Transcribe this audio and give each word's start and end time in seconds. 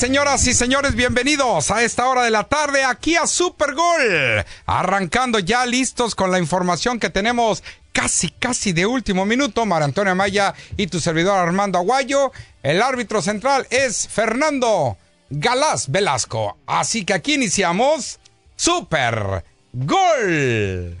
Señoras 0.00 0.46
y 0.46 0.54
señores? 0.54 0.94
Bienvenidos 0.94 1.70
a 1.70 1.82
esta 1.82 2.08
hora 2.08 2.22
de 2.22 2.30
la 2.30 2.44
tarde 2.44 2.84
aquí 2.84 3.16
a 3.16 3.26
Super 3.26 3.74
Gol. 3.74 4.46
Arrancando 4.64 5.40
ya 5.40 5.66
listos 5.66 6.14
con 6.14 6.30
la 6.30 6.38
información 6.38 6.98
que 6.98 7.10
tenemos 7.10 7.62
casi, 7.92 8.30
casi 8.30 8.72
de 8.72 8.86
último 8.86 9.26
minuto. 9.26 9.66
Mar 9.66 9.82
Antonio 9.82 10.14
Maya 10.14 10.54
y 10.78 10.86
tu 10.86 11.00
servidor 11.00 11.36
Armando 11.36 11.76
Aguayo. 11.76 12.32
El 12.62 12.80
árbitro 12.80 13.20
central 13.20 13.66
es 13.68 14.08
Fernando 14.08 14.96
Galás 15.28 15.90
Velasco. 15.90 16.56
Así 16.66 17.04
que 17.04 17.12
aquí 17.12 17.34
iniciamos 17.34 18.20
Super 18.56 19.44
Gol. 19.74 20.96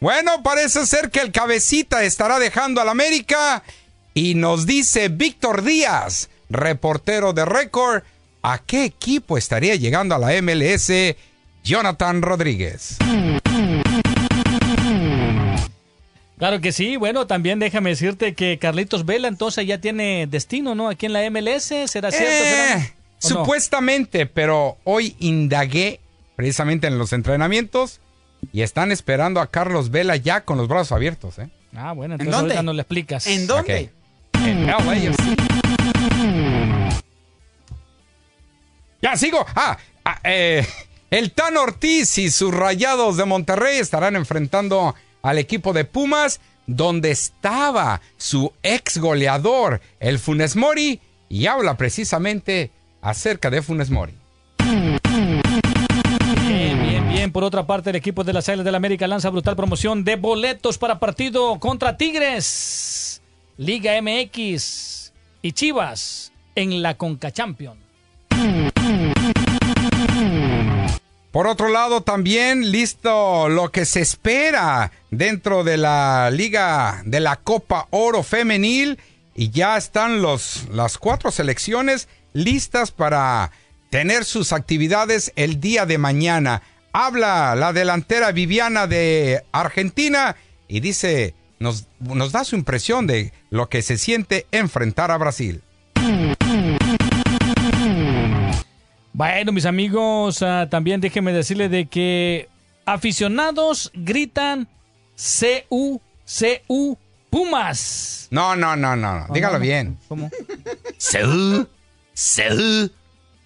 Bueno, 0.00 0.42
parece 0.42 0.84
ser 0.84 1.12
que 1.12 1.20
el 1.20 1.30
cabecita 1.30 2.02
estará 2.02 2.40
dejando 2.40 2.80
al 2.80 2.88
América 2.88 3.62
y 4.14 4.34
nos 4.34 4.66
dice 4.66 5.08
Víctor 5.08 5.62
Díaz, 5.62 6.28
reportero 6.50 7.32
de 7.32 7.44
récord, 7.44 8.02
¿a 8.42 8.58
qué 8.58 8.84
equipo 8.84 9.38
estaría 9.38 9.74
llegando 9.76 10.14
a 10.14 10.18
la 10.18 10.40
MLS 10.42 10.92
Jonathan 11.64 12.22
Rodríguez? 12.22 12.98
Claro 16.38 16.60
que 16.60 16.72
sí, 16.72 16.96
bueno, 16.96 17.26
también 17.26 17.60
déjame 17.60 17.90
decirte 17.90 18.34
que 18.34 18.58
Carlitos 18.58 19.06
Vela 19.06 19.28
entonces 19.28 19.64
ya 19.66 19.78
tiene 19.78 20.26
destino, 20.26 20.74
¿no? 20.74 20.88
Aquí 20.88 21.06
en 21.06 21.12
la 21.12 21.30
MLS, 21.30 21.72
¿será 21.86 22.10
cierto? 22.10 22.30
Eh, 22.30 22.42
¿Será? 22.42 22.76
¿O 22.76 23.28
no? 23.28 23.40
supuestamente, 23.44 24.26
pero 24.26 24.76
hoy 24.82 25.14
indagué 25.20 26.00
precisamente 26.34 26.88
en 26.88 26.98
los 26.98 27.12
entrenamientos 27.12 28.00
y 28.52 28.62
están 28.62 28.90
esperando 28.90 29.40
a 29.40 29.46
Carlos 29.46 29.90
Vela 29.92 30.16
ya 30.16 30.40
con 30.40 30.58
los 30.58 30.66
brazos 30.66 30.90
abiertos. 30.90 31.38
¿eh? 31.38 31.48
Ah, 31.76 31.92
bueno, 31.92 32.16
¿En 32.16 32.22
entonces 32.22 32.40
dónde? 32.40 32.54
ahorita 32.54 32.62
nos 32.64 32.74
lo 32.74 32.82
explicas. 32.82 33.26
¿En 33.28 33.46
dónde? 33.46 33.90
Ya 39.00 39.16
sigo. 39.16 39.44
Ah, 39.54 39.78
ah, 40.04 40.20
eh, 40.24 40.66
el 41.10 41.32
Tan 41.32 41.56
Ortiz 41.56 42.18
y 42.18 42.30
sus 42.30 42.54
rayados 42.54 43.16
de 43.16 43.24
Monterrey 43.24 43.78
estarán 43.78 44.16
enfrentando 44.16 44.94
al 45.22 45.38
equipo 45.38 45.72
de 45.72 45.84
Pumas, 45.84 46.40
donde 46.66 47.10
estaba 47.10 48.00
su 48.16 48.52
ex 48.62 48.98
goleador, 48.98 49.80
el 50.00 50.18
Funes 50.18 50.56
Mori, 50.56 51.00
y 51.28 51.46
habla 51.46 51.76
precisamente 51.76 52.70
acerca 53.00 53.50
de 53.50 53.62
Funes 53.62 53.90
Mori. 53.90 54.14
Bien. 57.08 57.30
Por 57.32 57.44
otra 57.44 57.66
parte, 57.66 57.90
el 57.90 57.96
equipo 57.96 58.24
de 58.24 58.32
las 58.32 58.48
Águilas 58.48 58.64
del 58.64 58.74
América 58.74 59.06
lanza 59.06 59.30
brutal 59.30 59.54
promoción 59.56 60.02
de 60.04 60.16
boletos 60.16 60.76
para 60.76 60.98
partido 60.98 61.58
contra 61.60 61.96
Tigres, 61.96 63.21
Liga 63.58 64.00
MX 64.00 65.12
y 65.42 65.52
Chivas 65.52 66.32
en 66.54 66.82
la 66.82 66.96
Conca 66.96 67.30
Champion. 67.30 67.78
Por 71.30 71.46
otro 71.46 71.68
lado, 71.68 72.02
también 72.02 72.70
listo 72.72 73.48
lo 73.48 73.70
que 73.70 73.84
se 73.84 74.00
espera 74.00 74.92
dentro 75.10 75.64
de 75.64 75.76
la 75.76 76.30
Liga 76.30 77.02
de 77.04 77.20
la 77.20 77.36
Copa 77.36 77.88
Oro 77.90 78.22
Femenil 78.22 78.98
y 79.34 79.50
ya 79.50 79.76
están 79.76 80.22
los, 80.22 80.68
las 80.70 80.98
cuatro 80.98 81.30
selecciones 81.30 82.08
listas 82.32 82.90
para 82.90 83.50
tener 83.90 84.24
sus 84.24 84.52
actividades 84.52 85.32
el 85.36 85.60
día 85.60 85.86
de 85.86 85.98
mañana. 85.98 86.62
Habla 86.92 87.54
la 87.54 87.72
delantera 87.72 88.32
Viviana 88.32 88.86
de 88.86 89.42
Argentina 89.52 90.36
y 90.68 90.80
dice, 90.80 91.34
nos, 91.62 91.86
nos 92.00 92.32
da 92.32 92.44
su 92.44 92.56
impresión 92.56 93.06
de 93.06 93.32
lo 93.50 93.68
que 93.68 93.82
se 93.82 93.96
siente 93.96 94.46
enfrentar 94.50 95.10
a 95.10 95.16
Brasil. 95.16 95.62
Bueno, 99.12 99.52
mis 99.52 99.66
amigos, 99.66 100.42
ah, 100.42 100.66
también 100.70 101.00
déjenme 101.00 101.32
decirles 101.32 101.70
de 101.70 101.86
que 101.86 102.48
aficionados 102.84 103.90
gritan 103.94 104.68
CU, 105.16 106.00
CU, 106.26 106.98
Pumas. 107.30 108.28
No, 108.30 108.56
no, 108.56 108.76
no, 108.76 108.96
no, 108.96 109.26
no. 109.26 109.34
dígalo 109.34 109.58
bien. 109.58 109.98
¿Cómo? 110.08 110.30
Seú, 110.98 111.66
Seú, 112.12 112.90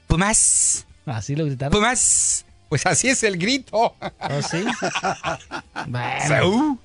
Pumas. 0.06 0.86
Así 1.04 1.36
lo 1.36 1.44
gritaron. 1.44 1.72
Pumas. 1.72 2.44
Pues 2.68 2.84
así 2.86 3.08
es 3.08 3.22
el 3.22 3.38
grito. 3.38 3.94
¿Oh, 4.00 4.42
sí? 4.42 4.64
Bueno. 5.86 6.26
Seú. 6.26 6.78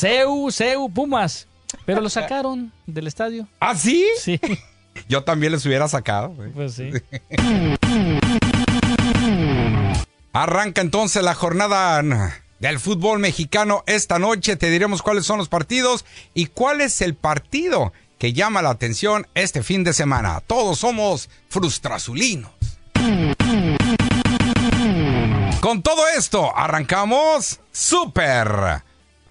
CU, 0.00 0.50
CU, 0.50 0.90
Pumas. 0.90 1.46
Pero 1.84 2.00
lo 2.00 2.08
sacaron 2.08 2.72
del 2.86 3.06
estadio. 3.06 3.46
¿Ah, 3.60 3.74
sí? 3.74 4.06
Sí, 4.20 4.40
Yo 5.08 5.24
también 5.24 5.52
les 5.52 5.64
hubiera 5.66 5.88
sacado. 5.88 6.34
pues 6.54 6.74
sí. 6.74 6.90
Arranca 10.32 10.80
entonces 10.80 11.22
la 11.22 11.34
jornada 11.34 12.02
del 12.60 12.78
fútbol 12.78 13.18
mexicano 13.18 13.82
esta 13.86 14.18
noche. 14.18 14.56
Te 14.56 14.70
diremos 14.70 15.02
cuáles 15.02 15.26
son 15.26 15.38
los 15.38 15.48
partidos 15.48 16.04
y 16.34 16.46
cuál 16.46 16.80
es 16.80 17.00
el 17.00 17.14
partido 17.14 17.92
que 18.18 18.32
llama 18.32 18.62
la 18.62 18.70
atención 18.70 19.26
este 19.34 19.62
fin 19.62 19.84
de 19.84 19.92
semana. 19.92 20.42
Todos 20.46 20.78
somos 20.78 21.28
frustrazulinos. 21.48 22.50
Con 25.60 25.82
todo 25.82 26.02
esto, 26.16 26.56
arrancamos 26.56 27.60
Super 27.72 28.82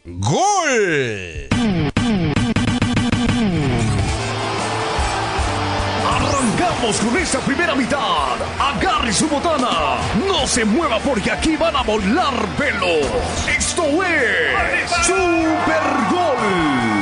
Gol. 0.08 1.50
Arrancamos 6.08 6.98
con 6.98 7.18
esta 7.18 7.40
primera 7.40 7.74
mitad. 7.74 8.36
Agarre 8.60 9.12
su 9.12 9.28
botana. 9.28 9.98
No 10.28 10.46
se 10.46 10.64
mueva 10.64 11.00
porque 11.00 11.32
aquí 11.32 11.56
van 11.56 11.76
a 11.76 11.82
volar 11.82 12.36
pelos. 12.56 13.08
Esto 13.48 14.04
es 14.04 14.92
Super 15.08 15.82
Gol. 16.12 16.95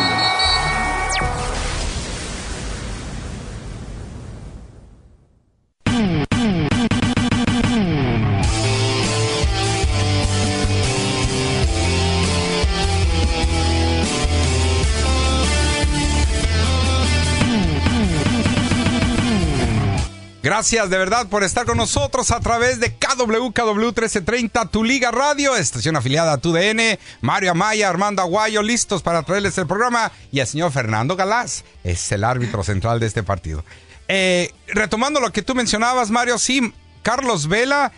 Gracias 20.43 20.89
de 20.89 20.97
verdad 20.97 21.27
por 21.27 21.41
estar 21.41 21.65
con 21.65 21.77
nosotros 21.77 22.29
a 22.31 22.41
través 22.41 22.77
de 22.81 22.93
KWKW 22.93 23.75
1330, 23.75 24.65
tu 24.65 24.83
Liga 24.83 25.09
Radio, 25.09 25.55
estación 25.55 25.95
afiliada 25.95 26.33
a 26.33 26.37
tu 26.37 26.51
DN. 26.51 26.99
Mario 27.21 27.51
Amaya, 27.51 27.87
Armando 27.87 28.21
Aguayo, 28.21 28.61
listos 28.61 29.01
para 29.01 29.23
traerles 29.23 29.57
el 29.57 29.67
programa. 29.67 30.11
Y 30.33 30.41
el 30.41 30.47
señor 30.47 30.73
Fernando 30.73 31.15
Galás 31.15 31.63
es 31.85 32.11
el 32.11 32.25
árbitro 32.25 32.61
central 32.61 32.99
de 32.99 33.05
este 33.05 33.23
partido. 33.23 33.63
Eh, 34.09 34.51
retomando 34.67 35.21
lo 35.21 35.31
que 35.31 35.43
tú 35.43 35.55
mencionabas, 35.55 36.11
Mario, 36.11 36.37
sí, 36.37 36.73
Carlos 37.03 37.47
Vela, 37.47 37.93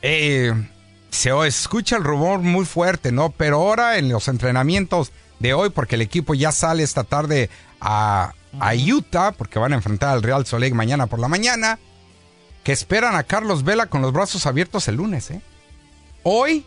eh, 0.00 0.54
se 1.10 1.30
escucha 1.48 1.96
el 1.96 2.04
rumor 2.04 2.38
muy 2.38 2.64
fuerte, 2.64 3.10
¿no? 3.10 3.30
Pero 3.30 3.56
ahora 3.56 3.98
en 3.98 4.08
los 4.08 4.28
entrenamientos 4.28 5.10
de 5.40 5.52
hoy, 5.52 5.70
porque 5.70 5.96
el 5.96 6.02
equipo 6.02 6.34
ya 6.34 6.52
sale 6.52 6.84
esta 6.84 7.02
tarde 7.02 7.50
a, 7.80 8.34
a 8.60 8.74
Utah, 8.74 9.32
porque 9.32 9.58
van 9.58 9.72
a 9.72 9.76
enfrentar 9.76 10.10
al 10.10 10.22
Real 10.22 10.46
Soleil 10.46 10.76
mañana 10.76 11.08
por 11.08 11.18
la 11.18 11.26
mañana, 11.26 11.80
que 12.68 12.72
esperan 12.72 13.16
a 13.16 13.22
Carlos 13.22 13.64
Vela 13.64 13.86
con 13.86 14.02
los 14.02 14.12
brazos 14.12 14.44
abiertos 14.44 14.88
el 14.88 14.96
lunes, 14.96 15.30
¿eh? 15.30 15.40
Hoy 16.22 16.66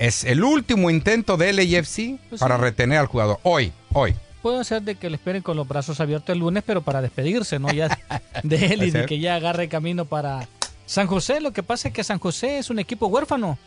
es 0.00 0.24
el 0.24 0.42
último 0.42 0.90
intento 0.90 1.36
de 1.36 1.52
LAFC 1.52 2.18
Pues 2.28 2.40
para 2.40 2.56
sí. 2.56 2.62
retener 2.62 2.98
al 2.98 3.06
jugador. 3.06 3.38
Hoy, 3.44 3.72
hoy. 3.92 4.16
Puede 4.42 4.64
ser 4.64 4.82
de 4.82 4.96
que 4.96 5.08
le 5.08 5.14
esperen 5.14 5.40
con 5.40 5.56
los 5.56 5.68
brazos 5.68 6.00
abiertos 6.00 6.30
el 6.30 6.40
lunes, 6.40 6.64
pero 6.66 6.82
para 6.82 7.00
despedirse, 7.00 7.60
¿no? 7.60 7.72
Ya 7.72 7.96
de 8.42 8.56
él 8.74 8.82
y 8.82 8.90
de 8.90 9.06
que 9.06 9.20
ya 9.20 9.36
agarre 9.36 9.68
camino 9.68 10.04
para 10.04 10.48
San 10.84 11.06
José. 11.06 11.40
Lo 11.40 11.52
que 11.52 11.62
pasa 11.62 11.86
es 11.86 11.94
que 11.94 12.02
San 12.02 12.18
José 12.18 12.58
es 12.58 12.68
un 12.68 12.80
equipo 12.80 13.06
huérfano. 13.06 13.60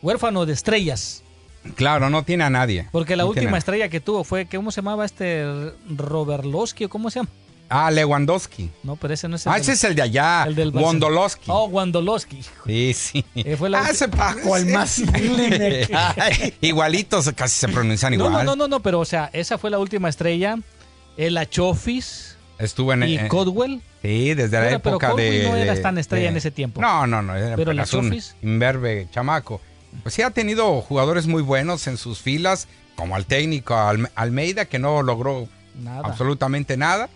Huérfano 0.00 0.46
de 0.46 0.52
estrellas. 0.52 1.24
Claro, 1.74 2.08
no 2.08 2.22
tiene 2.22 2.44
a 2.44 2.50
nadie. 2.50 2.88
Porque 2.92 3.16
la 3.16 3.24
No 3.24 3.30
última 3.30 3.58
estrella 3.58 3.88
que 3.88 3.98
tuvo 3.98 4.22
fue, 4.22 4.46
¿cómo 4.46 4.70
se 4.70 4.80
llamaba 4.80 5.04
este? 5.04 5.44
Roberlowski 5.88 6.84
o 6.84 6.88
cómo 6.88 7.10
se 7.10 7.18
llama? 7.18 7.30
Ah, 7.74 7.90
Lewandowski. 7.90 8.70
No, 8.82 8.96
pero 8.96 9.14
ese 9.14 9.28
no 9.28 9.36
es 9.36 9.46
el 9.46 9.50
Ah, 9.52 9.54
del- 9.54 9.62
ese 9.62 9.72
es 9.72 9.84
el 9.84 9.94
de 9.94 10.02
allá. 10.02 10.44
el 10.46 10.54
del. 10.54 10.70
Wondolowski. 10.70 11.44
Oh, 11.48 11.66
Wandolowski. 11.66 12.42
Sí, 12.66 12.92
sí. 12.94 13.24
Eh, 13.34 13.56
fue 13.56 13.70
la 13.70 13.80
ah, 13.80 13.88
ulti- 13.90 13.94
se 13.94 14.08
pa- 14.08 14.36
¿Cuál 14.44 14.66
más? 14.66 15.00
Ay, 16.16 16.54
Igualitos, 16.60 17.30
casi 17.34 17.58
se 17.58 17.68
pronuncian 17.68 18.14
igual. 18.14 18.32
no, 18.32 18.42
no, 18.44 18.56
no, 18.56 18.68
no, 18.68 18.80
pero 18.80 19.00
o 19.00 19.04
sea, 19.04 19.30
esa 19.32 19.58
fue 19.58 19.70
la 19.70 19.78
última 19.78 20.08
estrella. 20.08 20.58
El 21.16 21.36
Achofis 21.36 22.36
Estuvo 22.58 22.92
en 22.92 23.02
y 23.04 23.16
eh, 23.16 23.28
Codwell. 23.28 23.82
Sí, 24.02 24.34
desde 24.34 24.56
la 24.58 24.64
pero 24.64 24.76
época 24.76 25.08
Cowboy 25.10 25.30
de. 25.38 25.48
no 25.48 25.56
eras 25.56 25.82
tan 25.82 25.98
estrella 25.98 26.24
de- 26.24 26.28
en 26.30 26.36
ese 26.36 26.50
tiempo. 26.50 26.80
No, 26.80 27.06
no, 27.06 27.22
no. 27.22 27.34
Era 27.36 27.56
Pero 27.56 27.72
la 27.72 27.82
apenas 27.82 27.94
un 27.94 28.08
Chofis. 28.10 28.36
imberbe 28.42 29.08
chamaco. 29.12 29.60
Pues 30.02 30.14
sí, 30.14 30.22
ha 30.22 30.30
tenido 30.30 30.80
jugadores 30.80 31.26
muy 31.26 31.42
buenos 31.42 31.86
en 31.86 31.96
sus 31.96 32.20
filas, 32.20 32.68
como 32.96 33.14
al 33.16 33.26
técnico 33.26 33.74
Alme- 33.74 34.10
Almeida, 34.14 34.64
que 34.66 34.78
no 34.78 35.02
logró 35.02 35.48
Nada. 35.82 36.02
absolutamente 36.04 36.76
nada. 36.76 37.08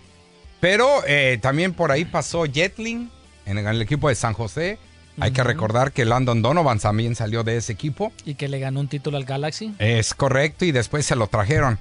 Pero 0.60 1.02
eh, 1.06 1.38
también 1.40 1.72
por 1.74 1.92
ahí 1.92 2.04
pasó 2.04 2.44
Jetling 2.46 3.10
en 3.44 3.58
el 3.58 3.82
equipo 3.82 4.08
de 4.08 4.14
San 4.14 4.32
José. 4.32 4.78
Hay 5.18 5.30
que 5.30 5.42
recordar 5.42 5.92
que 5.92 6.04
Landon 6.04 6.42
Donovan 6.42 6.78
también 6.78 7.14
salió 7.14 7.42
de 7.42 7.56
ese 7.56 7.72
equipo. 7.72 8.12
Y 8.26 8.34
que 8.34 8.48
le 8.48 8.58
ganó 8.58 8.80
un 8.80 8.88
título 8.88 9.16
al 9.16 9.24
Galaxy. 9.24 9.74
Es 9.78 10.12
correcto, 10.12 10.66
y 10.66 10.72
después 10.72 11.06
se 11.06 11.16
lo 11.16 11.26
trajeron. 11.26 11.78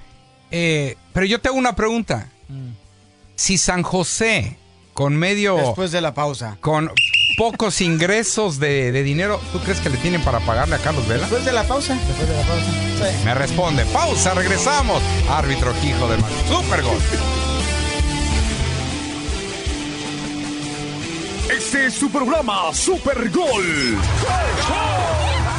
Eh, 0.50 0.96
pero 1.12 1.26
yo 1.26 1.38
tengo 1.40 1.56
una 1.56 1.76
pregunta. 1.76 2.30
Mm. 2.48 2.70
Si 3.34 3.58
San 3.58 3.82
José, 3.82 4.56
con 4.94 5.14
medio, 5.16 5.56
Después 5.56 5.92
de 5.92 6.00
la 6.00 6.14
pausa. 6.14 6.56
con 6.60 6.90
pocos 7.36 7.82
ingresos 7.82 8.58
de, 8.58 8.90
de 8.92 9.02
dinero, 9.02 9.38
¿tú 9.52 9.58
crees 9.60 9.80
que 9.80 9.90
le 9.90 9.98
tienen 9.98 10.22
para 10.22 10.40
pagarle 10.40 10.76
a 10.76 10.78
Carlos 10.78 11.06
Vela? 11.06 11.20
Después 11.22 11.44
de 11.44 11.52
la 11.52 11.64
pausa. 11.64 11.94
Después 11.94 12.26
de 12.26 12.34
la 12.36 12.42
pausa. 12.42 13.24
Me 13.26 13.34
responde, 13.34 13.84
pausa, 13.86 14.32
regresamos. 14.32 15.02
Árbitro 15.28 15.74
Quijo 15.82 16.08
de 16.08 16.16
Mar. 16.16 16.30
Super 16.48 16.80
gol. 16.82 16.96
Este 21.66 21.86
es 21.86 21.94
su 21.94 22.08
programa 22.08 22.72
Super 22.72 23.28
Gol. 23.28 23.98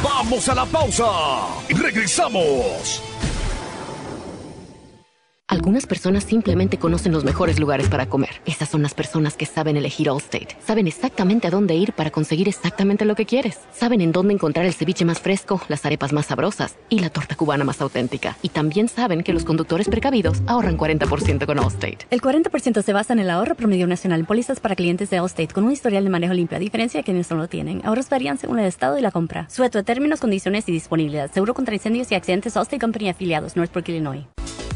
Vamos 0.02 0.48
a 0.48 0.54
la 0.54 0.64
pausa 0.64 1.04
regresamos. 1.74 3.02
Algunas 5.50 5.86
personas 5.86 6.24
simplemente 6.24 6.76
conocen 6.76 7.12
los 7.12 7.24
mejores 7.24 7.58
lugares 7.58 7.88
para 7.88 8.04
comer. 8.04 8.42
Esas 8.44 8.68
son 8.68 8.82
las 8.82 8.92
personas 8.92 9.34
que 9.34 9.46
saben 9.46 9.78
elegir 9.78 10.10
Allstate. 10.10 10.58
Saben 10.62 10.86
exactamente 10.86 11.46
a 11.46 11.50
dónde 11.50 11.74
ir 11.74 11.94
para 11.94 12.10
conseguir 12.10 12.48
exactamente 12.48 13.06
lo 13.06 13.14
que 13.14 13.24
quieres. 13.24 13.58
Saben 13.72 14.02
en 14.02 14.12
dónde 14.12 14.34
encontrar 14.34 14.66
el 14.66 14.74
ceviche 14.74 15.06
más 15.06 15.20
fresco, 15.20 15.62
las 15.68 15.86
arepas 15.86 16.12
más 16.12 16.26
sabrosas 16.26 16.76
y 16.90 16.98
la 16.98 17.08
torta 17.08 17.34
cubana 17.34 17.64
más 17.64 17.80
auténtica. 17.80 18.36
Y 18.42 18.50
también 18.50 18.90
saben 18.90 19.22
que 19.22 19.32
los 19.32 19.46
conductores 19.46 19.88
precavidos 19.88 20.42
ahorran 20.46 20.76
40% 20.76 21.46
con 21.46 21.58
Allstate. 21.58 22.06
El 22.10 22.20
40% 22.20 22.82
se 22.82 22.92
basa 22.92 23.14
en 23.14 23.20
el 23.20 23.30
ahorro 23.30 23.54
promedio 23.54 23.86
nacional 23.86 24.20
en 24.20 24.26
pólizas 24.26 24.60
para 24.60 24.76
clientes 24.76 25.08
de 25.08 25.16
Allstate 25.16 25.54
con 25.54 25.64
un 25.64 25.72
historial 25.72 26.04
de 26.04 26.10
manejo 26.10 26.34
limpio, 26.34 26.58
a 26.58 26.60
diferencia 26.60 27.00
de 27.00 27.04
quienes 27.04 27.30
no 27.30 27.38
lo 27.38 27.48
tienen. 27.48 27.80
Ahorros 27.86 28.10
varían 28.10 28.36
según 28.36 28.58
el 28.58 28.66
estado 28.66 28.98
y 28.98 29.00
la 29.00 29.12
compra. 29.12 29.48
Sujeto 29.48 29.78
a 29.78 29.82
términos, 29.82 30.20
condiciones 30.20 30.68
y 30.68 30.72
disponibilidad. 30.72 31.32
Seguro 31.32 31.54
contra 31.54 31.74
incendios 31.74 32.12
y 32.12 32.16
accidentes 32.16 32.54
Allstate 32.54 32.78
Company 32.78 33.08
afiliados, 33.08 33.56
Northbrook, 33.56 33.88
Illinois. 33.88 34.26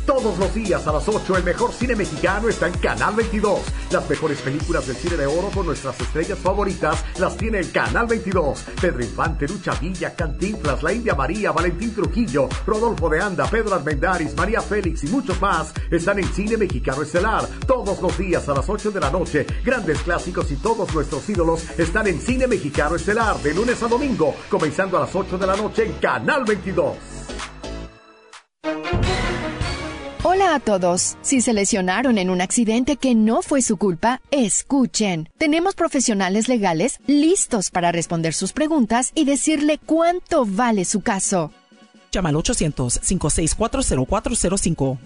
Todos 0.06 0.36
los 0.36 0.52
días 0.52 0.84
a 0.86 0.92
las 0.92 1.08
8 1.08 1.36
el 1.36 1.44
mejor 1.44 1.72
cine 1.72 1.94
mexicano 1.94 2.48
está 2.48 2.66
en 2.66 2.74
Canal 2.74 3.14
22. 3.14 3.60
Las 3.90 4.08
mejores 4.10 4.40
películas 4.40 4.86
del 4.86 4.96
cine 4.96 5.16
de 5.16 5.26
oro 5.26 5.48
con 5.54 5.66
nuestras 5.66 6.00
estrellas 6.00 6.38
favoritas 6.38 7.04
las 7.18 7.36
tiene 7.36 7.60
el 7.60 7.70
Canal 7.70 8.08
22. 8.08 8.64
Pedro 8.80 9.02
Infante, 9.02 9.46
Lucha 9.46 9.74
Villa, 9.80 10.14
Cantinflas, 10.14 10.82
La 10.82 10.92
India 10.92 11.14
María, 11.14 11.52
Valentín 11.52 11.94
Trujillo, 11.94 12.48
Rodolfo 12.66 13.08
de 13.08 13.20
Anda, 13.20 13.46
Pedro 13.46 13.76
Armendáriz, 13.76 14.34
María 14.36 14.60
Félix 14.60 15.04
y 15.04 15.06
muchos 15.06 15.40
más 15.40 15.72
están 15.90 16.18
en 16.18 16.32
Cine 16.32 16.56
Mexicano 16.56 17.02
Estelar. 17.02 17.46
Todos 17.66 18.02
los 18.02 18.18
días 18.18 18.48
a 18.48 18.54
las 18.54 18.68
8 18.68 18.90
de 18.90 19.00
la 19.00 19.10
noche, 19.10 19.46
grandes 19.64 20.02
clásicos 20.02 20.50
y 20.50 20.56
todos 20.56 20.92
nuestros 20.92 21.28
ídolos 21.28 21.64
están 21.78 22.08
en 22.08 22.20
Cine 22.20 22.48
Mexicano 22.48 22.96
Estelar 22.96 23.38
de 23.38 23.54
lunes 23.54 23.80
a 23.82 23.88
domingo, 23.88 24.34
comenzando 24.48 24.96
a 24.96 25.00
las 25.02 25.14
8 25.14 25.38
de 25.38 25.46
la 25.46 25.56
noche 25.56 25.86
en 25.86 25.92
Canal 25.94 26.44
22. 26.44 26.96
Hola 30.24 30.54
a 30.54 30.60
todos. 30.60 31.16
Si 31.22 31.40
se 31.40 31.52
lesionaron 31.52 32.16
en 32.16 32.30
un 32.30 32.40
accidente 32.40 32.96
que 32.96 33.16
no 33.16 33.42
fue 33.42 33.60
su 33.60 33.76
culpa, 33.76 34.20
escuchen. 34.30 35.28
Tenemos 35.36 35.74
profesionales 35.74 36.46
legales 36.46 37.00
listos 37.08 37.72
para 37.72 37.90
responder 37.90 38.32
sus 38.32 38.52
preguntas 38.52 39.10
y 39.16 39.24
decirle 39.24 39.80
cuánto 39.84 40.46
vale 40.46 40.84
su 40.84 41.00
caso. 41.00 41.50
Llama 42.12 42.28
al 42.28 42.36
800-564-0405. 42.36 44.98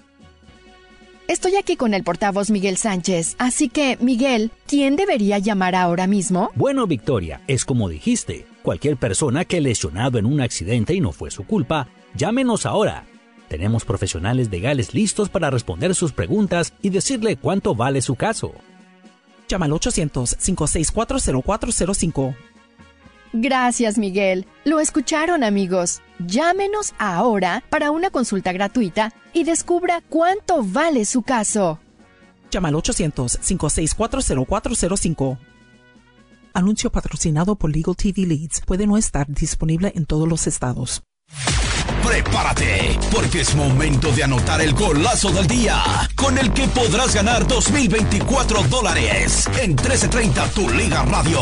Estoy 1.28 1.56
aquí 1.56 1.76
con 1.76 1.94
el 1.94 2.04
portavoz 2.04 2.50
Miguel 2.50 2.76
Sánchez, 2.76 3.36
así 3.38 3.70
que, 3.70 3.96
Miguel, 3.98 4.50
¿quién 4.66 4.96
debería 4.96 5.38
llamar 5.38 5.76
ahora 5.76 6.06
mismo? 6.06 6.50
Bueno, 6.54 6.86
Victoria, 6.86 7.40
es 7.46 7.64
como 7.64 7.88
dijiste. 7.88 8.44
Cualquier 8.62 8.98
persona 8.98 9.46
que 9.46 9.62
lesionado 9.62 10.18
en 10.18 10.26
un 10.26 10.42
accidente 10.42 10.92
y 10.92 11.00
no 11.00 11.12
fue 11.12 11.30
su 11.30 11.46
culpa, 11.46 11.88
llámenos 12.14 12.66
ahora. 12.66 13.06
Tenemos 13.48 13.84
profesionales 13.84 14.50
legales 14.50 14.94
listos 14.94 15.28
para 15.28 15.50
responder 15.50 15.94
sus 15.94 16.12
preguntas 16.12 16.72
y 16.82 16.90
decirle 16.90 17.36
cuánto 17.36 17.74
vale 17.74 18.02
su 18.02 18.14
caso. 18.16 18.52
Llama 19.48 19.66
al 19.66 19.72
800-564-0405. 19.72 22.36
Gracias, 23.32 23.98
Miguel. 23.98 24.46
Lo 24.64 24.78
escucharon, 24.80 25.44
amigos. 25.44 26.00
Llámenos 26.18 26.94
ahora 26.98 27.62
para 27.70 27.90
una 27.90 28.08
consulta 28.10 28.52
gratuita 28.52 29.12
y 29.32 29.44
descubra 29.44 30.02
cuánto 30.08 30.64
vale 30.64 31.04
su 31.04 31.22
caso. 31.22 31.78
Llama 32.50 32.68
al 32.68 32.74
800-564-0405. 32.74 35.38
Anuncio 36.54 36.90
patrocinado 36.90 37.56
por 37.56 37.70
Legal 37.70 37.94
TV 37.94 38.26
Leads. 38.26 38.62
Puede 38.62 38.86
no 38.86 38.96
estar 38.96 39.26
disponible 39.28 39.92
en 39.94 40.06
todos 40.06 40.26
los 40.26 40.46
estados. 40.46 41.02
Prepárate, 42.06 42.98
porque 43.10 43.40
es 43.40 43.54
momento 43.56 44.12
de 44.12 44.22
anotar 44.22 44.60
el 44.60 44.72
golazo 44.74 45.32
del 45.32 45.46
día, 45.48 45.82
con 46.14 46.38
el 46.38 46.52
que 46.52 46.68
podrás 46.68 47.12
ganar 47.14 47.46
2024 47.46 48.62
dólares 48.64 49.48
en 49.60 49.70
1330 49.70 50.48
Tu 50.50 50.70
Liga 50.70 51.02
Radio. 51.04 51.40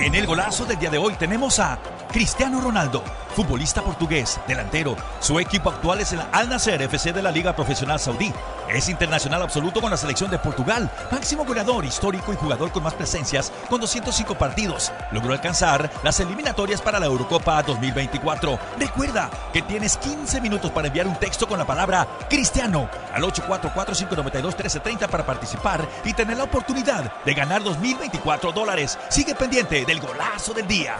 En 0.00 0.14
el 0.14 0.24
golazo 0.24 0.64
del 0.64 0.78
día 0.78 0.88
de 0.88 0.98
hoy 0.98 1.14
tenemos 1.18 1.58
a 1.58 1.80
Cristiano 2.12 2.60
Ronaldo, 2.60 3.02
futbolista 3.32 3.82
portugués, 3.82 4.40
delantero. 4.46 4.96
Su 5.20 5.38
equipo 5.40 5.70
actual 5.70 6.00
es 6.00 6.12
el 6.12 6.20
Al 6.32 6.48
Nasser 6.48 6.80
FC 6.82 7.12
de 7.12 7.22
la 7.22 7.30
Liga 7.30 7.54
Profesional 7.54 7.98
Saudí. 7.98 8.32
Es 8.68 8.88
internacional 8.88 9.42
absoluto 9.42 9.80
con 9.80 9.90
la 9.90 9.96
selección 9.96 10.30
de 10.30 10.38
Portugal, 10.38 10.90
máximo 11.10 11.44
goleador 11.44 11.84
histórico 11.84 12.32
y 12.32 12.36
jugador 12.36 12.70
con 12.70 12.82
más 12.82 12.94
presencias 12.94 13.52
con 13.68 13.80
205 13.80 14.34
partidos. 14.36 14.92
Logró 15.10 15.32
alcanzar 15.32 15.90
las 16.02 16.20
eliminatorias 16.20 16.80
para 16.80 16.98
la 16.98 17.06
Eurocopa 17.06 17.62
2024. 17.62 18.58
Recuerda 18.78 19.30
que 19.52 19.62
tienes 19.62 19.96
15 19.96 20.40
minutos 20.40 20.70
para 20.70 20.88
enviar 20.88 21.06
un 21.06 21.18
texto 21.18 21.46
con 21.46 21.58
la 21.58 21.66
palabra 21.66 22.06
Cristiano 22.30 22.88
al 23.12 23.22
844-592-1330 23.24 25.08
para 25.08 25.26
participar 25.26 25.86
y 26.04 26.14
tener 26.14 26.36
la 26.36 26.44
oportunidad 26.44 27.12
de 27.24 27.34
ganar 27.34 27.62
2024 27.62 28.52
dólares. 28.52 28.98
Sigue 29.08 29.34
pendiente 29.34 29.84
del 29.84 30.00
golazo 30.00 30.54
del 30.54 30.66
día. 30.66 30.96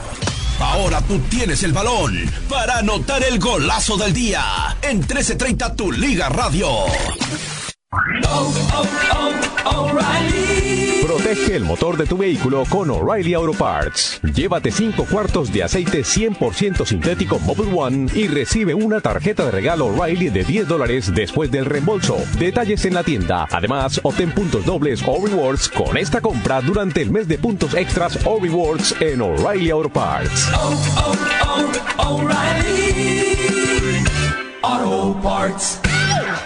Ahora 0.61 1.01
tú 1.01 1.19
tienes 1.21 1.63
el 1.63 1.73
balón 1.73 2.22
para 2.49 2.79
anotar 2.79 3.23
el 3.23 3.39
golazo 3.39 3.97
del 3.97 4.13
día 4.13 4.43
en 4.83 4.99
1330 4.99 5.77
Tu 5.77 5.93
Liga 5.93 6.29
Radio. 6.29 6.69
O'Reilly. 9.65 10.72
Protege 11.15 11.57
el 11.57 11.65
motor 11.65 11.99
de 11.99 12.07
tu 12.07 12.17
vehículo 12.17 12.65
con 12.71 12.89
O'Reilly 12.89 13.35
Auto 13.35 13.53
Parts. 13.53 14.19
Llévate 14.23 14.71
5 14.73 15.05
cuartos 15.05 15.53
de 15.53 15.63
aceite 15.63 16.05
100% 16.05 16.87
sintético 16.87 17.39
Mobile 17.41 17.71
One 17.71 18.11
y 18.15 18.29
recibe 18.29 18.73
una 18.73 19.03
tarjeta 19.03 19.45
de 19.45 19.51
regalo 19.51 19.89
O'Reilly 19.89 20.31
de 20.31 20.43
10 20.43 20.69
dólares 20.69 21.13
después 21.15 21.51
del 21.51 21.67
reembolso. 21.67 22.17
Detalles 22.39 22.87
en 22.87 22.95
la 22.95 23.05
tienda. 23.05 23.47
Además, 23.51 24.01
obtén 24.03 24.33
puntos 24.33 24.65
dobles 24.65 25.03
o 25.07 25.27
rewards 25.27 25.69
con 25.69 25.99
esta 25.99 26.23
compra 26.23 26.63
durante 26.63 27.03
el 27.03 27.11
mes 27.11 27.29
de 27.29 27.37
puntos 27.37 27.75
extras 27.75 28.19
o 28.25 28.41
rewards 28.41 28.95
en 29.01 29.21
O'Reilly 29.21 29.69
Auto 29.69 29.91
Parts. 29.91 30.51
Auto 34.63 35.21
Parts. 35.23 35.92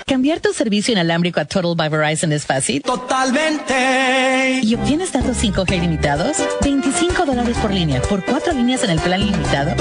Cambiar 0.08 0.38
tu 0.38 0.52
servicio 0.52 0.92
inalámbrico 0.92 1.40
a 1.40 1.46
Total 1.46 1.74
by 1.74 1.88
Verizon 1.88 2.30
es 2.30 2.46
fácil. 2.46 2.80
Totalmente. 2.80 4.60
Y 4.62 4.72
obtienes 4.76 5.10
datos 5.10 5.36
5G 5.42 5.80
limitados, 5.80 6.36
25 6.62 7.26
dólares 7.26 7.56
por 7.58 7.72
línea, 7.72 8.00
por 8.02 8.24
cuatro 8.24 8.52
líneas 8.52 8.84
en 8.84 8.90
el 8.90 9.00
plan 9.00 9.20
ilimitado, 9.20 9.74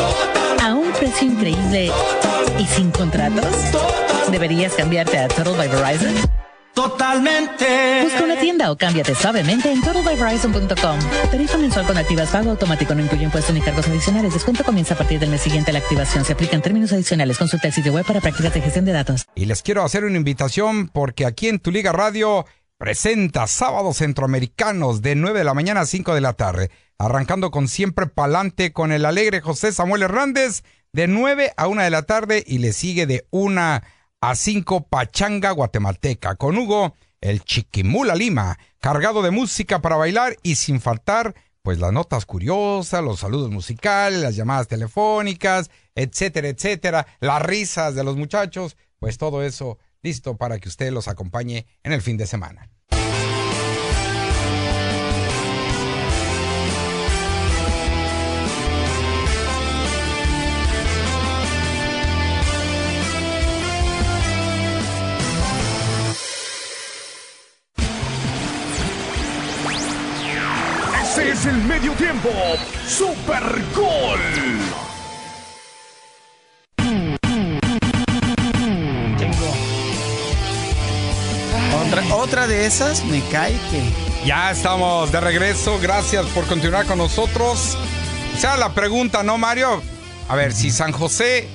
a 0.63 0.73
un 0.73 0.91
precio 0.93 1.27
increíble 1.27 1.91
y 2.57 2.65
sin 2.65 2.89
contratos. 2.89 3.45
¿Deberías 4.31 4.73
cambiarte 4.73 5.19
a 5.19 5.27
Total 5.27 5.55
by 5.55 5.67
Verizon? 5.67 6.44
Totalmente. 6.75 8.03
Busca 8.03 8.23
una 8.25 8.37
tienda 8.37 8.69
o 8.69 8.77
cámbiate 8.77 9.15
suavemente 9.15 9.71
en 9.71 9.81
totalbyverizon.com. 9.81 10.99
Tarifa 11.31 11.57
mensual 11.57 11.87
con 11.87 11.97
activas 11.97 12.29
pago 12.29 12.51
automático 12.51 12.93
no 12.93 13.01
incluye 13.01 13.23
impuestos 13.23 13.55
ni 13.55 13.61
cargos 13.61 13.87
adicionales. 13.87 14.33
Descuento 14.33 14.65
comienza 14.65 14.93
a 14.93 14.97
partir 14.97 15.19
del 15.19 15.29
mes 15.29 15.41
siguiente 15.41 15.71
la 15.71 15.79
activación. 15.79 16.25
Se 16.25 16.33
aplican 16.33 16.61
términos 16.61 16.91
adicionales. 16.91 17.37
Consulta 17.37 17.67
el 17.67 17.73
sitio 17.73 17.93
web 17.93 18.05
para 18.05 18.19
prácticas 18.19 18.53
de 18.53 18.61
gestión 18.61 18.83
de 18.83 18.91
datos. 18.91 19.25
Y 19.35 19.45
les 19.45 19.61
quiero 19.61 19.83
hacer 19.83 20.03
una 20.03 20.17
invitación 20.17 20.89
porque 20.89 21.25
aquí 21.25 21.47
en 21.47 21.59
Tu 21.59 21.71
Liga 21.71 21.93
Radio 21.93 22.45
presenta 22.77 23.47
Sábados 23.47 23.97
Centroamericanos 23.97 25.01
de 25.01 25.15
9 25.15 25.39
de 25.39 25.45
la 25.45 25.53
mañana 25.53 25.81
a 25.81 25.85
5 25.85 26.13
de 26.13 26.21
la 26.21 26.33
tarde. 26.33 26.71
Arrancando 26.97 27.51
con 27.51 27.69
siempre 27.69 28.07
pa'lante 28.07 28.73
con 28.73 28.91
el 28.91 29.05
alegre 29.05 29.39
José 29.39 29.71
Samuel 29.71 30.03
Hernández 30.03 30.63
de 30.91 31.07
9 31.07 31.53
a 31.55 31.67
1 31.67 31.83
de 31.83 31.89
la 31.89 32.03
tarde 32.03 32.43
y 32.45 32.57
le 32.57 32.73
sigue 32.73 33.05
de 33.05 33.25
1 33.31 33.61
a 33.61 33.83
5 34.33 34.87
Pachanga 34.87 35.51
Guatemalteca 35.51 36.35
con 36.35 36.57
Hugo, 36.57 36.95
el 37.21 37.43
Chiquimula 37.43 38.15
Lima, 38.15 38.57
cargado 38.79 39.21
de 39.21 39.31
música 39.31 39.81
para 39.81 39.97
bailar 39.97 40.37
y 40.41 40.55
sin 40.55 40.81
faltar 40.81 41.35
pues 41.61 41.79
las 41.79 41.91
notas 41.91 42.25
curiosas, 42.25 43.03
los 43.03 43.19
saludos 43.19 43.51
musicales, 43.51 44.19
las 44.19 44.35
llamadas 44.35 44.67
telefónicas, 44.67 45.69
etcétera, 45.95 46.47
etcétera, 46.47 47.07
las 47.19 47.41
risas 47.41 47.95
de 47.95 48.03
los 48.03 48.15
muchachos, 48.15 48.77
pues 48.99 49.17
todo 49.17 49.43
eso 49.43 49.77
listo 50.01 50.37
para 50.37 50.59
que 50.59 50.69
usted 50.69 50.91
los 50.91 51.07
acompañe 51.07 51.65
en 51.83 51.91
el 51.91 52.01
fin 52.01 52.17
de 52.17 52.27
semana. 52.27 52.69
Es 71.45 71.53
el 71.53 71.63
medio 71.63 71.91
tiempo. 71.93 72.29
Super 72.87 73.43
Gol. 73.75 74.19
Otra, 81.85 82.15
otra 82.15 82.47
de 82.47 82.65
esas 82.65 83.03
me 83.05 83.21
cae 83.31 83.53
que. 83.71 83.83
Ya 84.25 84.51
estamos 84.51 85.11
de 85.11 85.21
regreso. 85.21 85.79
Gracias 85.79 86.25
por 86.27 86.45
continuar 86.45 86.85
con 86.85 86.97
nosotros. 86.97 87.77
O 88.35 88.37
sea, 88.37 88.57
la 88.57 88.73
pregunta, 88.73 89.23
¿no, 89.23 89.37
Mario? 89.37 89.81
A 90.27 90.35
ver, 90.35 90.53
si 90.53 90.71
San 90.71 90.91
José 90.91 91.47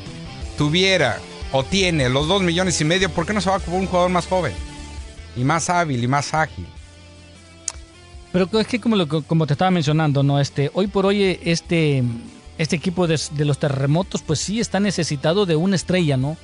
tuviera 0.56 1.18
o 1.52 1.64
tiene 1.64 2.08
los 2.08 2.28
dos 2.28 2.42
millones 2.42 2.80
y 2.80 2.84
medio, 2.84 3.10
¿por 3.10 3.26
qué 3.26 3.32
no 3.32 3.40
se 3.40 3.50
va 3.50 3.58
por 3.58 3.74
un 3.74 3.86
jugador 3.86 4.10
más 4.10 4.26
joven? 4.26 4.52
Y 5.36 5.42
más 5.42 5.68
hábil 5.68 6.02
y 6.02 6.06
más 6.06 6.32
ágil. 6.32 6.66
Pero 8.32 8.48
es 8.60 8.66
que 8.66 8.80
como, 8.80 8.96
lo- 8.96 9.08
como 9.22 9.46
te 9.46 9.54
estaba 9.54 9.70
mencionando, 9.70 10.22
¿no? 10.22 10.38
Este, 10.40 10.70
hoy 10.74 10.86
por 10.86 11.06
hoy 11.06 11.38
este, 11.44 12.02
este 12.58 12.76
equipo 12.76 13.06
de, 13.06 13.18
de 13.32 13.44
los 13.44 13.58
terremotos 13.58 14.22
pues 14.22 14.38
sí 14.38 14.60
está 14.60 14.78
necesitado 14.80 15.46
de 15.46 15.56
una 15.56 15.76
estrella, 15.76 16.16
¿no? 16.16 16.36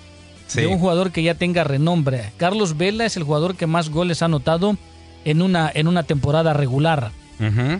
Sí. 0.48 0.60
De 0.60 0.66
un 0.66 0.78
jugador 0.78 1.10
que 1.12 1.22
ya 1.22 1.34
tenga 1.34 1.64
renombre. 1.64 2.32
Carlos 2.36 2.76
Vela 2.76 3.04
es 3.04 3.16
el 3.16 3.22
jugador 3.24 3.56
que 3.56 3.66
más 3.66 3.90
goles 3.90 4.22
ha 4.22 4.26
anotado 4.26 4.76
en 5.24 5.42
una, 5.42 5.70
en 5.74 5.88
una 5.88 6.02
temporada 6.04 6.52
regular. 6.52 7.10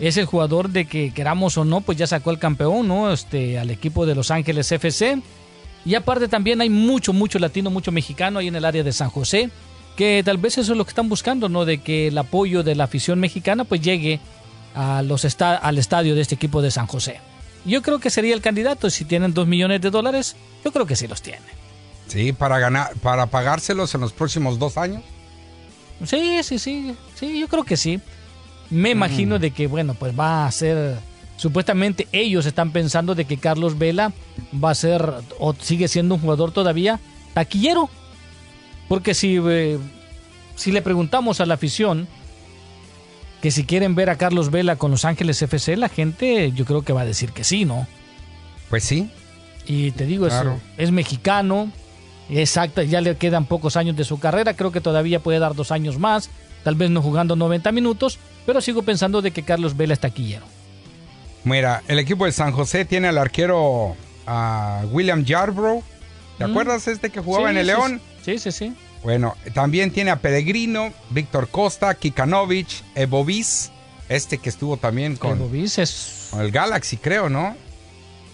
Es 0.01 0.17
el 0.17 0.25
jugador 0.25 0.69
de 0.69 0.85
que 0.85 1.11
queramos 1.11 1.57
o 1.57 1.65
no, 1.65 1.81
pues 1.81 1.97
ya 1.97 2.05
sacó 2.05 2.29
el 2.29 2.37
campeón, 2.37 2.87
¿no? 2.87 3.11
Este, 3.11 3.57
al 3.57 3.71
equipo 3.71 4.05
de 4.05 4.13
Los 4.13 4.29
Ángeles 4.29 4.71
FC. 4.71 5.19
Y 5.83 5.95
aparte 5.95 6.27
también 6.27 6.61
hay 6.61 6.69
mucho, 6.69 7.11
mucho 7.11 7.39
latino, 7.39 7.71
mucho 7.71 7.91
mexicano 7.91 8.37
ahí 8.37 8.49
en 8.49 8.55
el 8.55 8.65
área 8.65 8.83
de 8.83 8.93
San 8.93 9.09
José, 9.09 9.49
que 9.97 10.21
tal 10.23 10.37
vez 10.37 10.57
eso 10.57 10.71
es 10.71 10.77
lo 10.77 10.85
que 10.85 10.91
están 10.91 11.09
buscando, 11.09 11.49
¿no? 11.49 11.65
De 11.65 11.79
que 11.79 12.07
el 12.07 12.17
apoyo 12.17 12.63
de 12.63 12.75
la 12.75 12.85
afición 12.85 13.19
mexicana 13.19 13.65
pues 13.65 13.81
llegue 13.81 14.21
a 14.75 15.01
los 15.01 15.25
al 15.41 15.77
estadio 15.77 16.15
de 16.15 16.21
este 16.21 16.35
equipo 16.35 16.61
de 16.61 16.71
San 16.71 16.85
José. 16.87 17.19
Yo 17.65 17.81
creo 17.81 17.99
que 17.99 18.11
sería 18.11 18.35
el 18.35 18.41
candidato, 18.41 18.89
si 18.89 19.03
tienen 19.03 19.33
dos 19.33 19.47
millones 19.47 19.81
de 19.81 19.89
dólares, 19.89 20.37
yo 20.63 20.71
creo 20.71 20.85
que 20.85 20.95
sí 20.95 21.07
los 21.07 21.21
tiene. 21.21 21.47
Sí, 22.07 22.31
para 22.31 22.59
ganar, 22.59 22.95
para 23.01 23.25
pagárselos 23.25 23.93
en 23.95 24.01
los 24.01 24.13
próximos 24.13 24.59
dos 24.59 24.77
años. 24.77 25.03
Sí, 26.05 26.43
sí, 26.43 26.59
sí, 26.59 26.95
sí, 27.15 27.39
yo 27.39 27.47
creo 27.47 27.63
que 27.63 27.75
sí. 27.75 27.99
Me 28.69 28.91
imagino 28.91 29.39
de 29.39 29.51
que, 29.51 29.65
bueno, 29.67 29.95
pues 29.95 30.17
va 30.17 30.45
a 30.45 30.51
ser, 30.51 30.99
supuestamente 31.37 32.07
ellos 32.11 32.45
están 32.45 32.71
pensando 32.71 33.15
de 33.15 33.25
que 33.25 33.37
Carlos 33.37 33.77
Vela 33.77 34.13
va 34.63 34.71
a 34.71 34.75
ser, 34.75 35.11
o 35.39 35.55
sigue 35.59 35.87
siendo 35.87 36.15
un 36.15 36.21
jugador 36.21 36.51
todavía 36.51 36.99
taquillero. 37.33 37.89
Porque 38.87 39.13
si, 39.13 39.37
eh, 39.47 39.77
si 40.55 40.71
le 40.71 40.81
preguntamos 40.81 41.41
a 41.41 41.45
la 41.45 41.55
afición 41.55 42.07
que 43.41 43.51
si 43.51 43.65
quieren 43.65 43.95
ver 43.95 44.09
a 44.09 44.17
Carlos 44.17 44.49
Vela 44.49 44.75
con 44.77 44.91
Los 44.91 45.05
Ángeles 45.05 45.41
FC, 45.41 45.75
la 45.77 45.89
gente 45.89 46.51
yo 46.53 46.65
creo 46.65 46.81
que 46.83 46.93
va 46.93 47.01
a 47.01 47.05
decir 47.05 47.31
que 47.31 47.43
sí, 47.43 47.65
¿no? 47.65 47.87
Pues 48.69 48.83
sí. 48.83 49.09
Y 49.65 49.91
te 49.91 50.05
digo, 50.05 50.27
Claro. 50.27 50.59
es, 50.77 50.91
mexicano, 50.91 51.71
exacto, 52.29 52.81
ya 52.81 53.01
le 53.01 53.15
quedan 53.17 53.45
pocos 53.45 53.75
años 53.77 53.95
de 53.95 54.05
su 54.05 54.19
carrera, 54.19 54.55
creo 54.55 54.71
que 54.71 54.81
todavía 54.81 55.19
puede 55.19 55.39
dar 55.39 55.53
dos 55.55 55.71
años 55.71 55.99
más, 55.99 56.29
tal 56.63 56.75
vez 56.75 56.89
no 56.89 57.01
jugando 57.01 57.35
90 57.35 57.71
minutos, 57.73 58.17
pero 58.45 58.61
sigo 58.61 58.81
pensando 58.83 59.21
de 59.21 59.31
que 59.31 59.43
Carlos 59.43 59.75
Vela 59.77 59.93
es 59.93 59.99
taquillero. 59.99 60.45
Mira, 61.43 61.83
el 61.87 61.99
equipo 61.99 62.25
de 62.25 62.31
San 62.31 62.51
José 62.53 62.85
tiene 62.85 63.07
al 63.09 63.17
arquero 63.17 63.95
a 64.25 64.81
William 64.91 65.23
Yarbrough. 65.23 65.83
¿Te 66.37 66.45
Mm. 66.47 66.51
acuerdas 66.51 66.87
este 66.87 67.09
que 67.09 67.19
jugaba 67.21 67.47
Sí, 67.47 67.51
en 67.51 67.57
el 67.57 67.65
sí, 67.65 67.71
León? 67.71 68.01
Sí, 68.27 68.39
sí, 68.39 68.51
sí. 68.51 68.73
Bueno, 69.03 69.37
también 69.53 69.89
tiene 69.91 70.11
a 70.11 70.17
Peregrino, 70.17 70.91
Víctor 71.11 71.47
Costa, 71.47 71.93
Kikanovich, 71.93 72.83
Ebovis, 72.93 73.71
este 74.09 74.37
que 74.37 74.49
estuvo 74.49 74.75
también 74.75 75.15
con, 75.15 75.37
Ebovis 75.37 75.77
es... 75.77 76.27
con 76.31 76.41
el 76.41 76.51
Galaxy, 76.51 76.97
creo, 76.97 77.29
¿no? 77.29 77.55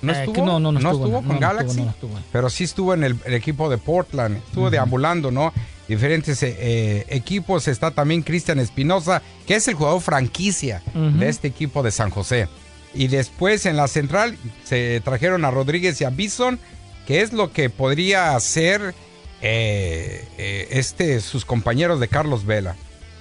¿No 0.01 0.11
Eh, 0.11 0.15
estuvo? 0.21 0.33
que 0.33 0.41
no, 0.41 0.59
no, 0.59 0.71
no 0.71 0.79
estuvo, 0.79 1.07
no, 1.07 1.17
con 1.17 1.27
no, 1.27 1.33
no 1.35 1.39
Galaxy, 1.39 1.81
estuvo, 1.81 2.11
no, 2.11 2.19
no 2.19 2.25
pero 2.31 2.49
sí 2.49 2.63
estuvo 2.63 2.95
en 2.95 3.03
el, 3.03 3.17
el 3.23 3.35
equipo 3.35 3.69
de 3.69 3.77
Portland, 3.77 4.37
estuvo 4.37 4.71
deambulando, 4.71 5.29
¿no? 5.29 5.53
Diferentes 5.87 6.41
eh, 6.41 6.55
eh, 6.57 7.05
equipos, 7.09 7.67
está 7.67 7.91
también 7.91 8.23
Cristian 8.23 8.57
Espinosa, 8.57 9.21
que 9.45 9.53
es 9.53 9.67
el 9.67 9.75
jugador 9.75 10.01
franquicia 10.01 10.81
de 10.95 11.29
este 11.29 11.49
equipo 11.49 11.83
de 11.83 11.91
San 11.91 12.09
José. 12.09 12.47
Y 12.95 13.09
después 13.09 13.67
en 13.67 13.77
la 13.77 13.87
central 13.87 14.39
se 14.63 15.01
trajeron 15.01 15.45
a 15.45 15.51
Rodríguez 15.51 16.01
y 16.01 16.05
a 16.05 16.09
Bison, 16.09 16.57
que 17.05 17.21
es 17.21 17.31
lo 17.31 17.51
que 17.51 17.69
podría 17.69 18.35
hacer 18.35 18.95
eh, 19.43 20.25
eh, 20.37 20.67
este, 20.71 21.19
sus 21.21 21.45
compañeros 21.45 21.99
de 21.99 22.07
Carlos 22.07 22.45
Vela. 22.45 22.75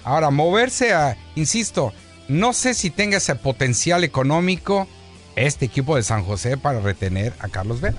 Ahora, 0.04 0.30
moverse 0.30 0.94
a, 0.94 1.16
insisto, 1.34 1.92
no 2.28 2.52
sé 2.52 2.74
si 2.74 2.90
tenga 2.90 3.18
ese 3.18 3.34
potencial 3.34 4.04
económico 4.04 4.88
este 5.36 5.64
equipo 5.66 5.96
de 5.96 6.02
San 6.02 6.24
José 6.24 6.56
para 6.56 6.80
retener 6.80 7.34
a 7.40 7.48
Carlos 7.48 7.80
Vela. 7.80 7.98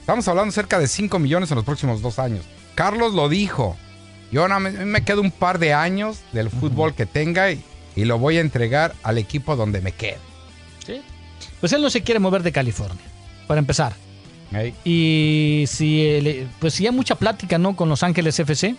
Estamos 0.00 0.26
hablando 0.28 0.50
cerca 0.52 0.78
de 0.78 0.88
5 0.88 1.18
millones 1.18 1.50
en 1.50 1.56
los 1.56 1.64
próximos 1.64 2.02
dos 2.02 2.18
años. 2.18 2.44
Carlos 2.74 3.14
lo 3.14 3.28
dijo. 3.28 3.76
Yo 4.32 4.46
nada 4.48 4.60
más- 4.60 4.72
me 4.74 5.04
quedo 5.04 5.20
un 5.20 5.30
par 5.30 5.58
de 5.58 5.72
años 5.72 6.18
del 6.32 6.50
fútbol 6.50 6.94
que 6.94 7.06
tenga 7.06 7.50
y, 7.52 7.62
y 7.96 8.04
lo 8.06 8.18
voy 8.18 8.38
a 8.38 8.40
entregar 8.40 8.94
al 9.02 9.18
equipo 9.18 9.54
donde 9.56 9.80
me 9.80 9.92
quede. 9.92 10.18
Sí. 10.86 11.02
Pues 11.60 11.72
él 11.72 11.82
no 11.82 11.90
se 11.90 12.02
quiere 12.02 12.18
mover 12.20 12.42
de 12.42 12.52
California, 12.52 13.04
para 13.46 13.58
empezar. 13.60 13.94
Y 14.84 15.64
si, 15.68 16.04
el- 16.06 16.48
pues 16.58 16.74
si 16.74 16.86
hay 16.86 16.92
mucha 16.92 17.14
plática, 17.14 17.58
¿no? 17.58 17.76
Con 17.76 17.88
Los 17.88 18.02
Ángeles 18.02 18.38
FC, 18.38 18.74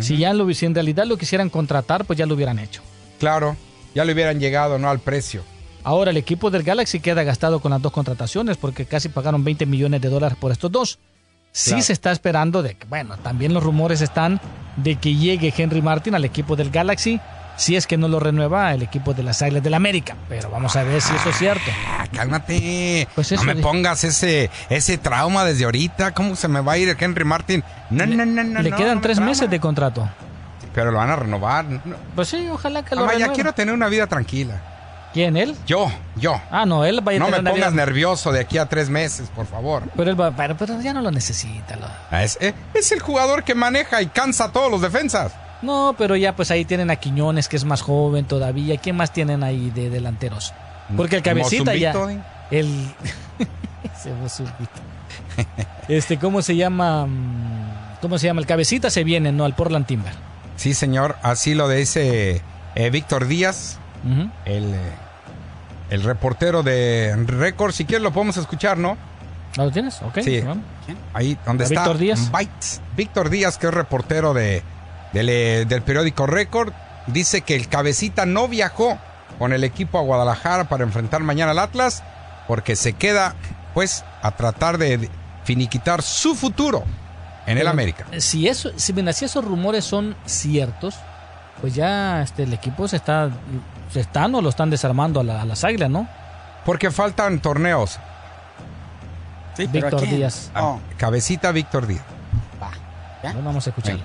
si 0.00 0.16
ya 0.18 0.32
lo, 0.34 0.52
si 0.54 0.66
en 0.66 0.74
realidad 0.74 1.04
lo 1.06 1.16
quisieran 1.16 1.50
contratar, 1.50 2.04
pues 2.04 2.18
ya 2.18 2.26
lo 2.26 2.34
hubieran 2.34 2.58
hecho. 2.58 2.82
Claro, 3.18 3.56
ya 3.94 4.04
le 4.04 4.12
hubieran 4.12 4.40
llegado, 4.40 4.78
¿no? 4.78 4.88
Al 4.90 4.98
precio. 5.00 5.42
Ahora 5.84 6.10
el 6.12 6.16
equipo 6.16 6.50
del 6.50 6.62
Galaxy 6.62 7.00
queda 7.00 7.22
gastado 7.24 7.60
con 7.60 7.72
las 7.72 7.82
dos 7.82 7.92
contrataciones 7.92 8.56
porque 8.56 8.84
casi 8.86 9.08
pagaron 9.08 9.42
20 9.44 9.66
millones 9.66 10.00
de 10.00 10.08
dólares 10.08 10.36
por 10.40 10.52
estos 10.52 10.70
dos. 10.70 10.98
Sí 11.50 11.70
Claro. 11.70 11.82
se 11.84 11.92
está 11.92 12.12
esperando 12.12 12.62
de 12.62 12.74
que, 12.76 12.86
bueno, 12.86 13.16
también 13.18 13.52
los 13.52 13.62
rumores 13.62 14.00
están 14.00 14.40
de 14.76 14.96
que 14.96 15.14
llegue 15.16 15.52
Henry 15.56 15.82
Martin 15.82 16.14
al 16.14 16.24
equipo 16.24 16.56
del 16.56 16.70
Galaxy 16.70 17.20
si 17.56 17.76
es 17.76 17.86
que 17.86 17.96
no 17.96 18.08
lo 18.08 18.18
renueva 18.20 18.72
el 18.74 18.82
equipo 18.82 19.14
de 19.14 19.22
las 19.22 19.42
Águilas 19.42 19.62
del 19.62 19.74
América. 19.74 20.16
Pero 20.28 20.50
vamos 20.50 20.74
a 20.76 20.82
ver 20.82 21.00
si 21.00 21.14
eso 21.14 21.30
es 21.30 21.36
cierto. 21.36 21.70
Ah, 21.86 22.06
cálmate. 22.12 23.08
Pues 23.14 23.32
no 23.32 23.42
me 23.44 23.56
pongas 23.56 24.04
ese, 24.04 24.50
ese 24.70 24.98
trauma 24.98 25.44
desde 25.44 25.64
ahorita. 25.64 26.12
¿Cómo 26.12 26.34
se 26.36 26.48
me 26.48 26.60
va 26.60 26.72
a 26.72 26.78
ir 26.78 26.96
Henry 26.98 27.24
Martin? 27.24 27.62
No, 27.90 28.06
no, 28.06 28.24
no, 28.24 28.42
no. 28.44 28.62
Le 28.62 28.70
no, 28.70 28.76
quedan 28.76 28.96
no 28.96 29.00
tres 29.02 29.20
meses 29.20 29.48
de 29.50 29.60
contrato. 29.60 30.08
Pero 30.74 30.90
lo 30.90 30.98
van 30.98 31.10
a 31.10 31.16
renovar. 31.16 31.66
Pues 32.14 32.28
sí, 32.28 32.48
ojalá 32.50 32.82
que 32.84 32.94
lo 32.94 33.02
Mamá, 33.04 33.18
ya 33.18 33.32
quiero 33.32 33.52
tener 33.52 33.74
una 33.74 33.88
vida 33.88 34.06
tranquila. 34.06 34.60
¿Quién, 35.12 35.36
él? 35.36 35.54
Yo, 35.66 35.92
yo. 36.16 36.40
Ah, 36.50 36.64
no, 36.64 36.86
él 36.86 37.06
va 37.06 37.12
a 37.12 37.18
No 37.18 37.28
me 37.28 37.36
pongas 37.36 37.54
vida- 37.54 37.70
nervioso 37.70 38.32
de 38.32 38.40
aquí 38.40 38.56
a 38.56 38.64
tres 38.64 38.88
meses, 38.88 39.28
por 39.36 39.44
favor. 39.46 39.82
Pero 39.94 40.10
él 40.10 40.18
va, 40.18 40.30
pero, 40.34 40.56
pero 40.56 40.80
ya 40.80 40.94
no 40.94 41.02
lo 41.02 41.10
necesita. 41.10 41.76
lo- 41.76 41.86
Ah, 42.10 42.22
Es, 42.22 42.38
eh, 42.40 42.54
es 42.72 42.90
el 42.92 43.00
jugador 43.00 43.44
que 43.44 43.54
maneja 43.54 44.00
y 44.00 44.06
cansa 44.06 44.44
a 44.44 44.52
todos 44.52 44.70
los 44.70 44.80
defensas. 44.80 45.32
No, 45.62 45.94
pero 45.96 46.16
ya 46.16 46.34
pues 46.34 46.50
ahí 46.50 46.64
tienen 46.64 46.90
a 46.90 46.96
Quiñones, 46.96 47.48
que 47.48 47.56
es 47.56 47.64
más 47.64 47.82
joven 47.82 48.24
todavía. 48.24 48.76
¿Quién 48.76 48.96
más 48.96 49.12
tienen 49.12 49.42
ahí 49.42 49.70
de 49.70 49.90
delanteros? 49.90 50.52
Porque 50.96 51.16
el 51.16 51.22
cabecita 51.22 51.74
ya. 51.74 51.94
El. 52.50 52.66
Ese. 53.94 54.12
Este, 55.88 56.18
¿cómo 56.18 56.42
se 56.42 56.56
llama? 56.56 57.06
Mm, 57.06 58.00
¿Cómo 58.00 58.18
se 58.18 58.26
llama? 58.26 58.40
El 58.40 58.46
cabecita 58.46 58.90
se 58.90 59.02
viene, 59.02 59.32
¿no? 59.32 59.44
Al 59.44 59.54
Portland 59.54 59.86
Timber. 59.86 60.12
Sí, 60.56 60.74
señor. 60.74 61.16
Así 61.22 61.54
lo 61.54 61.68
dice 61.68 62.42
eh, 62.74 62.90
Víctor 62.90 63.26
Díaz, 63.26 63.78
el, 64.44 64.74
eh, 64.74 64.78
el 65.90 66.02
reportero 66.02 66.62
de 66.62 67.14
Récord. 67.26 67.72
Si 67.72 67.84
quieres 67.84 68.02
lo 68.02 68.12
podemos 68.12 68.36
escuchar, 68.36 68.78
¿no? 68.78 68.96
¿Ah, 69.56 69.64
¿Lo 69.64 69.70
tienes? 69.70 70.00
Ok. 70.02 70.20
Sí. 70.22 70.42
Ahí 71.12 71.36
donde 71.44 71.64
¿A 71.64 71.66
está 71.66 71.80
Víctor 71.82 71.98
Díaz? 71.98 72.30
Víctor 72.96 73.30
Díaz, 73.30 73.58
que 73.58 73.66
es 73.66 73.74
reportero 73.74 74.34
de, 74.34 74.62
del, 75.12 75.28
eh, 75.28 75.64
del 75.66 75.82
periódico 75.82 76.26
Récord, 76.26 76.72
dice 77.06 77.42
que 77.42 77.54
el 77.56 77.68
cabecita 77.68 78.26
no 78.26 78.48
viajó 78.48 78.98
con 79.38 79.52
el 79.52 79.64
equipo 79.64 79.98
a 79.98 80.02
Guadalajara 80.02 80.64
para 80.64 80.84
enfrentar 80.84 81.20
mañana 81.22 81.50
al 81.52 81.58
Atlas 81.58 82.02
porque 82.48 82.76
se 82.76 82.92
queda 82.92 83.34
pues 83.74 84.04
a 84.22 84.30
tratar 84.32 84.78
de 84.78 85.08
finiquitar 85.44 86.02
su 86.02 86.34
futuro 86.34 86.84
en 87.46 87.52
el 87.58 87.58
Pero, 87.64 87.70
América. 87.70 88.06
Si 88.18 88.46
eso, 88.48 88.70
si, 88.76 88.92
mira, 88.92 89.12
si 89.12 89.24
esos 89.24 89.44
rumores 89.44 89.84
son 89.84 90.14
ciertos, 90.26 90.94
pues 91.60 91.74
ya 91.74 92.22
este, 92.22 92.44
el 92.44 92.52
equipo 92.52 92.86
se 92.88 92.96
está, 92.96 93.30
se 93.92 94.00
están 94.00 94.34
o 94.34 94.40
lo 94.42 94.48
están 94.48 94.70
desarmando 94.70 95.20
a, 95.20 95.24
la- 95.24 95.42
a 95.42 95.44
las 95.44 95.64
águilas, 95.64 95.90
¿no? 95.90 96.06
Porque 96.64 96.90
faltan 96.92 97.40
torneos. 97.40 97.98
Sí, 99.56 99.68
pero 99.72 99.88
¿a 99.88 99.90
Víctor? 99.90 100.08
Díaz. 100.08 100.50
Ah, 100.54 100.76
Cabecita 100.96 101.50
Víctor 101.52 101.86
Díaz. 101.86 102.04
Bueno, 103.22 103.40
vamos 103.44 103.66
a 103.66 103.70
escucharlo. 103.70 104.02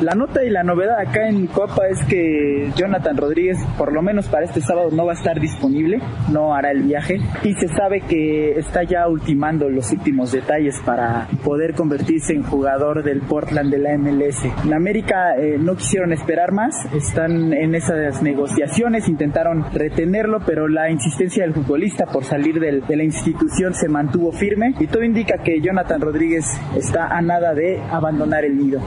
La 0.00 0.12
nota 0.16 0.42
y 0.42 0.50
la 0.50 0.64
novedad 0.64 0.98
acá 0.98 1.28
en 1.28 1.46
Copa 1.46 1.86
es 1.88 2.04
que 2.06 2.68
Jonathan 2.74 3.16
Rodríguez, 3.16 3.58
por 3.78 3.92
lo 3.92 4.02
menos 4.02 4.26
para 4.26 4.44
este 4.44 4.60
sábado, 4.60 4.90
no 4.90 5.06
va 5.06 5.12
a 5.12 5.14
estar 5.14 5.38
disponible, 5.38 6.00
no 6.32 6.52
hará 6.52 6.72
el 6.72 6.82
viaje 6.82 7.20
y 7.44 7.54
se 7.54 7.68
sabe 7.68 8.00
que 8.00 8.58
está 8.58 8.82
ya 8.82 9.06
ultimando 9.06 9.68
los 9.70 9.92
últimos 9.92 10.32
detalles 10.32 10.74
para 10.84 11.28
poder 11.44 11.74
convertirse 11.74 12.32
en 12.32 12.42
jugador 12.42 13.04
del 13.04 13.20
Portland 13.20 13.70
de 13.70 13.78
la 13.78 13.96
MLS. 13.96 14.44
En 14.64 14.74
América 14.74 15.36
eh, 15.36 15.58
no 15.60 15.76
quisieron 15.76 16.12
esperar 16.12 16.50
más, 16.50 16.74
están 16.92 17.52
en 17.52 17.76
esas 17.76 18.20
negociaciones, 18.20 19.08
intentaron 19.08 19.64
retenerlo, 19.72 20.40
pero 20.44 20.66
la 20.66 20.90
insistencia 20.90 21.44
del 21.44 21.54
futbolista 21.54 22.06
por 22.06 22.24
salir 22.24 22.58
de 22.58 22.96
la 22.96 23.04
institución 23.04 23.74
se 23.74 23.88
mantuvo 23.88 24.32
firme 24.32 24.74
y 24.80 24.88
todo 24.88 25.04
indica 25.04 25.38
que 25.38 25.60
Jonathan 25.60 26.00
Rodríguez 26.00 26.46
está 26.76 27.16
a 27.16 27.22
nada 27.22 27.54
de 27.54 27.80
abandonar 27.80 28.44
el 28.44 28.58
nido. 28.58 28.80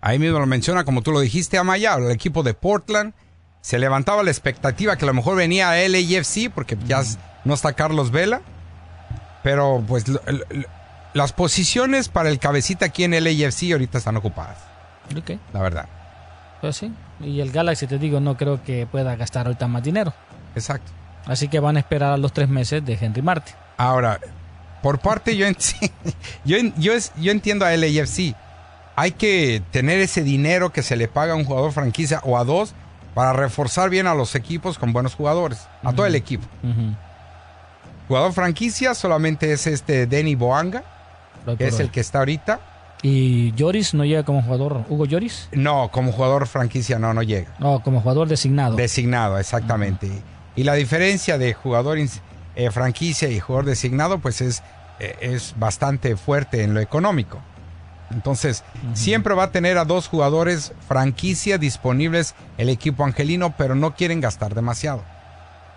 Ahí 0.00 0.18
mismo 0.18 0.38
lo 0.38 0.46
menciona, 0.46 0.84
como 0.84 1.02
tú 1.02 1.10
lo 1.12 1.20
dijiste, 1.20 1.58
Amaya, 1.58 1.94
el 1.94 2.10
equipo 2.10 2.42
de 2.42 2.54
Portland. 2.54 3.14
Se 3.60 3.78
levantaba 3.78 4.22
la 4.22 4.30
expectativa 4.30 4.96
que 4.96 5.04
a 5.04 5.08
lo 5.08 5.14
mejor 5.14 5.36
venía 5.36 5.70
a 5.70 5.76
LAFC, 5.88 6.50
porque 6.54 6.76
ya 6.86 7.02
no 7.44 7.54
está 7.54 7.72
Carlos 7.72 8.10
Vela. 8.10 8.40
Pero 9.42 9.82
pues 9.86 10.04
las 11.14 11.32
posiciones 11.32 12.08
para 12.08 12.28
el 12.28 12.38
cabecita 12.38 12.86
aquí 12.86 13.04
en 13.04 13.12
LAFC 13.12 13.72
ahorita 13.72 13.98
están 13.98 14.16
ocupadas, 14.16 14.58
Ok, 15.16 15.32
la 15.52 15.60
verdad. 15.60 15.88
pues 16.60 16.76
sí. 16.76 16.92
Y 17.20 17.40
el 17.40 17.50
Galaxy, 17.50 17.86
te 17.86 17.98
digo, 17.98 18.20
no 18.20 18.36
creo 18.36 18.62
que 18.62 18.86
pueda 18.86 19.16
gastar 19.16 19.46
ahorita 19.46 19.66
más 19.68 19.82
dinero. 19.82 20.12
Exacto. 20.54 20.92
Así 21.26 21.48
que 21.48 21.60
van 21.60 21.76
a 21.76 21.80
esperar 21.80 22.12
a 22.12 22.16
los 22.16 22.32
tres 22.32 22.48
meses 22.48 22.84
de 22.84 22.96
Henry 23.00 23.22
Martin. 23.22 23.54
Ahora, 23.76 24.20
por 24.82 24.98
parte 25.00 25.36
yo, 25.36 25.46
yo, 26.44 26.56
yo 27.16 27.32
entiendo 27.32 27.64
a 27.66 27.76
LAFC. 27.76 28.34
Hay 28.98 29.12
que 29.12 29.62
tener 29.70 30.00
ese 30.00 30.24
dinero 30.24 30.72
que 30.72 30.82
se 30.82 30.96
le 30.96 31.06
paga 31.06 31.34
a 31.34 31.36
un 31.36 31.44
jugador 31.44 31.70
franquicia 31.70 32.20
o 32.24 32.36
a 32.36 32.42
dos 32.42 32.74
para 33.14 33.32
reforzar 33.32 33.90
bien 33.90 34.08
a 34.08 34.14
los 34.16 34.34
equipos 34.34 34.76
con 34.76 34.92
buenos 34.92 35.14
jugadores, 35.14 35.68
a 35.84 35.92
todo 35.92 36.04
el 36.04 36.16
equipo. 36.16 36.44
Jugador 38.08 38.32
franquicia 38.32 38.96
solamente 38.96 39.52
es 39.52 39.68
este 39.68 40.08
Denny 40.08 40.34
Boanga, 40.34 40.82
que 41.56 41.68
es 41.68 41.78
el 41.78 41.92
que 41.92 42.00
está 42.00 42.18
ahorita. 42.18 42.58
¿Y 43.00 43.52
Lloris 43.52 43.94
no 43.94 44.04
llega 44.04 44.24
como 44.24 44.42
jugador? 44.42 44.84
¿Hugo 44.88 45.06
Lloris? 45.06 45.48
No, 45.52 45.92
como 45.92 46.10
jugador 46.10 46.48
franquicia 46.48 46.98
no, 46.98 47.14
no 47.14 47.22
llega. 47.22 47.54
No, 47.60 47.80
como 47.84 48.00
jugador 48.00 48.26
designado. 48.26 48.74
Designado, 48.74 49.38
exactamente. 49.38 50.10
Y 50.56 50.64
la 50.64 50.74
diferencia 50.74 51.38
de 51.38 51.54
jugador 51.54 51.98
eh, 52.00 52.70
franquicia 52.72 53.28
y 53.28 53.38
jugador 53.38 53.66
designado, 53.66 54.18
pues 54.18 54.40
es, 54.40 54.64
eh, 54.98 55.14
es 55.20 55.54
bastante 55.56 56.16
fuerte 56.16 56.64
en 56.64 56.74
lo 56.74 56.80
económico. 56.80 57.40
Entonces, 58.10 58.64
siempre 58.94 59.34
va 59.34 59.44
a 59.44 59.50
tener 59.52 59.76
a 59.78 59.84
dos 59.84 60.08
jugadores 60.08 60.72
franquicia 60.86 61.58
disponibles 61.58 62.34
el 62.56 62.68
equipo 62.68 63.04
angelino, 63.04 63.54
pero 63.56 63.74
no 63.74 63.94
quieren 63.94 64.20
gastar 64.20 64.54
demasiado. 64.54 65.04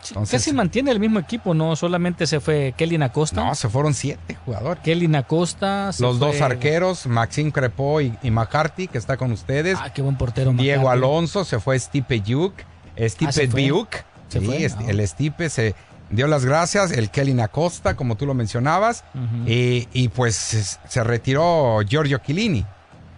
Entonces, 0.07 0.39
Casi 0.41 0.53
mantiene 0.53 0.91
el 0.91 0.99
mismo 0.99 1.19
equipo, 1.19 1.53
¿no? 1.53 1.75
Solamente 1.75 2.25
se 2.25 2.39
fue 2.39 2.73
Kelly 2.75 3.01
Acosta. 3.03 3.43
no, 3.43 3.53
se 3.53 3.69
fueron 3.69 3.93
siete 3.93 4.35
jugadores. 4.45 4.81
Kelly 4.83 5.13
Acosta. 5.15 5.91
Los 5.99 6.19
dos 6.19 6.41
arqueros, 6.41 7.05
Maxime 7.05 7.51
Crepo 7.51 8.01
y, 8.01 8.17
y 8.23 8.31
McCarthy, 8.31 8.87
que 8.87 8.97
está 8.97 9.17
con 9.17 9.31
ustedes. 9.31 9.77
Ah, 9.81 9.91
qué 9.93 10.01
buen 10.01 10.15
portero. 10.17 10.53
Diego 10.53 10.83
McCarthy. 10.83 10.97
Alonso, 11.05 11.45
se 11.45 11.59
fue 11.59 11.77
Stipe 11.77 12.21
Yuk, 12.21 12.53
Stipe 12.97 13.29
Ah, 13.29 13.31
¿se 13.31 13.47
fue? 13.47 13.61
Biuk. 13.61 13.89
¿Se 14.27 14.39
Sí, 14.39 14.45
fue? 14.45 14.65
Ah. 14.65 14.83
el 14.87 15.07
Stipe 15.07 15.49
se 15.49 15.75
dio 16.11 16.27
las 16.27 16.45
gracias, 16.45 16.91
el 16.91 17.09
Kelly 17.09 17.39
Acosta, 17.41 17.95
como 17.95 18.15
tú 18.15 18.25
lo 18.25 18.33
mencionabas, 18.33 19.03
y, 19.45 19.87
y 19.93 20.09
pues 20.09 20.35
se, 20.35 21.03
retiró 21.03 21.79
Giorgio 21.87 22.19
Chiellini. 22.19 22.65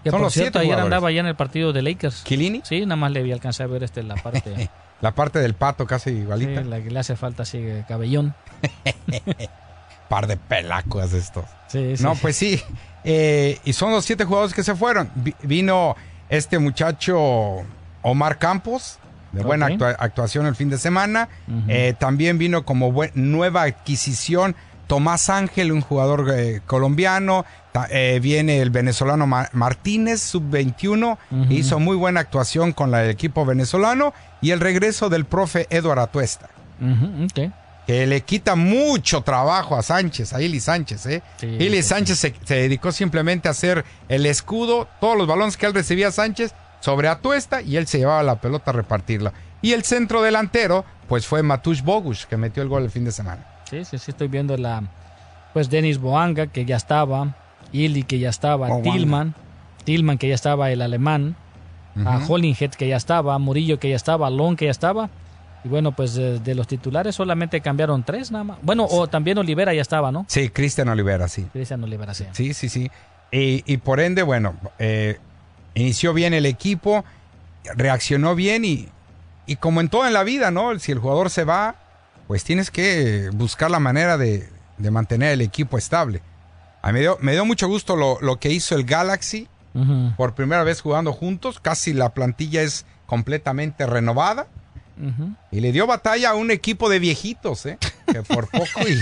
Que 0.04 0.10
Son 0.10 0.20
por 0.20 0.26
los 0.26 0.34
cierto, 0.34 0.60
siete 0.60 0.60
ayer 0.60 0.68
jugadores. 0.76 0.86
andaba 0.96 1.12
ya 1.12 1.20
en 1.22 1.28
el 1.28 1.36
partido 1.36 1.72
de 1.74 1.82
Lakers. 1.82 2.24
¿Chiellini? 2.26 2.62
Sí, 2.66 2.82
nada 2.86 2.96
más 2.98 3.12
le 3.12 3.24
vi 3.24 3.32
alcanzar 3.32 3.66
a 3.68 3.70
ver 3.70 3.84
este, 3.84 4.04
la 4.04 4.16
parte. 4.16 4.70
La 5.02 5.12
parte 5.12 5.40
del 5.40 5.54
pato 5.54 5.86
casi 5.86 6.12
sí, 6.12 6.16
igualita. 6.20 6.62
la 6.62 6.82
que 6.82 6.90
le 6.90 6.98
hace 6.98 7.18
falta 7.18 7.44
así, 7.44 7.62
cabellón. 7.90 8.34
Par 10.10 10.28
de 10.28 10.38
pelacos 10.38 11.12
estos. 11.14 11.44
Sí, 11.68 11.98
sí. 11.98 12.04
No, 12.04 12.16
pues 12.16 12.38
sí. 12.38 12.62
Eh, 13.04 13.60
y 13.66 13.74
son 13.74 13.92
los 13.92 14.06
siete 14.06 14.24
jugadores 14.26 14.54
que 14.54 14.64
se 14.64 14.76
fueron. 14.76 15.10
Vi- 15.16 15.36
vino 15.42 15.96
este 16.30 16.58
muchacho 16.60 17.64
Omar 18.02 18.38
Campos, 18.38 18.98
de 19.34 19.44
buena 19.44 19.68
actua- 19.68 19.96
actuación 20.00 20.46
el 20.46 20.56
fin 20.56 20.70
de 20.70 20.78
semana. 20.78 21.28
Eh, 21.68 21.94
también 22.00 22.38
vino 22.38 22.64
como 22.66 22.94
nueva 23.16 23.64
adquisición 23.64 24.56
Tomás 24.88 25.30
Ángel, 25.30 25.72
un 25.72 25.82
jugador 25.82 26.32
eh, 26.36 26.62
colombiano. 26.66 27.46
Eh, 27.90 28.20
viene 28.22 28.60
el 28.62 28.70
venezolano 28.70 29.26
Ma- 29.26 29.50
Martínez, 29.54 30.22
sub-21. 30.22 31.18
Ujú. 31.32 31.52
Hizo 31.54 31.80
muy 31.80 31.96
buena 31.96 32.20
actuación 32.20 32.74
con 32.74 32.92
la- 32.92 33.04
el 33.04 33.10
equipo 33.10 33.46
venezolano. 33.46 34.14
Y 34.42 34.52
el 34.52 34.60
regreso 34.60 35.10
del 35.10 35.26
profe 35.26 35.68
Eduardo 35.70 36.02
Atuesta 36.04 36.50
que 37.88 38.06
le 38.08 38.22
quita 38.22 38.56
mucho 38.56 39.22
trabajo 39.22 39.76
a 39.78 39.82
Sánchez, 39.82 40.34
a 40.34 40.42
Ili 40.42 40.60
Sánchez, 40.60 41.06
¿eh? 41.06 41.24
Sí, 41.38 41.48
Ili 41.48 41.78
sí, 41.82 41.90
Sánchez 41.90 42.18
se, 42.20 42.34
se 42.44 42.56
dedicó 42.56 42.92
simplemente 42.92 43.48
a 43.48 43.52
hacer 43.52 43.86
el 44.10 44.26
escudo, 44.26 44.88
todos 45.00 45.18
los 45.18 45.28
balones 45.28 45.56
que 45.58 45.66
él 45.66 45.74
recibía 45.74 46.10
a 46.10 46.12
Sánchez 46.12 46.54
sobre 46.84 47.08
Atuesta 47.08 47.62
y 47.62 47.78
él 47.78 47.88
se 47.88 47.98
llevaba 47.98 48.22
la 48.24 48.42
pelota 48.42 48.72
a 48.72 48.74
repartirla. 48.74 49.32
Y 49.62 49.72
el 49.72 49.84
centro 49.86 50.22
delantero, 50.22 50.84
pues 51.08 51.26
fue 51.26 51.42
Matush 51.42 51.82
Bogush, 51.82 52.26
que 52.26 52.36
metió 52.36 52.62
el 52.62 52.68
gol 52.68 52.84
el 52.84 52.92
fin 52.92 53.06
de 53.06 53.14
semana. 53.14 53.48
Sí, 53.70 53.86
sí, 53.86 53.98
sí, 53.98 54.12
estoy 54.12 54.28
viendo 54.28 54.58
la. 54.58 54.84
Pues 55.54 55.70
Denis 55.70 55.98
Boanga, 55.98 56.48
que 56.48 56.66
ya 56.66 56.76
estaba. 56.76 57.38
Ili, 57.72 58.04
que 58.04 58.20
ya 58.20 58.30
estaba. 58.30 58.68
Boanga. 58.68 58.92
Tillman. 58.92 59.34
Tillman, 59.86 60.18
que 60.18 60.28
ya 60.28 60.36
estaba, 60.36 60.72
el 60.72 60.82
alemán. 60.82 61.38
A. 62.06 62.20
Hollinghead, 62.28 62.72
que 62.72 62.90
ya 62.90 62.98
estaba. 62.98 63.40
Murillo, 63.40 63.80
que 63.80 63.90
ya 63.90 63.96
estaba. 63.96 64.30
Long, 64.30 64.58
que 64.58 64.66
ya 64.66 64.72
estaba. 64.72 65.10
Y 65.64 65.70
bueno, 65.70 65.94
pues 65.94 66.16
de, 66.16 66.40
de 66.40 66.54
los 66.54 66.68
titulares 66.68 67.16
solamente 67.16 67.62
cambiaron 67.62 68.04
tres 68.04 68.30
nada 68.30 68.44
más. 68.44 68.58
Bueno, 68.62 68.86
o 68.90 69.08
también 69.08 69.38
Olivera 69.38 69.74
ya 69.74 69.82
estaba, 69.82 70.12
¿no? 70.12 70.26
Sí, 70.28 70.50
Cristian 70.50 70.90
Olivera, 70.90 71.30
sí. 71.30 71.48
Cristian 71.54 71.82
Olivera, 71.82 72.14
sí. 72.14 72.26
Sí, 72.34 72.54
sí, 72.54 72.68
sí. 72.68 72.92
Y, 73.32 73.64
y 73.72 73.78
por 73.78 74.02
ende, 74.02 74.24
bueno, 74.24 74.56
eh, 74.80 75.20
inició 75.76 76.14
bien 76.14 76.34
el 76.34 76.46
equipo, 76.46 77.04
reaccionó 77.76 78.36
bien 78.36 78.66
y, 78.66 78.90
y 79.46 79.56
como 79.58 79.82
en 79.82 79.90
todo 79.90 80.06
en 80.08 80.14
la 80.14 80.24
vida, 80.24 80.52
¿no? 80.52 80.78
Si 80.80 80.92
el 80.92 81.00
jugador 81.00 81.30
se 81.30 81.44
va, 81.44 81.76
pues 82.28 82.44
tienes 82.44 82.72
que 82.72 83.30
buscar 83.34 83.72
la 83.72 83.80
manera 83.80 84.18
de, 84.18 84.50
de 84.78 84.92
mantener 84.92 85.32
el 85.32 85.42
equipo 85.42 85.78
estable. 85.78 86.22
A 86.82 86.88
mí 86.88 86.94
me 86.94 87.00
dio, 87.02 87.18
me 87.22 87.32
dio 87.34 87.46
mucho 87.46 87.68
gusto 87.68 87.96
lo, 87.96 88.20
lo 88.22 88.40
que 88.40 88.50
hizo 88.50 88.76
el 88.76 88.84
Galaxy 88.86 89.48
por 90.18 90.36
primera 90.36 90.64
vez 90.64 90.82
jugando 90.82 91.14
juntos. 91.14 91.60
Casi 91.60 91.94
la 91.94 92.10
plantilla 92.14 92.62
es 92.62 92.86
completamente 93.08 93.86
renovada. 93.88 94.48
Y 95.52 95.60
le 95.62 95.72
dio 95.72 95.88
batalla 95.88 96.30
a 96.32 96.36
un 96.36 96.52
equipo 96.52 96.88
de 96.88 97.00
viejitos, 97.00 97.66
¿eh? 97.66 97.80
Que 98.06 98.22
por 98.22 98.48
poco 98.52 98.88
y, 98.88 99.02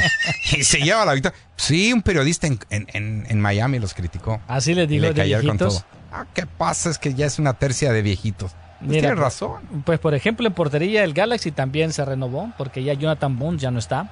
y 0.57 0.63
se 0.63 0.79
lleva 0.79 1.03
la 1.03 1.13
victoria. 1.13 1.37
Sí, 1.57 1.91
un 1.91 2.01
periodista 2.01 2.47
en, 2.47 2.59
en- 2.69 3.25
en- 3.27 3.41
Miami 3.41 3.77
los 3.79 3.93
criticó. 3.93 4.39
Así 4.47 4.73
les 4.73 4.85
Y 4.85 4.87
digo 4.87 5.01
le 5.01 5.07
de 5.09 5.15
cayeron 5.15 5.45
con 5.47 5.57
viejitos. 5.57 5.83
todo. 5.83 6.00
Ah, 6.11 6.25
¿qué 6.33 6.45
pasa? 6.45 6.89
Es 6.89 6.97
que 6.97 7.13
ya 7.13 7.25
es 7.25 7.39
una 7.39 7.53
tercia 7.53 7.91
de 7.93 8.01
viejitos. 8.01 8.51
Pues 8.79 8.89
Mira, 8.89 9.01
tienes 9.01 9.11
pues- 9.11 9.19
razón. 9.23 9.61
Pues 9.85 9.99
por 9.99 10.13
ejemplo 10.15 10.47
en 10.47 10.53
portería 10.53 11.03
el 11.03 11.13
Galaxy 11.13 11.51
también 11.51 11.93
se 11.93 12.03
renovó 12.03 12.51
porque 12.57 12.83
ya 12.83 12.93
Jonathan 12.93 13.37
Bond 13.37 13.59
ya 13.59 13.71
no 13.71 13.79
está. 13.79 14.09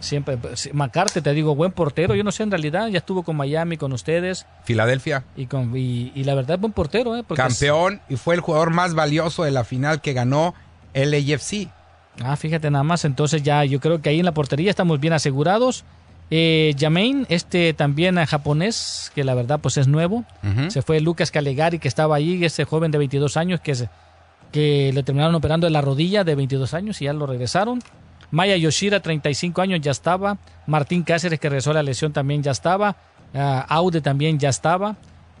Siempre 0.00 0.36
pues, 0.36 0.72
McCarthy 0.72 1.20
te 1.20 1.32
digo 1.34 1.54
buen 1.56 1.72
portero. 1.72 2.14
Yo 2.14 2.22
no 2.22 2.30
sé 2.30 2.44
en 2.44 2.50
realidad 2.52 2.86
ya 2.88 2.98
estuvo 2.98 3.24
con 3.24 3.36
Miami 3.36 3.76
con 3.76 3.92
ustedes 3.92 4.46
Filadelfia, 4.64 5.24
y 5.36 5.46
con 5.46 5.76
y, 5.76 6.12
y 6.14 6.24
la 6.24 6.34
verdad 6.34 6.58
buen 6.58 6.72
portero 6.72 7.16
eh, 7.16 7.24
porque 7.26 7.42
es- 7.42 7.48
campeón 7.48 8.00
y 8.08 8.16
fue 8.16 8.34
el 8.36 8.40
jugador 8.40 8.70
más 8.70 8.94
valioso 8.94 9.42
de 9.42 9.50
la 9.50 9.64
final 9.64 10.00
que 10.00 10.12
ganó 10.12 10.54
el 10.94 11.12
AFC. 11.12 11.68
Ah, 12.22 12.36
fíjate 12.36 12.70
nada 12.70 12.84
más. 12.84 13.04
Entonces 13.04 13.42
ya 13.42 13.64
yo 13.64 13.80
creo 13.80 14.00
que 14.00 14.10
ahí 14.10 14.20
en 14.20 14.24
la 14.24 14.32
portería 14.32 14.70
estamos 14.70 15.00
bien 15.00 15.12
asegurados. 15.12 15.84
Eh, 16.30 16.74
este 17.28 17.72
también 17.72 18.18
eh, 18.18 18.26
japonés, 18.26 19.10
que 19.14 19.24
la 19.24 19.34
verdad 19.34 19.60
pues 19.60 19.76
es 19.78 19.88
nuevo. 19.88 20.24
Se 20.70 20.82
fue 20.82 21.00
Lucas 21.00 21.30
Calegari, 21.30 21.78
que 21.78 21.88
estaba 21.88 22.16
ahí, 22.16 22.44
ese 22.44 22.64
joven 22.64 22.90
de 22.90 22.98
22 22.98 23.36
años 23.36 23.60
que, 23.60 23.74
se- 23.74 23.88
que 24.52 24.90
le 24.92 25.02
terminaron 25.02 25.34
operando 25.34 25.66
en 25.66 25.72
la 25.72 25.80
rodilla 25.80 26.24
de 26.24 26.34
22 26.34 26.74
años 26.74 27.00
y 27.00 27.06
ya 27.06 27.12
lo 27.12 27.26
regresaron. 27.26 27.80
Maya 28.30 28.56
Yoshira, 28.56 29.00
35 29.00 29.62
años, 29.62 29.80
ya 29.80 29.90
estaba. 29.90 30.36
Martín 30.66 31.02
Cáceres, 31.02 31.40
que 31.40 31.48
regresó 31.48 31.70
a 31.70 31.74
la 31.74 31.82
lesión, 31.82 32.12
también 32.12 32.42
ya 32.42 32.50
estaba. 32.50 32.96
Ah, 33.34 33.64
Aude 33.68 34.02
también 34.02 34.38
ya 34.38 34.50
estaba. 34.50 34.96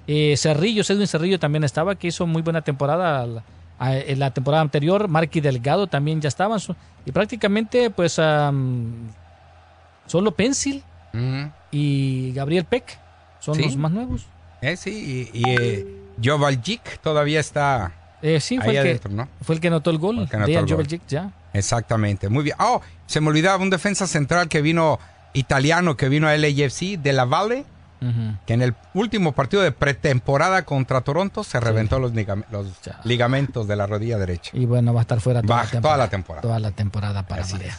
Eh, 0.06 0.34
Cerrillo, 0.38 0.82
Edwin 0.88 1.06
Cerrillo 1.06 1.38
también 1.38 1.64
estaba, 1.64 1.96
que 1.96 2.06
hizo 2.06 2.26
muy 2.26 2.40
buena 2.40 2.62
temporada 2.62 3.20
al- 3.20 3.42
a- 3.78 3.94
en 3.94 4.18
la 4.18 4.30
temporada 4.30 4.62
anterior. 4.62 5.06
Marky 5.06 5.42
Delgado 5.42 5.86
también 5.86 6.22
ya 6.22 6.28
estaban. 6.28 6.58
Y 7.04 7.12
prácticamente, 7.12 7.90
pues, 7.90 8.18
solo 10.08 10.32
Pencil 10.32 10.82
y 11.70 12.32
Gabriel 12.34 12.64
Peck 12.64 12.98
son 13.40 13.54
Sí. 13.54 13.62
los 13.64 13.76
más 13.76 13.92
nuevos. 13.92 14.26
Eh, 14.60 14.76
sí, 14.76 15.30
y, 15.32 15.38
y 15.38 15.50
eh, 15.50 15.86
Jovaljic 16.22 16.98
todavía 17.00 17.38
está 17.40 17.92
Eh, 18.22 18.40
sí, 18.40 18.58
fue 18.58 18.68
el, 18.68 18.72
que, 18.72 18.78
adentro, 18.80 19.10
¿no? 19.12 19.28
fue 19.42 19.54
el 19.54 19.60
que 19.60 19.68
anotó 19.68 19.90
el 19.90 19.98
gol. 19.98 20.18
El 20.18 20.28
que 20.28 20.34
anotó 20.36 20.48
Dejan 20.48 20.64
el 20.64 20.68
gol. 20.70 20.76
Joveljic, 20.84 21.02
ya. 21.06 21.30
Exactamente, 21.52 22.28
muy 22.28 22.42
bien. 22.42 22.56
Oh, 22.58 22.80
se 23.06 23.20
me 23.20 23.28
olvidaba 23.28 23.62
un 23.62 23.70
defensa 23.70 24.06
central 24.08 24.48
que 24.48 24.60
vino 24.60 24.98
italiano 25.34 25.96
que 25.96 26.08
vino 26.08 26.26
a 26.26 26.36
LAFC 26.36 26.98
de 26.98 27.12
la 27.12 27.24
Valle, 27.24 27.64
que 28.46 28.54
en 28.54 28.62
el 28.62 28.74
último 28.94 29.32
partido 29.32 29.62
de 29.62 29.72
pretemporada 29.72 30.64
contra 30.64 31.00
Toronto 31.00 31.42
se 31.44 31.58
reventó 31.60 31.98
los, 31.98 32.12
ligam- 32.12 32.44
los 32.50 32.66
ligamentos 33.04 33.66
de 33.68 33.76
la 33.76 33.86
rodilla 33.86 34.18
derecha. 34.18 34.50
Y 34.54 34.66
bueno, 34.66 34.92
va 34.94 35.00
a 35.00 35.02
estar 35.02 35.20
fuera 35.20 35.42
toda, 35.42 35.56
Va, 35.56 35.62
la, 35.64 35.70
temporada, 35.70 35.82
toda 35.82 35.96
la 35.98 36.10
temporada. 36.10 36.42
Toda 36.42 36.58
la 36.60 36.70
temporada 36.72 37.26
para 37.26 37.44
María. 37.46 37.78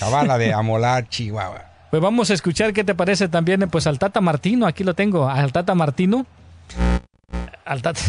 Cabala 0.00 0.38
de 0.38 0.54
Amolar, 0.54 1.08
Chihuahua. 1.10 1.66
Pues 1.90 2.02
vamos 2.02 2.30
a 2.30 2.34
escuchar 2.34 2.72
qué 2.72 2.84
te 2.84 2.94
parece 2.94 3.28
también 3.28 3.68
pues 3.68 3.86
al 3.86 3.98
Tata 3.98 4.22
Martino, 4.22 4.66
aquí 4.66 4.82
lo 4.82 4.94
tengo, 4.94 5.28
al 5.28 5.52
Tata 5.52 5.74
Martino. 5.74 6.24
Al 7.66 7.82
Tata 7.82 8.00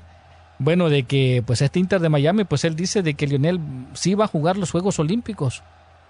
Bueno, 0.58 0.88
de 0.88 1.02
que 1.02 1.42
pues 1.46 1.60
este 1.60 1.80
Inter 1.80 2.00
de 2.00 2.08
Miami, 2.08 2.44
pues 2.44 2.64
él 2.64 2.76
dice 2.76 3.02
de 3.02 3.12
que 3.12 3.26
Lionel 3.26 3.60
sí 3.92 4.14
va 4.14 4.24
a 4.24 4.28
jugar 4.28 4.56
los 4.56 4.70
Juegos 4.70 4.98
Olímpicos. 4.98 5.62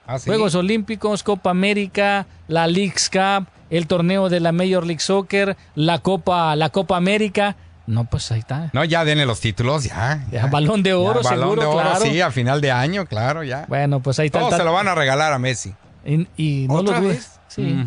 Ah, 0.06 0.20
¿sí? 0.20 0.30
Juegos 0.30 0.54
Olímpicos, 0.54 1.24
Copa 1.24 1.50
América, 1.50 2.26
la 2.46 2.68
Leagues 2.68 3.10
Cup, 3.10 3.48
el 3.70 3.88
torneo 3.88 4.28
de 4.28 4.38
la 4.38 4.52
Major 4.52 4.86
League 4.86 5.00
Soccer, 5.00 5.56
la 5.74 5.98
Copa, 5.98 6.54
la 6.54 6.68
Copa 6.68 6.96
América. 6.96 7.56
No, 7.86 8.04
pues 8.04 8.32
ahí 8.32 8.38
está. 8.40 8.70
No, 8.72 8.82
ya 8.84 9.04
denle 9.04 9.26
los 9.26 9.40
títulos, 9.40 9.84
ya. 9.84 10.24
Ya, 10.32 10.46
Balón 10.46 10.82
de 10.82 10.94
oro, 10.94 11.20
Ya, 11.22 11.30
balón 11.30 11.48
seguro, 11.50 11.60
de 11.62 11.68
oro, 11.68 11.80
claro. 11.90 12.04
sí, 12.04 12.20
a 12.20 12.30
final 12.30 12.60
de 12.60 12.70
año, 12.72 13.04
claro, 13.06 13.42
ya. 13.42 13.66
Bueno, 13.68 14.00
pues 14.00 14.18
ahí 14.18 14.26
está. 14.26 14.38
Todos 14.40 14.56
se 14.56 14.64
lo 14.64 14.72
van 14.72 14.88
a 14.88 14.94
regalar 14.94 15.32
a 15.32 15.38
Messi. 15.38 15.74
Y, 16.04 16.26
y 16.36 16.66
no 16.68 16.74
lo 16.82 16.90
¿Otra 16.90 17.00
dudes. 17.00 17.16
vez? 17.16 17.40
Sí. 17.48 17.84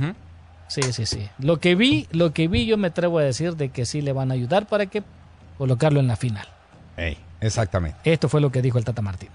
Sí, 0.67 0.81
sí, 0.93 1.05
sí. 1.05 1.29
Lo 1.39 1.59
que 1.59 1.75
vi, 1.75 2.07
lo 2.11 2.33
que 2.33 2.47
vi, 2.47 2.65
yo 2.65 2.77
me 2.77 2.89
atrevo 2.89 3.19
a 3.19 3.23
decir 3.23 3.55
de 3.55 3.69
que 3.69 3.85
sí 3.85 4.01
le 4.01 4.11
van 4.13 4.31
a 4.31 4.33
ayudar 4.33 4.65
para 4.67 4.85
que 4.87 5.01
colocarlo 5.57 5.99
en 5.99 6.07
la 6.07 6.15
final. 6.17 6.47
Exactamente. 7.41 7.97
Esto 8.11 8.29
fue 8.29 8.41
lo 8.41 8.51
que 8.51 8.61
dijo 8.61 8.77
el 8.77 8.85
Tata 8.85 9.01
Martino. 9.01 9.31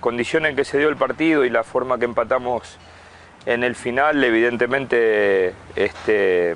condición 0.00 0.44
en 0.46 0.56
que 0.56 0.64
se 0.64 0.76
dio 0.78 0.88
el 0.88 0.96
partido 0.96 1.44
y 1.44 1.50
la 1.50 1.62
forma 1.64 1.98
que 1.98 2.04
empatamos 2.04 2.62
en 3.46 3.62
el 3.64 3.74
final, 3.76 4.22
evidentemente, 4.24 5.54
este, 5.76 6.54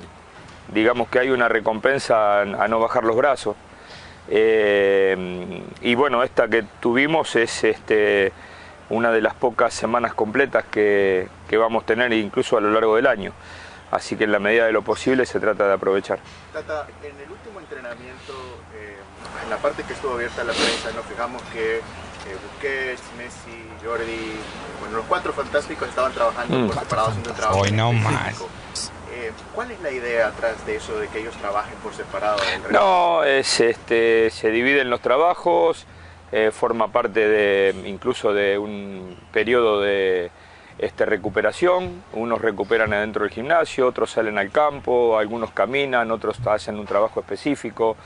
digamos 0.73 1.07
que 1.09 1.19
hay 1.19 1.29
una 1.29 1.47
recompensa 1.47 2.39
a, 2.39 2.41
a 2.41 2.67
no 2.67 2.79
bajar 2.79 3.03
los 3.03 3.15
brazos. 3.15 3.55
Eh, 4.31 5.63
y 5.81 5.95
bueno, 5.95 6.23
esta 6.23 6.47
que 6.47 6.63
tuvimos 6.79 7.35
es 7.35 7.63
este, 7.63 8.31
una 8.89 9.11
de 9.11 9.21
las 9.21 9.33
pocas 9.33 9.73
semanas 9.73 10.13
completas 10.13 10.65
que, 10.69 11.27
que 11.49 11.57
vamos 11.57 11.83
a 11.83 11.85
tener 11.85 12.13
incluso 12.13 12.57
a 12.57 12.61
lo 12.61 12.71
largo 12.71 12.95
del 12.95 13.07
año. 13.07 13.33
Así 13.91 14.15
que 14.15 14.25
en 14.25 14.31
la 14.31 14.37
medida 14.39 14.65
de 14.67 14.71
lo 14.71 14.83
posible 14.83 15.25
se 15.25 15.39
trata 15.39 15.67
de 15.67 15.73
aprovechar. 15.73 16.19
Tata, 16.53 16.85
en 17.03 17.19
el 17.25 17.31
último 17.31 17.59
entrenamiento, 17.59 18.33
eh, 18.75 18.95
en 19.43 19.49
la 19.49 19.57
parte 19.57 19.81
que 19.83 19.93
estuvo 19.93 20.13
abierta 20.13 20.41
a 20.41 20.45
la 20.45 20.53
prensa, 20.53 20.91
nos 20.95 21.05
fijamos 21.07 21.41
que 21.51 21.77
eh, 21.77 21.81
Busquets, 22.51 23.01
Messi, 23.17 23.65
Jordi, 23.83 24.33
bueno, 24.79 24.97
los 24.97 25.05
cuatro 25.07 25.33
fantásticos 25.33 25.89
estaban 25.89 26.11
trabajando 26.13 26.55
Mm. 26.55 26.67
por 26.67 26.79
separado 26.79 27.07
haciendo 27.07 27.29
un 27.31 27.35
trabajo 27.35 27.59
Hoy 27.61 27.71
no 27.71 27.91
específico. 27.91 28.47
Eh, 29.19 29.33
¿Cuál 29.53 29.71
es 29.71 29.81
la 29.81 29.91
idea 29.91 30.27
atrás 30.27 30.65
de 30.65 30.77
eso, 30.77 30.97
de 30.97 31.09
que 31.09 31.19
ellos 31.19 31.35
trabajen 31.35 31.75
por 31.79 31.93
separado? 31.93 32.37
No, 32.71 33.25
es, 33.25 33.59
este, 33.59 34.29
se 34.29 34.49
dividen 34.49 34.89
los 34.89 35.01
trabajos, 35.01 35.85
eh, 36.31 36.51
forma 36.51 36.89
parte 36.93 37.27
de 37.27 37.75
incluso 37.85 38.33
de 38.33 38.57
un 38.57 39.17
periodo 39.33 39.81
de 39.81 40.31
este, 40.77 41.05
recuperación. 41.05 42.01
Unos 42.13 42.41
recuperan 42.41 42.93
adentro 42.93 43.23
del 43.23 43.31
gimnasio, 43.31 43.87
otros 43.87 44.11
salen 44.11 44.37
al 44.37 44.51
campo, 44.51 45.17
algunos 45.17 45.51
caminan, 45.51 46.11
otros 46.11 46.39
hacen 46.47 46.79
un 46.79 46.85
trabajo 46.85 47.19
específico. 47.19 47.97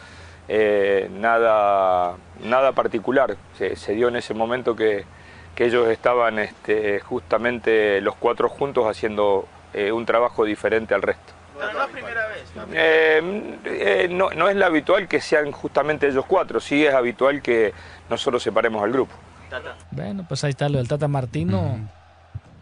Eh, 0.47 1.10
nada, 1.13 2.15
nada 2.43 2.71
particular. 2.71 3.38
Se, 3.56 3.76
se 3.76 3.93
dio 3.93 4.08
en 4.08 4.15
ese 4.15 4.34
momento 4.34 4.76
que, 4.76 5.06
que 5.54 5.65
ellos 5.65 5.89
estaban 5.89 6.39
este, 6.39 6.99
justamente 7.02 8.02
los 8.02 8.15
cuatro 8.15 8.49
juntos 8.49 8.88
haciendo 8.88 9.47
eh, 9.74 9.92
un 9.92 10.06
trabajo 10.06 10.46
diferente 10.46 10.94
al 10.94 11.02
resto. 11.02 11.34
Pero 11.58 11.74
no 11.74 11.84
es 11.84 11.90
primera 11.90 12.28
vez. 12.28 12.44
Eh, 12.74 13.60
eh, 13.66 14.08
no, 14.10 14.30
no 14.32 14.50
es 14.50 14.56
la 14.56 14.68
habitual 14.68 15.08
que 15.08 15.22
sean 15.22 15.52
justamente 15.52 16.08
ellos 16.08 16.26
cuatro, 16.28 16.60
sí 16.60 16.86
es 16.86 16.94
habitual 16.94 17.42
que 17.42 17.74
nosotros 18.10 18.42
separemos 18.44 18.84
al 18.84 18.92
grupo. 18.92 19.14
Bueno, 19.92 20.26
pues 20.28 20.44
ahí 20.44 20.52
está 20.52 20.68
lo 20.70 20.80
del 20.80 20.88
Tata 20.88 21.08
Martino. 21.08 21.78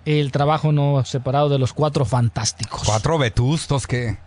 El 0.04 0.32
trabajo 0.32 0.72
no 0.72 1.04
separado 1.06 1.48
de 1.48 1.60
los 1.60 1.74
cuatro 1.74 2.06
fantásticos. 2.06 2.84
Cuatro 2.86 3.18
vetustos 3.18 3.88
que 3.88 4.18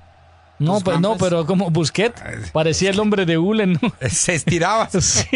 No, 0.59 0.81
pues 0.81 1.01
no, 1.01 1.17
pero 1.17 1.47
como 1.47 1.71
Busquet 1.71 2.15
parecía 2.53 2.91
el 2.91 3.01
hombre 3.01 3.27
de 3.27 3.39
Hule, 3.39 3.67
¿no? 3.67 3.81
se 4.09 4.35
estiraba. 4.35 4.89
Sí, 5.01 5.27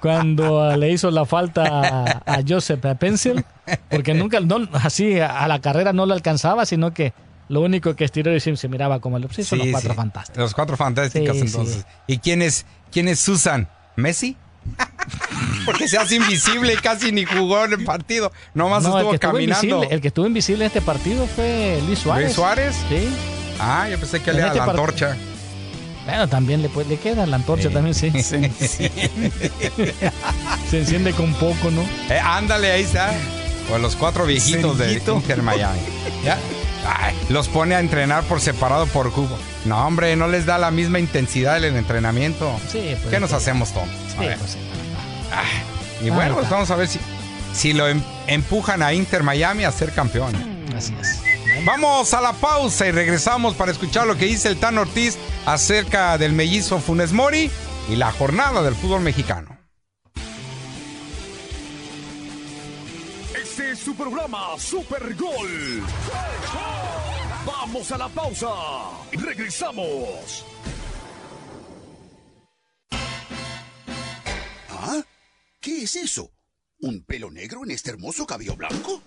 cuando 0.00 0.62
ah, 0.62 0.76
le 0.76 0.90
hizo 0.92 1.10
la 1.10 1.24
falta 1.24 2.20
a, 2.24 2.40
Joseph 2.46 2.80
Pencil, 2.98 3.44
porque 3.90 4.14
nunca, 4.14 4.40
no, 4.40 4.68
así 4.72 5.18
a 5.20 5.46
la 5.48 5.60
carrera 5.60 5.92
no 5.92 6.06
lo 6.06 6.14
alcanzaba, 6.14 6.64
sino 6.66 6.92
que 6.94 7.12
lo 7.48 7.60
único 7.60 7.94
que 7.96 8.04
estiró 8.04 8.34
y 8.34 8.40
se 8.40 8.68
miraba 8.68 9.00
como 9.00 9.16
el 9.18 9.28
sí, 9.30 9.44
son 9.44 9.58
los 9.58 9.66
Sí, 9.66 9.72
cuatro 9.72 9.90
sí. 9.90 9.96
fantásticos. 9.96 10.42
Los 10.42 10.54
cuatro 10.54 10.76
fantásticos, 10.76 11.36
Sí, 11.36 11.42
entonces. 11.42 11.86
¿Y 12.06 12.18
quiénes, 12.18 12.64
quiénes 12.90 13.20
Susan? 13.20 13.68
¿Messi? 13.96 14.36
Porque 15.66 15.86
se 15.88 15.98
hace 15.98 16.16
invisible 16.16 16.72
y 16.72 16.76
casi 16.76 17.12
ni 17.12 17.24
jugó 17.24 17.64
en 17.64 17.74
el 17.74 17.84
partido. 17.84 18.32
Nomás 18.54 18.84
No, 18.84 18.90
el 18.90 18.96
estuvo 18.96 19.14
estuvo 19.14 19.32
caminando. 19.32 19.82
el 19.90 20.00
que 20.00 20.08
estuvo 20.08 20.26
invisible 20.26 20.64
en 20.64 20.68
este 20.68 20.80
partido 20.80 21.26
fue 21.26 21.80
Luis 21.86 21.98
Suárez. 21.98 22.24
¿Luis 22.24 22.36
Suárez? 22.36 22.76
Sí. 22.88 23.08
Ah, 23.62 23.88
yo 23.88 23.98
pensé 23.98 24.20
que 24.20 24.32
le 24.32 24.38
era 24.38 24.48
este 24.48 24.58
la 24.58 24.66
part- 24.66 24.70
antorcha. 24.70 25.16
Bueno, 26.04 26.28
también 26.28 26.62
le, 26.62 26.68
puede- 26.68 26.88
le 26.88 26.96
queda 26.98 27.26
la 27.26 27.36
antorcha, 27.36 27.68
Sí. 27.68 27.74
también 27.74 27.94
sí. 27.94 28.10
Se 28.22 28.36
enciende. 28.44 29.92
Se 30.70 30.78
enciende 30.80 31.12
con 31.12 31.32
poco, 31.34 31.70
¿no? 31.70 31.82
Eh, 32.10 32.18
ándale, 32.22 32.72
ahí 32.72 32.82
está. 32.82 33.12
O 33.72 33.78
los 33.78 33.94
cuatro 33.96 34.26
viejitos 34.26 34.78
de. 34.78 34.92
Inter 34.94 35.42
Miami. 35.42 35.78
¿Ya? 36.24 36.38
Ay, 36.84 37.14
los 37.28 37.46
pone 37.48 37.76
a 37.76 37.80
entrenar 37.80 38.24
por 38.24 38.40
separado 38.40 38.86
por 38.86 39.12
cubo. 39.12 39.38
No, 39.64 39.86
hombre, 39.86 40.16
no 40.16 40.26
les 40.26 40.46
da 40.46 40.58
la 40.58 40.72
misma 40.72 40.98
intensidad 40.98 41.58
en 41.58 41.64
el 41.64 41.76
entrenamiento. 41.76 42.52
Sí, 42.70 42.96
pues, 43.00 43.06
¿Qué 43.14 43.20
nos 43.20 43.30
sí. 43.30 43.36
hacemos? 43.36 43.70
A 43.70 43.84
Sí, 43.84 44.18
ver. 44.26 44.36
pues. 44.38 44.56
Y 46.02 46.10
bueno, 46.10 46.34
pues 46.34 46.50
vamos 46.50 46.68
a 46.72 46.76
ver 46.76 46.88
si, 46.88 46.98
si 47.54 47.72
lo 47.72 47.86
em- 47.88 48.02
empujan 48.26 48.82
a 48.82 48.92
Inter 48.92 49.22
Miami 49.22 49.62
a 49.64 49.70
ser 49.70 49.92
campeón. 49.92 50.34
Así 50.76 50.92
es. 51.00 51.20
Vamos 51.60 52.12
a 52.12 52.20
la 52.20 52.32
pausa 52.32 52.88
y 52.88 52.90
regresamos 52.90 53.54
para 53.54 53.70
escuchar 53.70 54.06
lo 54.06 54.16
que 54.16 54.24
dice 54.24 54.48
el 54.48 54.58
Tan 54.58 54.78
Ortiz 54.78 55.16
acerca 55.46 56.18
del 56.18 56.32
mellizo 56.32 56.80
Funes 56.80 57.12
Mori 57.12 57.50
y 57.88 57.96
la 57.96 58.10
jornada 58.10 58.62
del 58.62 58.74
fútbol 58.74 59.02
mexicano. 59.02 59.56
Este 63.36 63.70
es 63.70 63.78
su 63.78 63.94
programa 63.94 64.58
Super 64.58 65.14
Gol. 65.14 65.82
Vamos 67.46 67.92
a 67.92 67.98
la 67.98 68.08
pausa 68.08 68.48
y 69.12 69.16
regresamos. 69.18 70.44
¿Ah? 74.68 75.00
¿Qué 75.60 75.82
es 75.82 75.94
eso? 75.94 76.32
¿Un 76.80 77.04
pelo 77.04 77.30
negro 77.30 77.62
en 77.64 77.70
este 77.70 77.90
hermoso 77.90 78.26
cabello 78.26 78.56
blanco? 78.56 79.02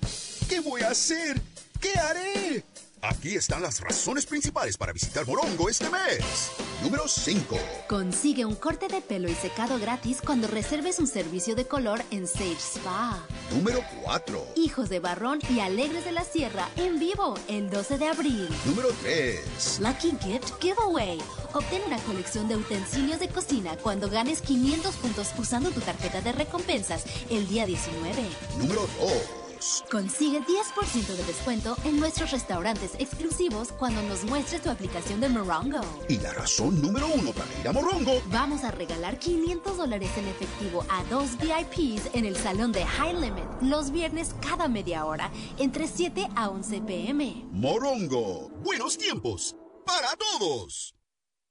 ¿Qué 0.48 0.62
voy 0.62 0.84
a 0.84 0.92
hacer? 0.92 1.42
¿Qué 1.86 2.00
haré? 2.00 2.66
Aquí 3.04 3.36
están 3.36 3.62
las 3.62 3.80
razones 3.80 4.26
principales 4.26 4.76
para 4.76 4.92
visitar 4.92 5.28
Morongo 5.28 5.70
este 5.70 5.88
mes. 5.92 6.50
Número 6.82 7.08
5. 7.08 7.60
Consigue 7.88 8.44
un 8.44 8.56
corte 8.56 8.88
de 8.88 9.02
pelo 9.02 9.30
y 9.30 9.36
secado 9.36 9.78
gratis 9.78 10.20
cuando 10.26 10.48
reserves 10.48 10.98
un 10.98 11.06
servicio 11.06 11.56
de 11.56 11.68
color 11.68 12.02
en 12.10 12.26
Sage 12.26 12.58
Spa. 12.58 13.24
Número 13.52 13.82
4. 14.04 14.48
Hijos 14.56 14.90
de 14.90 15.00
Barrón 15.00 15.38
y 15.48 15.60
Alegres 15.60 16.06
de 16.06 16.12
la 16.12 16.24
Sierra 16.24 16.68
en 16.76 16.98
vivo 16.98 17.36
el 17.48 17.70
12 17.70 18.00
de 18.00 18.08
abril. 18.08 18.50
Número 18.66 18.90
3. 19.04 19.80
Lucky 19.82 20.18
Gift 20.20 20.60
Giveaway. 20.60 21.20
Obtén 21.54 21.84
una 21.86 22.00
colección 22.00 22.48
de 22.48 22.56
utensilios 22.56 23.20
de 23.20 23.30
cocina 23.30 23.78
cuando 23.78 24.10
ganes 24.10 24.42
500 24.42 24.96
puntos 24.96 25.28
usando 25.38 25.70
tu 25.70 25.82
tarjeta 25.82 26.20
de 26.22 26.32
recompensas 26.32 27.04
el 27.30 27.48
día 27.48 27.68
19. 27.68 28.24
Número 28.58 28.90
2. 29.00 29.45
Consigue 29.90 30.42
10% 30.42 31.08
de 31.16 31.24
descuento 31.24 31.76
en 31.84 32.00
nuestros 32.00 32.32
restaurantes 32.32 32.96
exclusivos 33.00 33.72
cuando 33.72 34.02
nos 34.04 34.24
muestres 34.24 34.62
tu 34.62 34.70
aplicación 34.70 35.20
de 35.20 35.30
Morongo. 35.30 35.82
Y 36.08 36.18
la 36.18 36.34
razón 36.34 36.82
número 36.82 37.08
uno 37.08 37.32
para 37.32 37.52
ir 37.60 37.68
a 37.68 37.74
Morongo. 37.74 38.22
Vamos 38.28 38.64
a 38.64 38.72
regalar 38.72 39.18
500 39.20 39.78
dólares 39.78 40.12
en 40.18 40.28
efectivo 40.28 40.86
a 40.90 41.04
dos 41.06 41.38
VIPs 41.38 42.10
en 42.14 42.26
el 42.26 42.36
salón 42.36 42.72
de 42.72 42.86
High 42.86 43.16
Limit 43.16 43.46
los 43.62 43.92
viernes 43.92 44.36
cada 44.42 44.68
media 44.68 45.06
hora 45.06 45.32
entre 45.58 45.88
7 45.88 46.28
a 46.36 46.50
11 46.50 46.82
pm. 46.82 47.46
Morongo. 47.52 48.50
Buenos 48.64 48.98
tiempos. 48.98 49.56
Para 49.86 50.16
todos. 50.16 50.95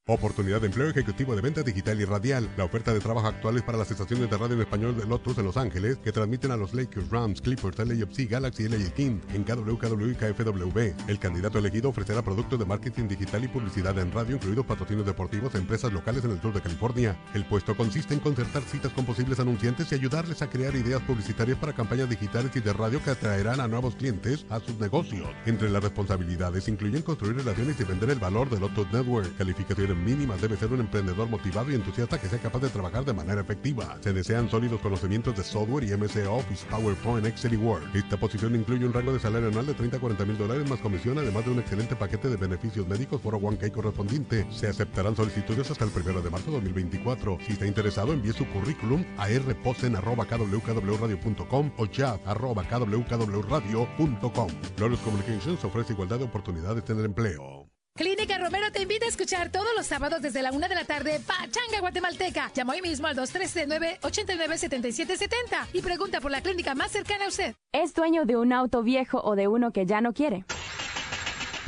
Oportunidad 0.07 0.61
de 0.61 0.67
empleo 0.67 0.91
ejecutivo 0.91 1.35
de 1.35 1.41
venta 1.41 1.63
digital 1.63 1.99
y 1.99 2.05
radial. 2.05 2.51
La 2.59 2.65
oferta 2.65 2.93
de 2.93 3.01
trabajo 3.01 3.27
actual 3.27 3.57
es 3.57 3.63
para 3.63 3.79
las 3.79 3.91
estaciones 3.91 4.29
de 4.29 4.37
radio 4.37 4.55
en 4.55 4.61
español 4.61 4.95
de 4.95 5.07
Lotus 5.07 5.39
en 5.39 5.47
Los 5.47 5.57
Ángeles, 5.57 5.97
que 5.97 6.13
transmiten 6.13 6.51
a 6.51 6.59
los 6.59 6.75
Lakers, 6.75 7.09
Rams, 7.09 7.41
Clippers, 7.41 7.79
LAFC, 7.79 8.29
Galaxy 8.29 8.65
y 8.65 8.69
LA 8.69 8.91
King 8.91 9.21
en 9.33 9.45
KWKW 9.45 10.11
y 10.11 10.15
KFWB. 10.15 11.09
El 11.09 11.19
candidato 11.19 11.59
elegido 11.59 11.89
ofrecerá 11.89 12.21
productos 12.21 12.59
de 12.59 12.67
marketing 12.67 13.09
digital 13.09 13.45
y 13.45 13.49
publicidad 13.49 13.99
en 13.99 14.13
radio, 14.13 14.37
incluidos 14.37 14.67
patrocinios 14.67 15.07
deportivos 15.07 15.55
a 15.55 15.59
empresas 15.59 15.91
locales 15.91 16.23
en 16.27 16.33
el 16.33 16.43
sur 16.43 16.53
de 16.53 16.61
California. 16.61 17.19
El 17.33 17.47
puesto 17.47 17.75
consiste 17.75 18.13
en 18.13 18.21
concertar 18.21 18.63
citas 18.65 18.93
con 18.93 19.07
posibles 19.07 19.41
anunciantes 19.41 19.91
y 19.91 19.95
ayudarles 19.95 20.43
a 20.43 20.51
crear 20.51 20.77
ideas 20.77 21.01
publicitarias 21.01 21.57
para 21.57 21.73
campañas 21.73 22.11
digitales 22.11 22.55
y 22.55 22.61
de 22.61 22.75
radio 22.75 23.03
que 23.03 23.09
atraerán 23.09 23.59
a 23.59 23.69
nuevos 23.69 23.97
clientes 23.97 24.45
a 24.51 24.61
sus 24.61 24.79
negocios. 24.79 25.31
Entre 25.47 25.71
las 25.71 25.83
responsabilidades 25.83 26.69
incluyen 26.69 27.01
construir 27.01 27.37
relaciones 27.37 27.81
y 27.81 27.85
vender 27.85 28.11
el 28.11 28.19
valor 28.19 28.51
de 28.51 28.61
Lotus 28.61 28.93
Network. 28.93 29.35
Calificaciones 29.39 29.94
mínimas 29.97 30.41
debe 30.41 30.57
ser 30.57 30.73
un 30.73 30.81
emprendedor 30.81 31.29
motivado 31.29 31.71
y 31.71 31.75
entusiasta 31.75 32.21
que 32.21 32.29
sea 32.29 32.39
capaz 32.39 32.61
de 32.61 32.69
trabajar 32.69 33.05
de 33.05 33.13
manera 33.13 33.41
efectiva. 33.41 33.97
Se 34.01 34.13
desean 34.13 34.49
sólidos 34.51 34.81
conocimientos 34.81 35.37
de 35.37 35.45
software 35.45 35.85
y 35.85 35.97
MS 35.97 36.17
Office, 36.29 36.67
PowerPoint, 36.71 37.27
Excel 37.27 37.55
y 37.55 37.57
Word. 37.57 37.95
Esta 37.95 38.17
posición 38.17 38.55
incluye 38.55 38.87
un 38.87 38.93
rango 38.93 39.13
de 39.13 39.21
salario 39.21 39.49
anual 39.49 39.67
de 39.67 39.75
30 39.75 39.97
a 39.97 40.01
40 40.01 40.25
mil 40.25 40.39
dólares 40.39 40.69
más 40.69 40.81
comisión, 40.81 41.19
además 41.19 41.45
de 41.45 41.53
un 41.53 41.59
excelente 41.59 41.97
paquete 41.97 42.29
de 42.29 42.37
beneficios 42.37 42.87
médicos 42.87 43.21
401k 43.23 43.73
correspondiente. 43.73 44.47
Se 44.51 44.69
aceptarán 44.69 45.17
solicitudes 45.17 45.71
hasta 45.71 45.85
el 45.85 45.91
1 45.91 46.23
de 46.23 46.31
marzo 46.31 46.47
de 46.47 46.53
2024. 46.57 47.39
Si 47.47 47.53
está 47.53 47.67
interesado, 47.67 48.13
envíe 48.13 48.33
su 48.33 48.47
currículum 48.47 49.05
a 49.17 49.29
rposen.kwkwradio.com 49.29 51.71
o 51.77 51.87
chat.kwkwradio.com. 51.87 54.49
Glorious 54.77 55.01
Communications 55.01 55.65
ofrece 55.65 55.93
igualdad 55.93 56.19
de 56.19 56.25
oportunidades 56.25 56.83
en 56.91 56.99
el 56.99 57.05
empleo. 57.07 57.64
Clínica 57.97 58.39
Romero 58.39 58.73
te 58.73 58.83
invita 58.83 59.07
a 59.07 59.09
escuchar 59.09 59.53
todos 59.53 59.69
los 59.77 59.87
sábados 59.87 60.21
desde 60.21 60.43
la 60.43 60.51
una 60.51 60.67
de 60.67 60.75
la 60.75 60.83
tarde 60.83 61.21
Pachanga 61.25 61.79
Guatemalteca. 61.79 62.51
Llama 62.53 62.73
hoy 62.73 62.83
mismo 62.83 63.07
al 63.07 63.17
239-897770 63.17 65.69
y 65.73 65.81
pregunta 65.81 66.21
por 66.21 66.33
la 66.33 66.41
clínica 66.41 66.75
más 66.75 66.91
cercana 66.91 67.27
a 67.27 67.29
usted. 67.29 67.55
¿Es 67.71 67.95
dueño 67.95 68.25
de 68.25 68.37
un 68.37 68.53
auto 68.53 68.83
viejo 68.83 69.21
o 69.23 69.37
de 69.37 69.47
uno 69.47 69.71
que 69.71 69.87
ya 69.87 70.01
no 70.01 70.13
quiere? 70.13 70.45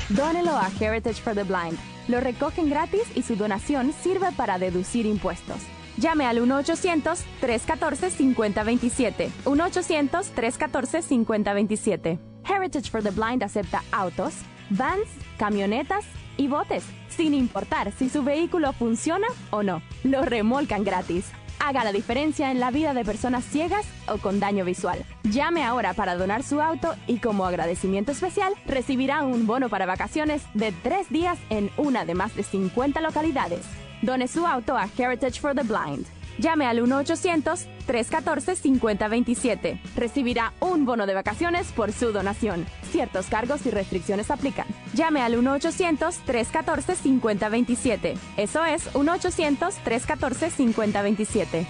Dónelo 0.08 0.56
a 0.56 0.68
Heritage 0.80 1.22
for 1.22 1.36
the 1.36 1.44
Blind. 1.44 1.78
Lo 2.08 2.18
recogen 2.18 2.70
gratis 2.70 3.04
y 3.14 3.22
su 3.22 3.36
donación 3.36 3.92
sirve 3.92 4.32
para 4.32 4.58
deducir 4.58 5.06
impuestos. 5.06 5.58
Llame 5.96 6.26
al 6.26 6.40
1-800-314-5027. 6.40 9.30
1-800-314-5027. 9.44 12.18
Heritage 12.44 12.90
for 12.90 13.00
the 13.00 13.12
Blind 13.12 13.44
acepta 13.44 13.84
autos, 13.92 14.34
vans, 14.70 15.06
camionetas 15.38 16.04
y 16.36 16.48
botes, 16.48 16.84
sin 17.08 17.34
importar 17.34 17.92
si 17.92 18.08
su 18.08 18.22
vehículo 18.22 18.72
funciona 18.72 19.26
o 19.50 19.62
no. 19.62 19.82
Lo 20.04 20.22
remolcan 20.22 20.84
gratis. 20.84 21.30
Haga 21.58 21.84
la 21.84 21.92
diferencia 21.92 22.50
en 22.50 22.60
la 22.60 22.70
vida 22.70 22.92
de 22.92 23.04
personas 23.04 23.44
ciegas 23.44 23.86
o 24.08 24.18
con 24.18 24.40
daño 24.40 24.64
visual. 24.64 25.04
Llame 25.24 25.64
ahora 25.64 25.94
para 25.94 26.14
donar 26.14 26.42
su 26.42 26.60
auto 26.60 26.94
y 27.06 27.18
como 27.18 27.46
agradecimiento 27.46 28.12
especial 28.12 28.54
recibirá 28.66 29.22
un 29.24 29.46
bono 29.46 29.68
para 29.68 29.86
vacaciones 29.86 30.42
de 30.54 30.72
tres 30.72 31.08
días 31.10 31.38
en 31.50 31.70
una 31.76 32.04
de 32.04 32.14
más 32.14 32.36
de 32.36 32.42
50 32.42 33.00
localidades. 33.00 33.64
Done 34.02 34.28
su 34.28 34.46
auto 34.46 34.76
a 34.76 34.88
Heritage 34.96 35.40
for 35.40 35.54
the 35.54 35.62
Blind. 35.62 36.15
Llame 36.38 36.66
al 36.66 36.80
1-800-314-5027. 36.82 39.80
Recibirá 39.96 40.52
un 40.60 40.84
bono 40.84 41.06
de 41.06 41.14
vacaciones 41.14 41.72
por 41.72 41.92
su 41.92 42.12
donación. 42.12 42.66
Ciertos 42.90 43.26
cargos 43.26 43.64
y 43.66 43.70
restricciones 43.70 44.30
aplican. 44.30 44.66
Llame 44.94 45.22
al 45.22 45.34
1-800-314-5027. 45.36 48.16
Eso 48.36 48.64
es 48.64 48.92
1-800-314-5027. 48.94 51.66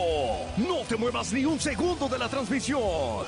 No 0.58 0.82
te 0.88 0.96
muevas 0.96 1.34
ni 1.34 1.44
un 1.44 1.60
segundo 1.60 2.08
de 2.08 2.20
la 2.20 2.30
transmisión. 2.30 3.26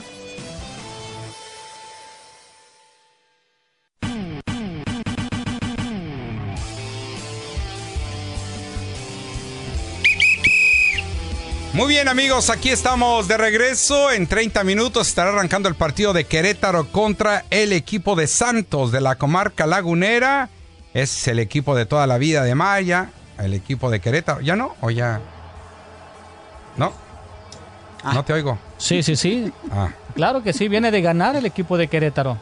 Muy 11.75 11.89
bien 11.89 12.07
amigos, 12.07 12.49
aquí 12.49 12.69
estamos 12.69 13.27
de 13.27 13.35
regreso. 13.35 14.09
En 14.09 14.27
30 14.27 14.63
minutos 14.63 15.09
estará 15.09 15.31
arrancando 15.31 15.67
el 15.67 15.75
partido 15.75 16.13
de 16.13 16.23
Querétaro 16.23 16.87
contra 16.89 17.43
el 17.49 17.73
equipo 17.73 18.15
de 18.15 18.27
Santos 18.27 18.93
de 18.93 19.01
la 19.01 19.15
comarca 19.15 19.67
lagunera. 19.67 20.47
Es 20.93 21.27
el 21.27 21.37
equipo 21.37 21.75
de 21.75 21.85
toda 21.85 22.07
la 22.07 22.17
vida 22.17 22.45
de 22.45 22.55
Maya, 22.55 23.09
el 23.37 23.53
equipo 23.53 23.91
de 23.91 23.99
Querétaro. 23.99 24.39
¿Ya 24.39 24.55
no? 24.55 24.73
¿O 24.79 24.89
ya? 24.89 25.19
¿No? 26.77 26.93
No 28.05 28.23
te 28.23 28.31
oigo. 28.31 28.57
Sí, 28.77 29.03
sí, 29.03 29.17
sí. 29.17 29.51
Ah. 29.69 29.89
Claro 30.15 30.43
que 30.43 30.53
sí, 30.53 30.69
viene 30.69 30.91
de 30.91 31.01
ganar 31.01 31.35
el 31.35 31.45
equipo 31.45 31.77
de 31.77 31.89
Querétaro. 31.89 32.37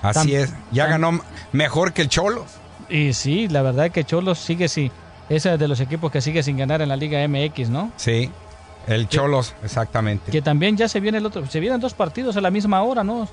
Así 0.00 0.34
es. 0.34 0.54
Ya 0.72 0.86
ganó 0.86 1.20
mejor 1.52 1.92
que 1.92 2.00
el 2.00 2.08
Cholos. 2.08 2.46
Y 2.88 3.12
sí, 3.12 3.48
la 3.48 3.60
verdad 3.60 3.90
que 3.90 4.04
Cholos 4.04 4.38
sigue 4.38 4.66
sí, 4.66 4.90
es 5.28 5.42
de 5.42 5.68
los 5.68 5.78
equipos 5.80 6.10
que 6.10 6.22
sigue 6.22 6.42
sin 6.42 6.56
ganar 6.56 6.80
en 6.80 6.88
la 6.88 6.96
Liga 6.96 7.18
MX, 7.28 7.68
¿no? 7.68 7.92
Sí. 7.98 8.30
El 8.88 9.08
Cholos, 9.08 9.54
exactamente. 9.62 10.30
Que 10.32 10.42
también 10.42 10.76
ya 10.76 10.88
se 10.88 10.98
viene 11.00 11.18
el 11.18 11.26
otro, 11.26 11.46
se 11.46 11.60
vienen 11.60 11.78
dos 11.80 11.94
partidos 11.94 12.36
a 12.36 12.40
la 12.40 12.50
misma 12.50 12.82
hora, 12.82 13.04
¿no? 13.04 13.28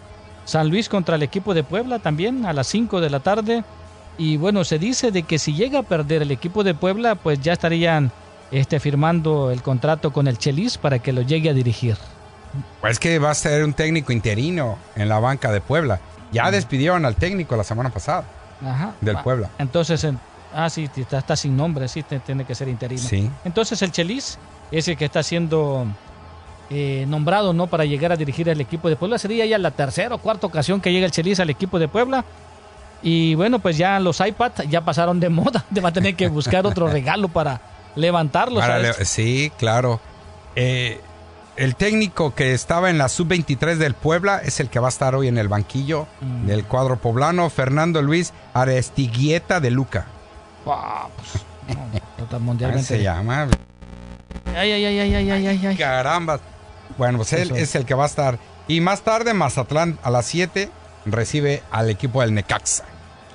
San 0.45 0.69
Luis 0.69 0.89
contra 0.89 1.15
el 1.15 1.23
equipo 1.23 1.53
de 1.53 1.63
Puebla 1.63 1.97
también 1.99 2.45
a 2.45 2.53
las 2.53 2.67
5 2.67 3.01
de 3.01 3.09
la 3.09 3.19
tarde. 3.21 3.63
Y 4.17 4.37
bueno, 4.37 4.63
se 4.63 4.77
dice 4.79 5.11
de 5.11 5.23
que 5.23 5.39
si 5.39 5.53
llega 5.53 5.79
a 5.79 5.83
perder 5.83 6.21
el 6.21 6.31
equipo 6.31 6.63
de 6.63 6.73
Puebla, 6.75 7.15
pues 7.15 7.41
ya 7.41 7.53
estarían 7.53 8.11
este, 8.51 8.79
firmando 8.79 9.49
el 9.51 9.61
contrato 9.63 10.13
con 10.13 10.27
el 10.27 10.37
Chelis 10.37 10.77
para 10.77 10.99
que 10.99 11.11
lo 11.13 11.21
llegue 11.21 11.49
a 11.49 11.53
dirigir. 11.53 11.97
Pues 12.79 12.99
que 12.99 13.17
va 13.19 13.31
a 13.31 13.35
ser 13.35 13.63
un 13.63 13.73
técnico 13.73 14.13
interino 14.13 14.77
en 14.95 15.09
la 15.09 15.19
banca 15.19 15.51
de 15.51 15.59
Puebla. 15.61 15.99
Ya 16.31 16.51
despidieron 16.51 17.05
al 17.05 17.15
técnico 17.15 17.55
la 17.55 17.63
semana 17.63 17.89
pasada 17.89 18.23
Ajá. 18.65 18.93
del 19.01 19.17
Ah, 19.17 19.23
Puebla. 19.23 19.49
Entonces, 19.57 20.03
en- 20.03 20.19
ah, 20.53 20.69
sí, 20.69 20.89
está, 20.95 21.17
está 21.17 21.35
sin 21.35 21.57
nombre, 21.57 21.87
sí, 21.87 22.03
tiene 22.25 22.45
que 22.45 22.55
ser 22.55 22.67
interino. 22.69 23.01
Sí. 23.01 23.29
Entonces 23.43 23.81
el 23.81 23.91
Chelis 23.91 24.37
es 24.77 24.87
el 24.87 24.97
que 24.97 25.05
está 25.05 25.23
siendo 25.23 25.85
eh, 26.69 27.05
nombrado 27.07 27.53
no 27.53 27.67
para 27.67 27.85
llegar 27.85 28.11
a 28.11 28.15
dirigir 28.15 28.49
el 28.49 28.59
equipo 28.61 28.89
de 28.89 28.95
Puebla. 28.95 29.17
Sería 29.17 29.45
ya 29.45 29.57
la 29.57 29.71
tercera 29.71 30.15
o 30.15 30.17
cuarta 30.17 30.47
ocasión 30.47 30.81
que 30.81 30.91
llega 30.91 31.05
el 31.05 31.11
Chelis 31.11 31.39
al 31.39 31.49
equipo 31.49 31.79
de 31.79 31.87
Puebla. 31.87 32.25
Y 33.03 33.35
bueno, 33.35 33.59
pues 33.59 33.77
ya 33.77 33.99
los 33.99 34.19
iPad 34.19 34.51
ya 34.69 34.81
pasaron 34.81 35.19
de 35.19 35.29
moda. 35.29 35.63
Va 35.83 35.89
a 35.89 35.93
tener 35.93 36.15
que 36.15 36.27
buscar 36.27 36.65
otro 36.65 36.87
regalo 36.87 37.27
para 37.27 37.61
levantarlos. 37.95 38.61
Para 38.61 38.75
a 38.75 38.79
le- 38.79 39.05
sí, 39.05 39.51
claro. 39.57 39.99
Eh, 40.55 40.99
el 41.55 41.75
técnico 41.75 42.33
que 42.35 42.53
estaba 42.53 42.89
en 42.89 42.97
la 42.97 43.07
sub-23 43.07 43.75
del 43.75 43.93
Puebla 43.93 44.41
es 44.43 44.59
el 44.59 44.69
que 44.69 44.79
va 44.79 44.87
a 44.87 44.89
estar 44.89 45.15
hoy 45.15 45.27
en 45.29 45.37
el 45.37 45.47
banquillo 45.47 46.07
Mm. 46.19 46.47
del 46.47 46.65
cuadro 46.65 46.97
poblano, 46.97 47.49
Fernando 47.49 48.01
Luis 48.01 48.33
Arestiguieta 48.53 49.59
de 49.59 49.71
Luca. 49.71 50.05
Pues, 50.65 50.77
no, 51.77 51.99
total, 52.17 52.39
mundialmente. 52.41 52.85
se 52.87 53.01
llama. 53.03 53.47
Ay, 54.55 54.71
ay, 54.71 54.85
ay, 54.85 54.99
ay, 54.99 55.15
ay, 55.15 55.31
ay, 55.31 55.47
ay, 55.47 55.65
ay. 55.67 55.75
Caramba. 55.77 56.39
Bueno, 56.97 57.17
pues 57.19 57.33
él 57.33 57.41
Eso. 57.51 57.55
es 57.55 57.75
el 57.75 57.85
que 57.85 57.93
va 57.93 58.03
a 58.03 58.07
estar. 58.07 58.37
Y 58.67 58.81
más 58.81 59.01
tarde, 59.01 59.33
Mazatlán 59.33 59.97
a 60.03 60.09
las 60.09 60.25
7 60.27 60.69
recibe 61.05 61.61
al 61.71 61.89
equipo 61.89 62.21
del 62.21 62.33
Necaxa. 62.33 62.83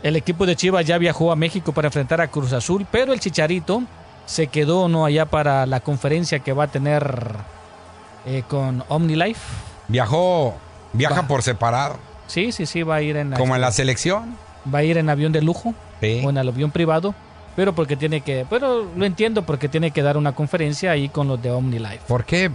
El 0.02 0.16
equipo 0.16 0.46
de 0.46 0.56
Chivas 0.56 0.86
ya 0.86 0.96
viajó 0.98 1.30
a 1.30 1.36
México 1.36 1.72
para 1.72 1.88
enfrentar 1.88 2.20
a 2.20 2.28
Cruz 2.28 2.52
Azul, 2.52 2.86
pero 2.90 3.12
el 3.12 3.20
Chicharito 3.20 3.82
se 4.26 4.46
quedó 4.46 4.88
no 4.88 5.04
allá 5.04 5.26
para 5.26 5.66
la 5.66 5.80
conferencia 5.80 6.38
que 6.38 6.52
va 6.52 6.64
a 6.64 6.68
tener 6.68 7.34
eh, 8.26 8.42
con 8.48 8.82
OmniLife. 8.88 9.40
Viajó, 9.88 10.54
viaja 10.92 11.22
Va. 11.22 11.28
por 11.28 11.42
separado, 11.42 11.98
Sí, 12.26 12.52
sí, 12.52 12.64
sí, 12.64 12.82
va 12.84 12.94
a 12.96 13.02
ir 13.02 13.16
en 13.16 13.32
como 13.32 13.56
en 13.56 13.60
la 13.60 13.72
selección. 13.72 14.36
va 14.72 14.78
a 14.78 14.82
ir 14.84 14.96
en 14.98 15.10
avión 15.10 15.32
de 15.32 15.42
lujo 15.42 15.74
Sí. 16.00 16.22
o 16.24 16.30
en 16.30 16.36
el 16.38 16.48
avión 16.48 16.70
privado, 16.70 17.14
pero 17.56 17.74
porque 17.74 17.96
tiene 17.96 18.20
que, 18.22 18.46
pero 18.48 18.86
lo 18.96 19.04
entiendo 19.04 19.42
porque 19.44 19.68
tiene 19.68 19.90
que 19.90 20.02
dar 20.02 20.16
una 20.16 20.32
conferencia 20.32 20.90
ahí 20.92 21.08
con 21.08 21.28
los 21.28 21.40
de 21.42 21.50
OmniLife. 21.50 22.00
¿Por 22.06 22.24
qué? 22.24 22.50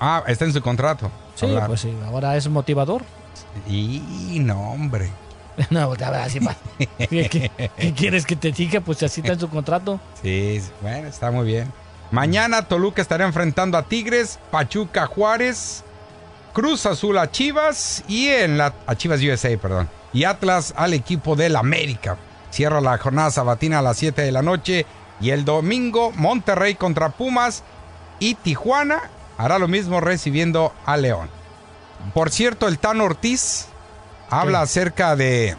Ah, 0.00 0.22
está 0.26 0.44
en 0.44 0.52
su 0.52 0.60
contrato. 0.60 1.10
Sí, 1.34 1.46
hablar. 1.46 1.66
pues 1.68 1.80
sí, 1.80 1.92
ahora 2.06 2.36
es 2.36 2.48
motivador. 2.48 3.02
Y 3.68 4.38
no, 4.40 4.72
hombre. 4.72 5.10
no, 5.70 5.94
la 5.94 6.10
verdad, 6.10 6.28
sí, 6.28 6.38
va. 6.38 6.56
¿Qué, 6.98 7.28
qué- 7.28 7.50
qué 7.76 7.92
quieres 7.92 8.24
que 8.26 8.36
te 8.36 8.52
diga? 8.52 8.80
Pues 8.80 9.02
así 9.02 9.20
está 9.20 9.34
en 9.34 9.40
su 9.40 9.48
contrato. 9.48 10.00
Sí, 10.22 10.60
bueno, 10.80 11.08
está 11.08 11.30
muy 11.30 11.46
bien. 11.46 11.72
Mañana 12.10 12.62
Toluca 12.62 13.00
estará 13.00 13.24
enfrentando 13.24 13.78
a 13.78 13.84
Tigres, 13.84 14.38
Pachuca 14.50 15.06
Juárez, 15.06 15.82
Cruz 16.52 16.84
Azul 16.84 17.16
a 17.16 17.30
Chivas 17.30 18.04
y 18.08 18.28
en 18.28 18.58
la 18.58 18.74
a 18.86 18.94
Chivas 18.94 19.20
USA, 19.22 19.56
perdón. 19.56 19.88
Y 20.12 20.24
Atlas 20.24 20.74
al 20.76 20.92
equipo 20.92 21.36
del 21.36 21.56
América. 21.56 22.18
Cierra 22.52 22.80
la 22.80 22.96
jornada 22.98 23.30
sabatina 23.32 23.80
a 23.80 23.82
las 23.82 23.96
7 23.96 24.22
de 24.22 24.30
la 24.30 24.42
noche 24.42 24.86
y 25.20 25.30
el 25.30 25.44
domingo 25.44 26.12
Monterrey 26.14 26.76
contra 26.76 27.08
Pumas 27.08 27.64
y 28.20 28.34
Tijuana 28.36 29.00
hará 29.38 29.58
lo 29.58 29.66
mismo 29.66 30.00
recibiendo 30.00 30.72
a 30.86 30.96
León. 30.96 31.28
Por 32.14 32.30
cierto, 32.30 32.68
el 32.68 32.78
Tan 32.78 33.00
Ortiz 33.00 33.66
habla 34.30 34.60
acerca 34.60 35.16
de 35.16 35.56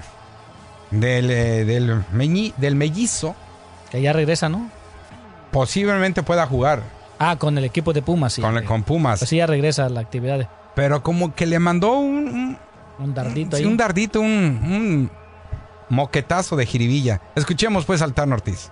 del, 0.91 1.31
eh, 1.31 1.65
del, 1.65 2.03
meñi- 2.13 2.53
del 2.57 2.75
mellizo. 2.75 3.35
Que 3.89 4.01
ya 4.01 4.13
regresa, 4.13 4.47
¿no? 4.49 4.69
Posiblemente 5.51 6.23
pueda 6.23 6.45
jugar 6.47 6.81
Ah, 7.19 7.37
con 7.37 7.57
el 7.57 7.63
equipo 7.63 7.93
de 7.93 8.01
Pumas, 8.01 8.33
sí. 8.33 8.41
con, 8.41 8.63
con 8.65 8.83
Pumas. 8.83 9.19
Pues 9.19 9.29
sí, 9.29 9.37
ya 9.37 9.45
regresa 9.47 9.85
a 9.85 9.89
la 9.89 10.01
actividad. 10.01 10.49
Pero 10.75 11.01
como 11.03 11.33
que 11.35 11.45
le 11.45 11.59
mandó 11.59 11.93
un, 11.93 12.27
un, 12.27 12.57
Un 12.99 13.13
dardito 13.13 13.55
ahí. 13.55 13.65
un 13.65 13.77
dardito, 13.77 14.19
un, 14.19 14.27
un 14.27 15.11
moquetazo 15.89 16.55
de 16.55 16.65
jiribilla. 16.65 17.21
Escuchemos 17.35 17.85
pues 17.85 18.01
al 18.01 18.13
Ortiz. 18.33 18.71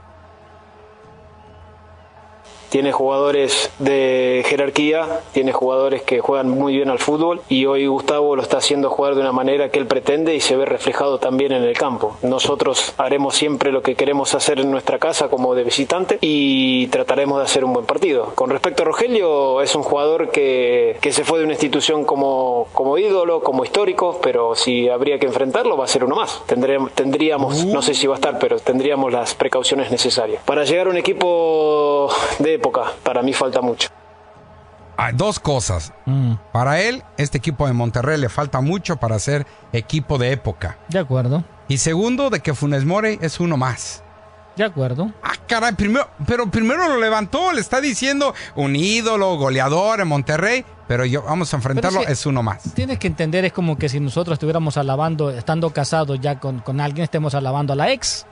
Tiene 2.71 2.93
jugadores 2.93 3.69
de 3.79 4.45
jerarquía, 4.47 5.19
tiene 5.33 5.51
jugadores 5.51 6.03
que 6.03 6.21
juegan 6.21 6.47
muy 6.47 6.73
bien 6.73 6.89
al 6.89 6.99
fútbol 6.99 7.41
y 7.49 7.65
hoy 7.65 7.85
Gustavo 7.87 8.37
lo 8.37 8.41
está 8.41 8.59
haciendo 8.59 8.89
jugar 8.89 9.15
de 9.15 9.19
una 9.19 9.33
manera 9.33 9.67
que 9.67 9.77
él 9.77 9.87
pretende 9.87 10.35
y 10.35 10.39
se 10.39 10.55
ve 10.55 10.63
reflejado 10.63 11.19
también 11.19 11.51
en 11.51 11.63
el 11.63 11.77
campo. 11.77 12.15
Nosotros 12.21 12.93
haremos 12.97 13.35
siempre 13.35 13.73
lo 13.73 13.81
que 13.81 13.95
queremos 13.95 14.35
hacer 14.35 14.61
en 14.61 14.71
nuestra 14.71 14.99
casa 14.99 15.27
como 15.27 15.53
de 15.53 15.65
visitante 15.65 16.17
y 16.21 16.87
trataremos 16.87 17.39
de 17.39 17.43
hacer 17.43 17.65
un 17.65 17.73
buen 17.73 17.85
partido. 17.85 18.31
Con 18.35 18.49
respecto 18.49 18.83
a 18.83 18.85
Rogelio, 18.85 19.61
es 19.61 19.75
un 19.75 19.83
jugador 19.83 20.31
que, 20.31 20.95
que 21.01 21.11
se 21.11 21.25
fue 21.25 21.39
de 21.39 21.43
una 21.43 21.55
institución 21.55 22.05
como, 22.05 22.67
como 22.71 22.97
ídolo, 22.97 23.41
como 23.41 23.65
histórico, 23.65 24.17
pero 24.23 24.55
si 24.55 24.87
habría 24.87 25.19
que 25.19 25.25
enfrentarlo 25.25 25.75
va 25.75 25.83
a 25.83 25.89
ser 25.89 26.05
uno 26.05 26.15
más. 26.15 26.41
Tendremos, 26.45 26.93
tendríamos, 26.93 27.65
no 27.65 27.81
sé 27.81 27.93
si 27.95 28.07
va 28.07 28.13
a 28.13 28.19
estar, 28.19 28.39
pero 28.39 28.59
tendríamos 28.59 29.11
las 29.11 29.35
precauciones 29.35 29.91
necesarias. 29.91 30.41
Para 30.45 30.63
llegar 30.63 30.87
a 30.87 30.89
un 30.89 30.97
equipo 30.97 32.09
de 32.39 32.60
época, 32.61 32.91
para 33.03 33.21
mí 33.23 33.33
falta 33.33 33.61
mucho. 33.61 33.89
Hay 34.97 35.13
dos 35.13 35.39
cosas. 35.39 35.91
Mm, 36.05 36.33
Para 36.51 36.79
él, 36.79 37.03
este 37.17 37.37
equipo 37.39 37.65
de 37.65 37.73
Monterrey 37.73 38.19
le 38.19 38.29
falta 38.29 38.61
mucho 38.61 38.97
para 38.97 39.17
ser 39.17 39.47
equipo 39.73 40.17
de 40.19 40.31
época. 40.31 40.77
de 40.89 40.99
acuerdo, 40.99 41.43
Y 41.67 41.77
segundo, 41.77 42.29
de 42.29 42.39
que 42.41 42.53
Funes 42.53 42.85
Mori 42.85 43.17
es 43.21 43.39
uno 43.39 43.57
más. 43.57 44.03
de 44.55 44.65
acuerdo. 44.65 45.11
Ah, 45.23 45.31
caray, 45.47 45.73
primero, 45.73 46.07
pero 46.27 46.51
primero 46.51 46.87
lo 46.87 46.97
levantó, 46.99 47.51
le 47.53 47.61
está 47.61 47.81
diciendo 47.81 48.33
un 48.55 48.75
ídolo, 48.75 49.37
goleador 49.37 50.01
en 50.01 50.07
Monterrey, 50.09 50.63
pero 50.87 51.03
yo 51.05 51.23
vamos 51.23 51.51
a 51.53 51.57
enfrentarlo, 51.57 52.01
es 52.01 52.25
uno 52.25 52.43
más. 52.43 52.61
Tienes 52.75 52.99
que 52.99 53.07
entender, 53.07 53.43
es 53.45 53.53
como 53.53 53.77
que 53.77 53.87
si 53.89 53.99
nosotros 53.99 54.33
estuviéramos 54.35 54.75
alabando, 54.77 55.31
estando 55.31 55.69
casados 55.71 56.19
ya 56.19 56.37
con, 56.39 56.59
con 56.59 56.79
alguien, 56.81 57.05
estemos 57.05 57.33
alabando 57.33 57.73
a 57.73 57.75
la 57.77 57.91
ex. 57.91 58.27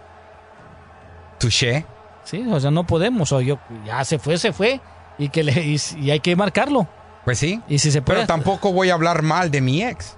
Touché. 1.40 1.86
Sí, 2.30 2.46
o 2.48 2.60
sea, 2.60 2.70
no 2.70 2.86
podemos, 2.86 3.32
o 3.32 3.42
yo, 3.42 3.58
ya 3.86 4.04
se 4.06 4.20
fue, 4.20 4.38
se 4.38 4.54
fue, 4.54 4.80
y 5.18 5.30
que 5.30 5.44
le, 5.44 5.52
y, 5.66 5.78
y 6.00 6.12
hay 6.12 6.20
que 6.20 6.36
marcarlo. 6.36 6.88
Pues 7.26 7.40
sí. 7.40 7.60
Y 7.68 7.80
si 7.80 7.92
se 7.92 8.04
puede, 8.04 8.20
Pero 8.20 8.28
tampoco 8.28 8.72
voy 8.72 8.92
a 8.92 8.94
hablar 8.94 9.24
mal 9.24 9.50
de 9.50 9.62
mi 9.62 9.84
ex. 9.84 10.16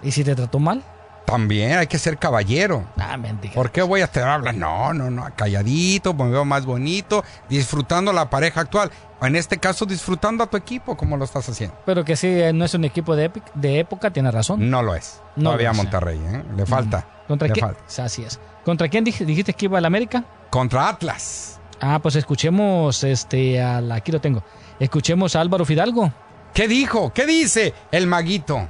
¿y 0.00 0.12
si 0.12 0.22
te 0.22 0.36
trató 0.36 0.60
mal? 0.60 0.82
También 1.28 1.76
hay 1.76 1.86
que 1.86 1.98
ser 1.98 2.16
caballero. 2.16 2.86
Ah, 2.98 3.18
mentira. 3.18 3.52
¿Por 3.52 3.70
qué 3.70 3.82
voy 3.82 4.00
a 4.00 4.04
estar 4.04 4.26
hablando? 4.26 4.58
No, 4.66 4.94
no, 4.94 5.10
no, 5.10 5.28
calladito, 5.36 6.14
me 6.14 6.30
veo 6.30 6.46
más 6.46 6.64
bonito, 6.64 7.22
disfrutando 7.50 8.14
la 8.14 8.30
pareja 8.30 8.62
actual. 8.62 8.90
En 9.20 9.36
este 9.36 9.58
caso, 9.58 9.84
disfrutando 9.84 10.42
a 10.44 10.46
tu 10.46 10.56
equipo, 10.56 10.96
como 10.96 11.18
lo 11.18 11.26
estás 11.26 11.46
haciendo. 11.46 11.76
Pero 11.84 12.02
que 12.02 12.16
sí, 12.16 12.28
eh, 12.28 12.54
no 12.54 12.64
es 12.64 12.72
un 12.72 12.84
equipo 12.86 13.14
de, 13.14 13.30
de 13.54 13.78
época, 13.80 14.10
tiene 14.10 14.30
razón. 14.30 14.70
No 14.70 14.82
lo 14.82 14.94
es. 14.94 15.20
No 15.36 15.44
Todavía 15.50 15.68
lo 15.68 15.72
es. 15.72 15.76
Monterrey, 15.76 16.18
¿eh? 16.18 16.44
Le 16.56 16.64
falta. 16.64 17.06
¿Contra 17.28 17.48
le 17.48 17.52
quién? 17.52 17.66
falta. 17.66 18.04
Así 18.04 18.22
es. 18.22 18.40
¿Contra 18.64 18.88
quién 18.88 19.04
dij- 19.04 19.26
dijiste 19.26 19.52
que 19.52 19.66
iba 19.66 19.76
al 19.76 19.84
América? 19.84 20.24
Contra 20.48 20.88
Atlas. 20.88 21.60
Ah, 21.78 21.98
pues 22.02 22.16
escuchemos, 22.16 23.04
este, 23.04 23.60
a 23.62 23.82
la- 23.82 23.96
aquí 23.96 24.12
lo 24.12 24.20
tengo. 24.22 24.42
Escuchemos 24.80 25.36
a 25.36 25.42
Álvaro 25.42 25.66
Fidalgo. 25.66 26.10
¿Qué 26.54 26.66
dijo? 26.68 27.12
¿Qué 27.12 27.26
dice 27.26 27.74
el 27.92 28.06
maguito? 28.06 28.66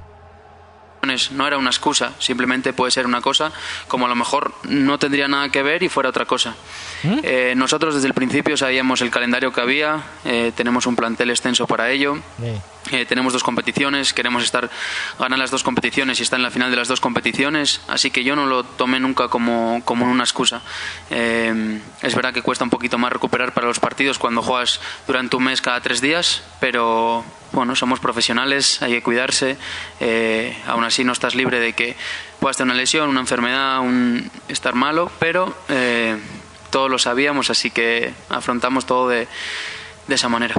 No 1.32 1.46
era 1.46 1.56
una 1.58 1.70
excusa, 1.70 2.12
simplemente 2.18 2.72
puede 2.72 2.90
ser 2.90 3.06
una 3.06 3.20
cosa 3.20 3.52
como 3.86 4.06
a 4.06 4.08
lo 4.08 4.14
mejor 4.14 4.54
no 4.64 4.98
tendría 4.98 5.28
nada 5.28 5.48
que 5.48 5.62
ver 5.62 5.82
y 5.82 5.88
fuera 5.88 6.10
otra 6.10 6.24
cosa. 6.24 6.54
Eh, 7.04 7.54
nosotros 7.56 7.94
desde 7.94 8.08
el 8.08 8.14
principio 8.14 8.56
sabíamos 8.56 9.00
el 9.00 9.10
calendario 9.10 9.52
que 9.52 9.60
había, 9.60 10.02
eh, 10.24 10.52
tenemos 10.54 10.86
un 10.86 10.96
plantel 10.96 11.30
extenso 11.30 11.66
para 11.66 11.90
ello. 11.90 12.18
Eh, 12.90 13.06
tenemos 13.06 13.32
dos 13.32 13.42
competiciones, 13.42 14.12
queremos 14.12 14.42
estar 14.42 14.70
ganar 15.18 15.38
las 15.38 15.50
dos 15.50 15.62
competiciones 15.62 16.20
y 16.20 16.22
estar 16.22 16.38
en 16.38 16.42
la 16.42 16.50
final 16.50 16.70
de 16.70 16.76
las 16.76 16.88
dos 16.88 17.00
competiciones, 17.00 17.80
así 17.88 18.10
que 18.10 18.24
yo 18.24 18.36
no 18.36 18.46
lo 18.46 18.64
tomé 18.64 19.00
nunca 19.00 19.28
como, 19.28 19.82
como 19.84 20.06
una 20.06 20.24
excusa. 20.24 20.62
Eh, 21.10 21.80
es 22.02 22.14
verdad 22.14 22.32
que 22.32 22.42
cuesta 22.42 22.64
un 22.64 22.70
poquito 22.70 22.98
más 22.98 23.12
recuperar 23.12 23.52
para 23.52 23.66
los 23.66 23.80
partidos 23.80 24.18
cuando 24.18 24.42
juegas 24.42 24.80
durante 25.06 25.36
un 25.36 25.44
mes 25.44 25.60
cada 25.60 25.80
tres 25.80 26.00
días, 26.00 26.42
pero 26.60 27.24
bueno, 27.52 27.74
somos 27.74 28.00
profesionales, 28.00 28.82
hay 28.82 28.92
que 28.92 29.02
cuidarse, 29.02 29.56
eh, 30.00 30.56
aún 30.66 30.84
así 30.84 31.04
no 31.04 31.12
estás 31.12 31.34
libre 31.34 31.60
de 31.60 31.72
que 31.72 31.96
puedas 32.40 32.56
tener 32.56 32.72
una 32.72 32.80
lesión, 32.80 33.08
una 33.08 33.20
enfermedad, 33.20 33.80
un 33.80 34.30
estar 34.48 34.74
malo, 34.74 35.10
pero 35.18 35.56
eh, 35.68 36.16
todos 36.70 36.90
lo 36.90 36.98
sabíamos, 36.98 37.50
así 37.50 37.70
que 37.70 38.12
afrontamos 38.28 38.86
todo 38.86 39.08
de, 39.08 39.28
de 40.06 40.14
esa 40.14 40.28
manera. 40.28 40.54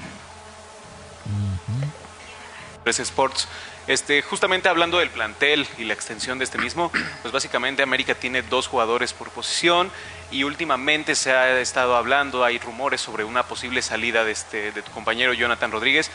Sports. 2.97 3.47
Este, 3.85 4.21
justamente 4.21 4.69
hablando 4.69 4.97
del 4.97 5.09
plantel 5.09 5.67
y 5.77 5.83
la 5.83 5.93
extensión 5.93 6.39
de 6.39 6.45
este 6.45 6.57
mismo, 6.57 6.91
pues 7.21 7.31
básicamente 7.31 7.83
América 7.83 8.15
tiene 8.15 8.41
dos 8.41 8.67
jugadores 8.67 9.13
por 9.13 9.29
posición 9.29 9.91
y 10.31 10.43
últimamente 10.43 11.15
se 11.15 11.31
ha 11.31 11.59
estado 11.59 11.95
hablando, 11.95 12.43
hay 12.43 12.57
rumores 12.57 13.01
sobre 13.01 13.23
una 13.23 13.43
posible 13.43 13.81
salida 13.81 14.23
de, 14.23 14.31
este, 14.31 14.71
de 14.71 14.81
tu 14.81 14.91
compañero 14.91 15.33
Jonathan 15.33 15.71
Rodríguez. 15.71 16.09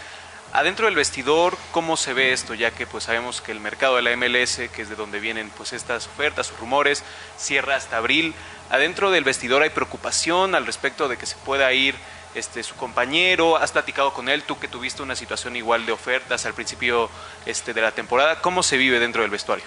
Adentro 0.55 0.87
del 0.87 0.95
vestidor, 0.95 1.59
¿cómo 1.72 1.97
se 1.97 2.14
ve 2.14 2.33
esto? 2.33 2.55
Ya 2.55 2.70
que 2.70 2.87
pues 2.87 3.03
sabemos 3.03 3.41
que 3.41 3.51
el 3.51 3.59
mercado 3.59 3.97
de 3.97 4.03
la 4.03 4.16
MLS, 4.16 4.61
que 4.72 4.83
es 4.83 4.89
de 4.89 4.95
donde 4.95 5.18
vienen 5.18 5.51
pues 5.51 5.72
estas 5.72 6.07
ofertas 6.07 6.53
o 6.53 6.57
rumores, 6.59 7.03
cierra 7.37 7.75
hasta 7.75 7.97
abril. 7.97 8.35
Adentro 8.70 9.11
del 9.11 9.25
vestidor 9.25 9.62
hay 9.62 9.70
preocupación 9.70 10.55
al 10.55 10.64
respecto 10.64 11.09
de 11.09 11.16
que 11.16 11.27
se 11.27 11.35
pueda 11.39 11.72
ir 11.72 11.97
este, 12.35 12.62
su 12.62 12.74
compañero, 12.74 13.57
has 13.57 13.72
platicado 13.72 14.12
con 14.12 14.28
él, 14.28 14.43
tú 14.43 14.59
que 14.59 14.68
tuviste 14.68 15.03
una 15.03 15.16
situación 15.16 15.57
igual 15.57 15.87
de 15.87 15.93
ofertas 15.93 16.47
al 16.47 16.55
principio 16.55 17.09
este, 17.47 17.74
de 17.74 17.80
la 17.80 17.93
temporada, 17.93 18.41
¿cómo 18.41 18.62
se 18.62 18.76
vive 18.76 18.99
dentro 18.99 19.22
del 19.22 19.30
vestuario? 19.30 19.64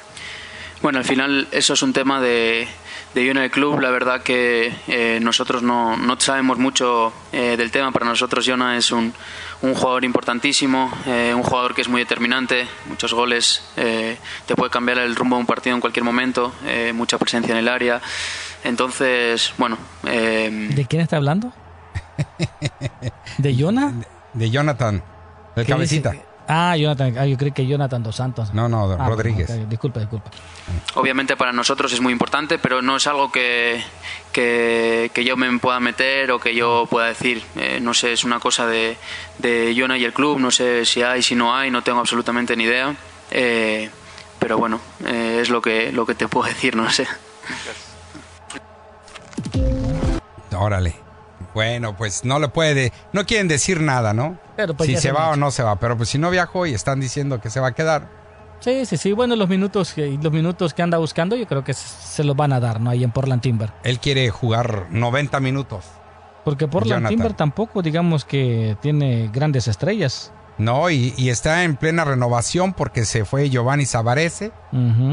Bueno, 0.82 1.00
al 1.00 1.06
final 1.06 1.48
eso 1.52 1.74
es 1.74 1.82
un 1.82 1.92
tema 1.92 2.22
de, 2.22 2.68
de 3.16 3.26
yo 3.26 3.32
en 3.32 3.38
el 3.38 3.50
club. 3.50 3.80
La 3.80 3.90
verdad 3.90 4.22
que 4.22 4.72
eh, 4.88 5.18
nosotros 5.22 5.64
no, 5.64 5.98
no, 5.98 6.20
sabemos 6.20 6.60
mucho 6.60 7.12
eh, 7.32 7.58
del 7.58 7.72
tema. 7.72 7.92
Para 7.92 8.06
nosotros 8.06 8.46
Jona 8.48 8.78
es 8.78 8.92
un, 8.92 9.12
un 9.62 9.74
jugador 9.74 10.06
importantísimo, 10.06 10.92
eh, 11.06 11.34
un 11.36 11.44
jugador 11.44 11.74
que 11.74 11.82
es 11.82 11.88
muy 11.88 12.02
determinante, 12.02 12.68
muchos 12.88 13.14
goles, 13.14 13.64
eh, 13.76 14.18
te 14.46 14.56
puede 14.56 14.70
cambiar 14.70 15.00
el 15.00 15.16
rumbo 15.16 15.36
de 15.38 15.42
un 15.42 15.48
partido 15.48 15.76
en 15.76 15.82
cualquier 15.82 16.04
momento, 16.04 16.54
eh, 16.66 16.94
mucha 16.94 17.18
presencia 17.18 17.54
en 17.54 17.58
el 17.58 17.68
área. 17.68 18.02
Entonces, 18.64 19.54
bueno. 19.58 19.78
¿De 20.04 20.86
quién 20.88 21.02
está 21.02 21.18
hablando? 21.18 21.54
¿De 23.38 23.56
Jonah? 23.58 23.94
De, 24.34 24.50
Jonathan, 24.50 25.04
el 25.56 25.66
cabecita. 25.66 26.14
Ah, 26.50 26.78
Jonathan, 26.78 27.18
ah, 27.18 27.26
yo 27.26 27.36
creo 27.38 27.54
que 27.54 27.68
Jonathan 27.68 28.02
Dos 28.04 28.16
Santos. 28.16 28.54
No, 28.54 28.70
no, 28.70 28.90
Ah, 28.94 29.10
Rodríguez. 29.10 29.50
ok, 29.50 29.68
disculpa, 29.68 30.00
disculpa. 30.00 30.32
Obviamente 30.96 31.36
para 31.36 31.52
nosotros 31.52 31.92
es 31.92 32.00
muy 32.00 32.14
importante, 32.14 32.58
pero 32.58 32.82
no 32.82 32.96
es 32.96 33.06
algo 33.08 33.32
que, 33.32 33.84
que, 34.32 35.12
que 35.14 35.26
yo 35.26 35.36
me 35.36 35.60
pueda 35.60 35.80
meter 35.82 36.32
o 36.32 36.40
que 36.40 36.56
yo 36.56 36.88
pueda 36.90 37.08
decir. 37.08 37.44
Eh, 37.58 37.80
no 37.82 37.94
sé, 37.94 38.14
es 38.14 38.24
una 38.24 38.40
cosa 38.40 38.66
de, 38.66 38.96
de 39.40 39.76
Jonah 39.78 39.98
y 39.98 40.06
el 40.06 40.14
club, 40.14 40.40
no 40.40 40.50
sé 40.52 40.86
si 40.86 41.02
hay, 41.04 41.22
si 41.22 41.36
no 41.36 41.54
hay, 41.54 41.70
no 41.70 41.82
tengo 41.84 42.00
absolutamente 42.00 42.56
ni 42.56 42.64
idea. 42.64 42.96
Eh, 43.32 43.90
pero 44.40 44.58
bueno, 44.58 44.80
eh, 45.06 45.40
es 45.42 45.50
lo 45.50 45.62
que, 45.62 45.92
lo 45.92 46.06
que 46.06 46.16
te 46.16 46.30
puedo 46.30 46.48
decir, 46.48 46.78
no 46.78 46.90
sé. 46.90 47.06
Órale. 50.58 50.96
Bueno, 51.58 51.98
pues 51.98 52.24
no 52.24 52.38
le 52.38 52.50
puede, 52.50 52.94
no 53.14 53.26
quieren 53.26 53.48
decir 53.48 53.82
nada, 53.82 54.14
¿no? 54.14 54.38
Pero, 54.56 54.78
pues, 54.78 54.86
si 54.88 54.96
se 54.96 55.02
se 55.02 55.12
va 55.12 55.30
o 55.32 55.36
no 55.36 55.50
se 55.50 55.64
va, 55.64 55.78
pero 55.80 55.98
pues 55.98 56.08
si 56.10 56.20
no 56.20 56.30
viajó 56.30 56.68
y 56.68 56.76
están 56.76 57.00
diciendo 57.00 57.42
que 57.42 57.50
se 57.50 57.60
va 57.60 57.70
a 57.70 57.72
quedar. 57.72 58.08
Sí, 58.60 58.86
sí, 58.86 58.96
sí. 58.96 59.12
Bueno, 59.12 59.36
los 59.36 59.50
minutos, 59.50 59.92
que- 59.94 60.20
los 60.22 60.32
minutos 60.32 60.76
que 60.76 60.84
anda 60.84 61.00
buscando, 61.00 61.36
yo 61.36 61.48
creo 61.48 61.64
que 61.64 61.74
se- 61.74 62.24
los 62.24 62.36
van 62.36 62.54
a 62.54 62.60
dar, 62.60 62.80
¿no? 62.80 62.92
Ahí 62.92 63.04
en 63.04 63.10
Portland 63.10 63.42
Timber. 63.42 63.72
Él 63.84 64.00
quiere 64.00 64.30
jugar 64.30 64.86
90 64.92 65.40
minutos. 65.40 65.84
Porque 66.46 66.68
Portland 66.68 67.00
Jonathan. 67.02 67.10
Timber 67.18 67.34
tampoco, 67.34 67.82
digamos 67.82 68.24
que 68.24 68.78
tiene 68.80 69.32
grandes 69.34 69.68
estrellas. 69.68 70.32
No, 70.60 70.92
y, 70.92 71.14
y 71.18 71.30
está 71.30 71.64
en 71.64 71.76
plena 71.76 72.04
renovación 72.04 72.74
porque 72.74 73.04
se 73.06 73.26
fue 73.26 73.50
Giovanni 73.50 73.86
Savarese, 73.86 74.52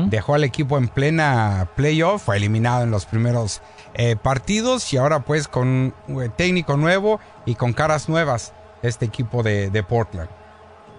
dejó 0.09 0.35
al 0.35 0.45
equipo 0.45 0.77
en 0.79 0.89
plena 0.89 1.69
playoff, 1.77 2.25
fue 2.25 2.37
eliminado 2.39 2.83
en 2.85 2.91
los 2.91 3.05
primeros 3.07 3.61
eh, 3.95 4.17
partidos 4.17 4.93
y 4.93 4.97
ahora 4.97 5.21
pues 5.21 5.49
con 5.49 5.95
eh, 6.09 6.29
técnico 6.37 6.77
nuevo 6.77 7.21
y 7.47 7.55
con 7.55 7.73
caras 7.73 8.09
nuevas 8.09 8.53
este 8.83 9.05
equipo 9.05 9.43
de, 9.43 9.71
de 9.71 9.83
Portland. 9.83 10.29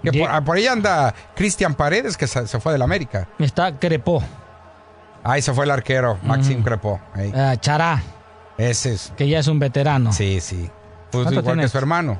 Que 0.03 0.11
por, 0.19 0.29
ah, 0.29 0.41
por 0.43 0.57
ahí 0.57 0.67
anda 0.67 1.13
Cristian 1.35 1.73
Paredes 1.73 2.15
que 2.17 2.27
se, 2.27 2.47
se 2.47 2.59
fue 2.59 2.71
del 2.73 2.81
América. 2.81 3.27
Está 3.39 3.77
Crepó. 3.77 4.23
Ahí 5.23 5.41
se 5.41 5.51
fue 5.53 5.65
el 5.65 5.71
arquero, 5.71 6.19
Maxim 6.21 6.57
Ujú. 6.57 6.63
Crepó. 6.65 7.01
ahí. 7.13 7.31
Ah, 7.35 7.55
Chará, 7.59 8.03
Ese 8.57 8.93
es. 8.93 9.11
que 9.17 9.27
ya 9.27 9.39
es 9.39 9.47
un 9.47 9.57
veterano. 9.57 10.13
Sí, 10.13 10.39
sí. 10.39 10.69
Pues 11.11 11.23
¿Cuánto 11.23 11.39
igual 11.41 11.59
que 11.59 11.67
su 11.67 11.77
hermano. 11.77 12.19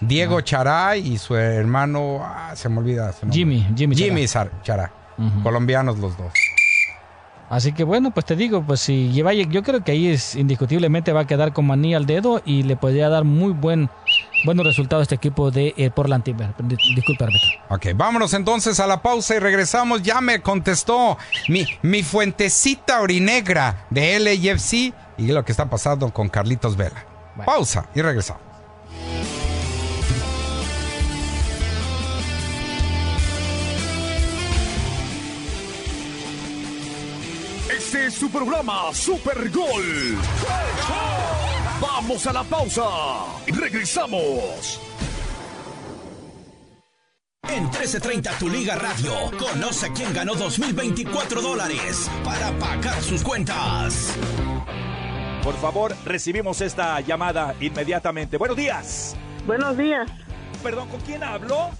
Diego 0.00 0.40
Chará 0.40 0.96
y 0.96 1.18
su 1.18 1.36
hermano, 1.36 2.20
ah, 2.24 2.52
se 2.54 2.68
me 2.68 2.78
olvida 2.78 3.12
su. 3.12 3.28
Jimmy, 3.30 3.66
Jimmy 3.76 3.94
Chará. 3.96 4.06
Jimmy 4.06 4.26
Chará. 4.62 4.92
Colombianos 5.42 5.98
los 5.98 6.16
dos. 6.16 6.32
Así 7.50 7.72
que 7.72 7.82
bueno, 7.82 8.10
pues 8.10 8.26
te 8.26 8.36
digo, 8.36 8.62
pues 8.62 8.80
si 8.80 9.08
lleva, 9.08 9.32
yo 9.32 9.62
creo 9.62 9.82
que 9.82 9.92
ahí 9.92 10.08
es 10.08 10.34
indiscutiblemente 10.34 11.12
va 11.14 11.20
a 11.20 11.26
quedar 11.26 11.54
con 11.54 11.66
maní 11.66 11.94
al 11.94 12.04
dedo 12.04 12.42
y 12.44 12.62
le 12.64 12.76
podría 12.76 13.08
dar 13.08 13.24
muy 13.24 13.52
buen 13.52 13.88
buenos 14.44 14.66
resultados 14.66 15.00
a 15.00 15.04
este 15.04 15.14
equipo 15.14 15.50
de 15.50 15.72
eh, 15.78 15.90
Portland 15.90 16.24
Timber. 16.24 16.54
Dis- 16.58 16.94
Disculpa, 16.94 17.24
árbitro. 17.24 17.48
Ok, 17.70 17.86
vámonos 17.96 18.34
entonces 18.34 18.78
a 18.80 18.86
la 18.86 19.00
pausa 19.00 19.34
y 19.34 19.38
regresamos. 19.38 20.02
Ya 20.02 20.20
me 20.20 20.40
contestó 20.40 21.16
mi, 21.48 21.66
mi 21.82 22.02
fuentecita 22.02 23.00
orinegra 23.00 23.86
de 23.88 24.18
LAFC 24.18 24.72
y 25.16 25.26
lo 25.32 25.42
que 25.44 25.52
está 25.52 25.70
pasando 25.70 26.12
con 26.12 26.28
Carlitos 26.28 26.76
Vela. 26.76 27.04
Pausa 27.46 27.86
y 27.94 28.02
regresamos. 28.02 28.42
Es 38.08 38.14
su 38.14 38.30
programa 38.30 38.92
Super 38.94 39.50
Gol. 39.50 40.16
Vamos 41.78 42.26
a 42.26 42.32
la 42.32 42.42
pausa. 42.42 42.82
y 43.46 43.52
Regresamos. 43.52 44.80
En 47.42 47.64
1330 47.64 48.38
Tu 48.38 48.48
Liga 48.48 48.76
Radio, 48.76 49.12
conoce 49.38 49.92
quién 49.92 50.12
ganó 50.14 50.34
2024 50.34 51.42
dólares 51.42 52.10
para 52.24 52.50
pagar 52.58 53.02
sus 53.02 53.22
cuentas. 53.22 54.16
Por 55.42 55.54
favor, 55.56 55.94
recibimos 56.06 56.62
esta 56.62 57.00
llamada 57.00 57.54
inmediatamente. 57.60 58.38
Buenos 58.38 58.56
días. 58.56 59.16
Buenos 59.46 59.76
días. 59.76 60.10
Perdón, 60.62 60.88
¿con 60.88 61.00
quién 61.02 61.22
hablo? 61.22 61.70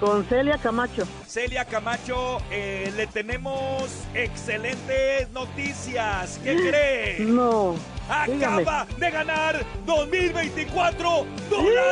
Con 0.00 0.24
Celia 0.26 0.58
Camacho. 0.58 1.04
Celia 1.26 1.64
Camacho, 1.64 2.38
eh, 2.50 2.92
le 2.96 3.06
tenemos 3.06 3.84
excelentes 4.12 5.30
noticias. 5.30 6.38
¿Qué 6.42 6.56
cree? 6.70 7.16
No. 7.20 7.76
Acaba 8.08 8.86
de 8.98 9.10
ganar 9.10 9.64
2024 9.86 11.26
dólares. 11.48 11.84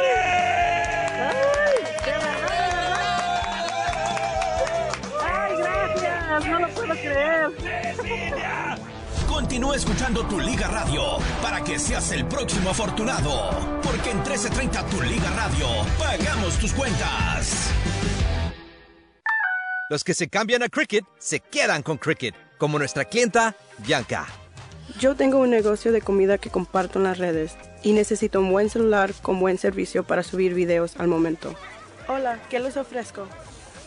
¡Ay, 5.23 5.55
gracias! 5.57 6.47
No 6.47 6.59
lo 6.61 6.69
puedo 6.69 6.95
creer. 6.95 7.51
Continúa 9.33 9.77
escuchando 9.77 10.27
Tu 10.27 10.39
Liga 10.39 10.69
Radio 10.69 11.17
para 11.41 11.65
que 11.65 11.79
seas 11.79 12.13
el 12.13 12.27
próximo 12.27 12.69
afortunado. 12.69 13.81
Porque 13.83 14.11
en 14.11 14.19
1330 14.19 14.87
Tu 14.89 15.01
Liga 15.01 15.31
Radio 15.31 15.67
pagamos 15.99 16.59
tus 16.59 16.71
cuentas. 16.75 17.71
Los 19.89 20.05
que 20.05 20.13
se 20.13 20.29
cambian 20.29 20.63
a 20.63 20.69
Cricket 20.69 21.07
se 21.19 21.41
quedan 21.41 21.83
con 21.83 21.97
Cricket, 21.97 22.35
como 22.59 22.79
nuestra 22.79 23.07
clienta 23.07 23.57
Bianca. 23.79 24.27
Yo 25.01 25.17
tengo 25.17 25.39
un 25.39 25.49
negocio 25.49 25.93
de 25.93 26.03
comida 26.03 26.37
que 26.37 26.51
comparto 26.51 26.99
en 26.99 27.05
las 27.05 27.17
redes 27.17 27.57
y 27.83 27.93
necesito 27.93 28.39
un 28.39 28.53
buen 28.53 28.69
celular 28.69 29.15
con 29.23 29.41
buen 29.41 29.57
servicio 29.57 30.05
para 30.05 30.23
subir 30.23 30.53
videos 30.53 30.97
al 30.99 31.09
momento. 31.09 31.55
Hola, 32.07 32.39
¿qué 32.51 32.61
les 32.61 32.77
ofrezco? 32.77 33.27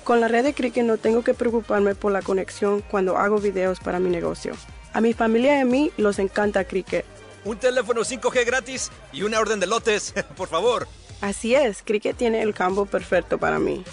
Con 0.04 0.22
la 0.22 0.28
red 0.28 0.44
de 0.44 0.56
Cricket 0.56 0.86
no 0.86 0.98
tengo 0.98 1.24
que 1.24 1.36
preocuparme 1.36 1.94
por 1.94 2.12
la 2.12 2.24
conexión 2.24 2.82
cuando 2.82 3.18
hago 3.18 3.38
videos 3.38 3.80
para 3.80 4.00
mi 4.00 4.10
negocio. 4.10 4.54
A 4.96 5.02
mi 5.02 5.12
familia 5.12 5.58
y 5.58 5.60
a 5.60 5.66
mí 5.66 5.92
los 5.98 6.20
encanta 6.20 6.64
Cricket. 6.64 7.04
Un 7.44 7.58
teléfono 7.58 8.06
5G 8.06 8.46
gratis 8.46 8.90
y 9.12 9.24
una 9.24 9.42
orden 9.42 9.60
de 9.60 9.68
lotes, 9.68 10.14
por 10.38 10.48
favor. 10.48 10.88
Así 11.20 11.54
es, 11.54 11.84
Cricket 11.84 12.16
tiene 12.16 12.42
el 12.42 12.54
combo 12.56 12.86
perfecto 12.86 13.38
para 13.38 13.60
mí. 13.60 13.84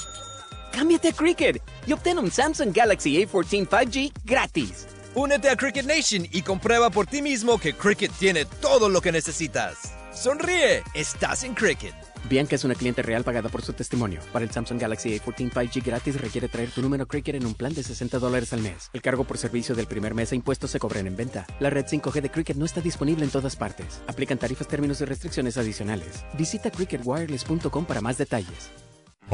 Cámbiate 0.72 1.08
a 1.08 1.12
Cricket 1.12 1.60
y 1.88 1.92
obtén 1.92 2.20
un 2.20 2.30
Samsung 2.30 2.72
Galaxy 2.72 3.16
A14 3.16 3.66
5G 3.66 4.12
gratis. 4.24 4.86
Únete 5.16 5.48
a 5.50 5.56
Cricket 5.56 5.86
Nation 5.86 6.24
y 6.30 6.42
comprueba 6.42 6.88
por 6.88 7.08
ti 7.08 7.20
mismo 7.20 7.58
que 7.58 7.74
Cricket 7.74 8.12
tiene 8.12 8.44
todo 8.44 8.88
lo 8.88 9.00
que 9.00 9.10
necesitas. 9.10 9.92
Sonríe, 10.14 10.84
estás 10.94 11.42
en 11.42 11.54
Cricket. 11.54 11.94
Bianca 12.28 12.54
es 12.54 12.64
una 12.64 12.74
cliente 12.74 13.02
real 13.02 13.24
pagada 13.24 13.48
por 13.48 13.62
su 13.62 13.72
testimonio. 13.72 14.20
Para 14.32 14.44
el 14.44 14.50
Samsung 14.50 14.80
Galaxy 14.80 15.18
A14 15.18 15.50
5G 15.50 15.84
gratis 15.84 16.20
requiere 16.20 16.48
traer 16.48 16.70
tu 16.70 16.82
número 16.82 17.06
Cricket 17.06 17.34
en 17.34 17.46
un 17.46 17.54
plan 17.54 17.74
de 17.74 17.82
60 17.82 18.18
dólares 18.18 18.52
al 18.52 18.60
mes. 18.60 18.90
El 18.92 19.02
cargo 19.02 19.24
por 19.24 19.38
servicio 19.38 19.74
del 19.74 19.86
primer 19.86 20.14
mes 20.14 20.32
e 20.32 20.36
impuestos 20.36 20.70
se 20.70 20.78
cobran 20.78 21.06
en 21.06 21.16
venta. 21.16 21.46
La 21.60 21.70
red 21.70 21.86
5G 21.86 22.20
de 22.20 22.30
Cricket 22.30 22.56
no 22.56 22.64
está 22.64 22.80
disponible 22.80 23.24
en 23.24 23.30
todas 23.30 23.56
partes. 23.56 24.02
Aplican 24.06 24.38
tarifas, 24.38 24.68
términos 24.68 25.00
y 25.00 25.04
restricciones 25.04 25.58
adicionales. 25.58 26.24
Visita 26.38 26.70
cricketwireless.com 26.70 27.84
para 27.84 28.00
más 28.00 28.18
detalles. 28.18 28.70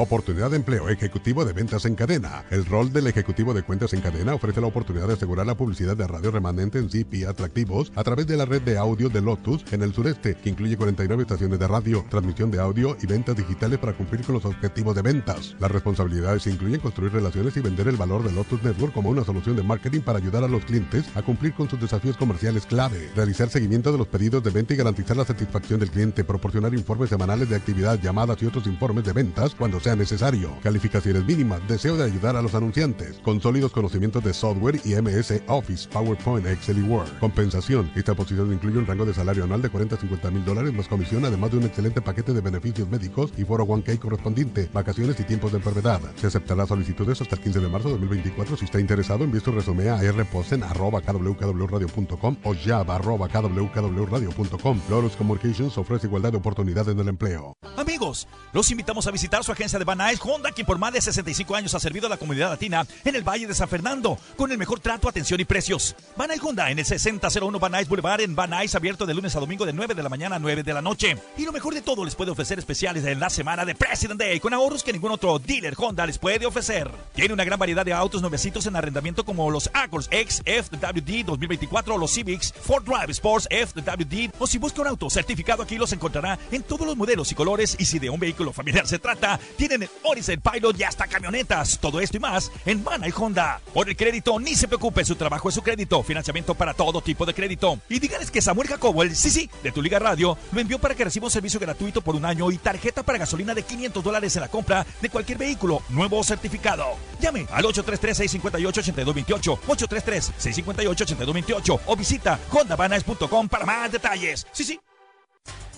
Oportunidad 0.01 0.53
de 0.53 0.59
empleo 0.59 0.89
ejecutivo 0.89 1.45
de 1.45 1.53
ventas 1.53 1.85
en 1.85 1.97
cadena. 1.97 2.45
El 2.53 2.65
rol 2.67 2.93
del 2.93 3.09
ejecutivo 3.09 3.53
de 3.53 3.65
cuentas 3.65 3.93
en 3.95 4.01
cadena 4.01 4.33
ofrece 4.33 4.61
la 4.61 4.69
oportunidad 4.69 5.09
de 5.09 5.15
asegurar 5.15 5.45
la 5.45 5.57
publicidad 5.57 5.97
de 5.97 6.07
radio 6.07 6.31
remanente 6.31 6.79
en 6.79 6.89
CP 6.89 7.27
atractivos 7.27 7.91
a 7.97 8.05
través 8.05 8.29
de 8.29 8.37
la 8.37 8.45
red 8.45 8.63
de 8.63 8.79
audio 8.79 9.09
de 9.09 9.21
Lotus 9.21 9.65
en 9.73 9.83
el 9.83 9.93
sureste, 9.93 10.37
que 10.37 10.51
incluye 10.51 10.77
49 10.77 11.23
estaciones 11.23 11.59
de 11.59 11.67
radio, 11.67 12.07
transmisión 12.09 12.49
de 12.53 12.61
audio 12.61 12.97
y 13.03 13.07
ventas 13.07 13.37
digitales 13.37 13.81
para 13.81 13.93
cumplir 13.93 14.23
con 14.25 14.37
los 14.37 14.45
objetivos 14.45 14.95
de 14.95 15.03
ventas. 15.03 15.57
Las 15.59 15.73
responsabilidades 15.73 16.47
incluyen 16.47 16.79
construir 16.79 17.13
relaciones 17.13 17.57
y 17.57 17.61
vender 17.61 17.89
el 17.89 17.97
valor 17.97 18.23
de 18.23 18.31
Lotus 18.31 18.63
Network 18.63 18.93
como 18.93 19.11
una 19.11 19.25
solución 19.25 19.57
de 19.57 19.65
marketing 19.65 20.03
para 20.03 20.21
ayudar 20.21 20.45
a 20.45 20.49
los 20.49 20.65
clientes 20.65 21.07
a 21.17 21.23
cumplir 21.23 21.55
con 21.55 21.69
sus 21.69 21.81
desafíos 21.81 22.17
comerciales 22.17 22.67
clave, 22.67 23.11
realizar 23.17 23.51
seguimiento 23.51 23.91
de 23.91 23.99
los 23.99 24.07
pedidos 24.07 24.45
de 24.45 24.51
venta 24.51 24.75
y 24.75 24.77
garantizar 24.77 25.17
la 25.17 25.25
satisfacción 25.25 25.81
del 25.81 25.91
cliente, 25.91 26.23
proporcionar 26.23 26.73
informes 26.73 27.11
semanales 27.11 27.49
de 27.49 27.57
actividad, 27.57 28.01
llamadas 28.01 28.41
y 28.45 28.47
otros 28.47 28.69
informes 28.69 29.05
de 29.05 29.13
ventas 29.13 29.57
cuando 29.57 29.81
necesario, 29.97 30.57
calificaciones 30.63 31.25
mínimas, 31.25 31.67
deseo 31.69 31.97
de 31.97 32.05
ayudar 32.05 32.37
a 32.37 32.43
los 32.43 32.55
anunciantes, 32.55 33.19
con 33.23 33.41
sólidos 33.41 33.73
conocimientos 33.73 34.23
de 34.25 34.35
software 34.35 34.81
y 34.85 34.95
MS 34.95 35.43
Office, 35.47 35.89
PowerPoint, 35.89 36.47
Excel 36.47 36.79
y 36.79 36.83
Word. 36.83 37.09
Compensación. 37.21 37.91
Esta 37.95 38.15
posición 38.15 38.53
incluye 38.53 38.79
un 38.79 38.87
rango 38.87 39.05
de 39.05 39.15
salario 39.15 39.45
anual 39.45 39.63
de 39.63 39.69
40 39.69 39.97
a 39.97 39.99
50 39.99 40.31
mil 40.31 40.45
dólares 40.45 40.73
más 40.73 40.89
comisión, 40.89 41.25
además 41.25 41.51
de 41.51 41.59
un 41.59 41.65
excelente 41.65 42.01
paquete 42.01 42.33
de 42.33 42.41
beneficios 42.41 42.89
médicos 42.89 43.33
y 43.37 43.45
foro 43.45 43.67
1K 43.67 43.99
correspondiente, 43.99 44.71
vacaciones 44.73 45.19
y 45.21 45.25
tiempos 45.25 45.53
de 45.53 45.59
enfermedad. 45.59 46.01
Se 46.17 46.29
aceptará 46.29 46.67
solicitudes 46.67 47.21
hasta 47.21 47.37
el 47.37 47.43
15 47.43 47.61
de 47.61 47.69
marzo 47.69 47.89
de 47.89 47.95
2024. 47.95 48.57
Si 48.57 48.65
está 48.65 48.81
interesado, 48.81 49.25
envíe 49.25 49.41
su 49.41 49.53
resumen 49.53 49.89
a 49.89 50.01
rposen.kwkwradio.com 50.01 52.37
o 52.45 52.55
java.kwkwradio.com. 52.55 54.81
Lotus 54.89 55.17
Communications 55.17 55.77
ofrece 55.79 56.07
igualdad 56.07 56.33
de 56.33 56.39
oportunidades 56.39 56.95
en 56.95 57.01
el 57.01 57.09
empleo. 57.09 57.55
Amigos, 57.77 58.27
los 58.53 58.71
invitamos 58.71 59.07
a 59.07 59.11
visitar 59.11 59.45
su 59.45 59.53
agencia 59.53 59.68
de 59.77 59.85
Van 59.85 59.99
Nuys 59.99 60.19
Honda, 60.23 60.51
quien 60.53 60.67
por 60.67 60.79
más 60.79 60.95
de 60.95 61.03
65 61.03 61.55
años 61.55 61.75
ha 61.75 61.81
servido 61.81 62.07
a 62.07 62.11
la 62.11 62.17
comunidad 62.17 62.49
latina 62.49 62.87
en 63.05 63.15
el 63.15 63.23
Valle 63.23 63.47
de 63.47 63.55
San 63.55 63.69
Fernando, 63.69 64.19
con 64.37 64.51
el 64.51 64.57
mejor 64.57 64.81
trato, 64.81 65.09
atención 65.09 65.41
y 65.41 65.45
precios. 65.45 65.95
Van 66.17 66.29
Nuys 66.29 66.43
Honda 66.43 66.71
en 66.71 66.79
el 66.79 66.87
6001 66.87 67.59
Van 67.59 67.73
Nuys 67.73 67.89
Boulevard 67.89 68.23
en 68.23 68.35
Van 68.35 68.49
Nuys, 68.49 68.75
abierto 68.75 69.05
de 69.05 69.13
lunes 69.13 69.37
a 69.37 69.41
domingo 69.41 69.67
de 69.67 69.75
9 69.75 69.95
de 69.95 70.03
la 70.03 70.09
mañana 70.09 70.37
a 70.37 70.39
9 70.39 70.63
de 70.63 70.73
la 70.73 70.81
noche. 70.81 71.19
Y 71.37 71.45
lo 71.45 71.53
mejor 71.53 71.75
de 71.75 71.83
todo, 71.83 72.05
les 72.05 72.15
puede 72.15 72.31
ofrecer 72.31 72.59
especiales 72.59 73.05
en 73.05 73.21
la 73.21 73.29
semana 73.29 73.67
de 73.67 73.75
President 73.75 74.19
Day, 74.19 74.41
con 74.41 74.55
ahorros 74.55 74.83
que 74.83 74.93
ningún 74.93 75.13
otro 75.13 75.39
dealer 75.39 75.75
Honda 75.77 76.07
les 76.07 76.17
puede 76.19 76.47
ofrecer. 76.47 76.91
Tiene 77.15 77.35
una 77.35 77.45
gran 77.45 77.59
variedad 77.59 77.85
de 77.85 77.93
autos 77.93 78.23
nuevecitos 78.23 78.65
en 78.67 78.77
arrendamiento 78.77 79.25
como 79.25 79.51
los 79.51 79.69
Accords 79.75 80.09
X 80.11 80.43
FWD 80.45 81.25
2024 81.27 81.95
o 81.95 81.99
los 81.99 82.13
Civics 82.13 82.55
Ford 82.59 82.85
Drive 82.85 83.11
Sports 83.11 83.49
FWD 83.51 84.31
o 84.39 84.47
si 84.47 84.59
busca 84.59 84.81
un 84.81 84.89
auto 84.89 85.11
certificado 85.11 85.63
aquí 85.63 85.77
los 85.77 85.93
encontrará 85.93 86.39
en 86.51 86.63
todos 86.63 86.87
los 86.87 86.97
modelos 86.97 87.33
y 87.33 87.35
colores 87.35 87.77
y 87.79 87.85
si 87.85 87.99
de 87.99 88.11
un 88.11 88.21
vehículo 88.21 88.53
familiar 88.53 88.87
se 88.87 88.99
trata, 88.99 89.41
tienen 89.59 89.83
el 89.83 89.91
Odyssey 90.05 90.37
Pilot 90.37 90.79
y 90.79 90.85
hasta 90.85 91.09
camionetas. 91.09 91.81
Todo 91.81 91.99
esto 92.01 92.17
y 92.17 92.21
más 92.21 92.53
en 92.65 92.85
Mana 92.85 93.09
y 93.09 93.13
Honda. 93.15 93.61
Por 93.75 93.89
el 93.89 93.97
crédito, 93.97 94.39
ni 94.39 94.55
se 94.55 94.69
preocupe, 94.69 95.05
su 95.05 95.17
trabajo 95.17 95.49
es 95.49 95.57
su 95.57 95.63
crédito. 95.63 96.01
Financiamiento 96.05 96.55
para 96.55 96.73
todo 96.73 97.03
tipo 97.03 97.27
de 97.27 97.35
crédito. 97.35 97.81
Y 97.89 97.99
díganles 97.99 98.31
que 98.31 98.41
Samuel 98.41 98.69
Jacobo, 98.69 99.03
el 99.03 99.17
sí, 99.17 99.31
sí, 99.31 99.51
de 99.63 99.73
tu 99.73 99.83
Liga 99.83 99.99
Radio, 99.99 100.39
lo 100.53 100.61
envió 100.61 100.79
para 100.79 100.95
que 100.95 101.03
reciba 101.05 101.27
un 101.27 101.33
servicio 101.33 101.59
gratuito 101.59 102.01
por 102.01 102.15
un 102.15 102.25
año 102.25 102.53
y 102.53 102.59
tarjeta 102.59 103.03
para 103.03 103.19
gasolina 103.19 103.53
de 103.53 103.65
500 103.65 104.05
dólares 104.05 104.37
en 104.37 104.43
la 104.43 104.49
compra 104.49 104.87
de 105.03 105.11
cualquier 105.11 105.39
vehículo 105.39 105.83
nuevo 105.89 106.19
o 106.19 106.25
certificado. 106.25 106.95
Llame 107.21 107.49
al 107.51 107.65
833-658-8228, 107.65 109.59
833-658-8228 109.67 111.81
o 111.85 111.97
visita 111.97 112.39
hondavanas.com 112.53 113.49
para 113.49 113.67
más 113.67 113.91
detalles. 113.91 114.47
Sí, 114.53 114.63
sí. 114.63 114.79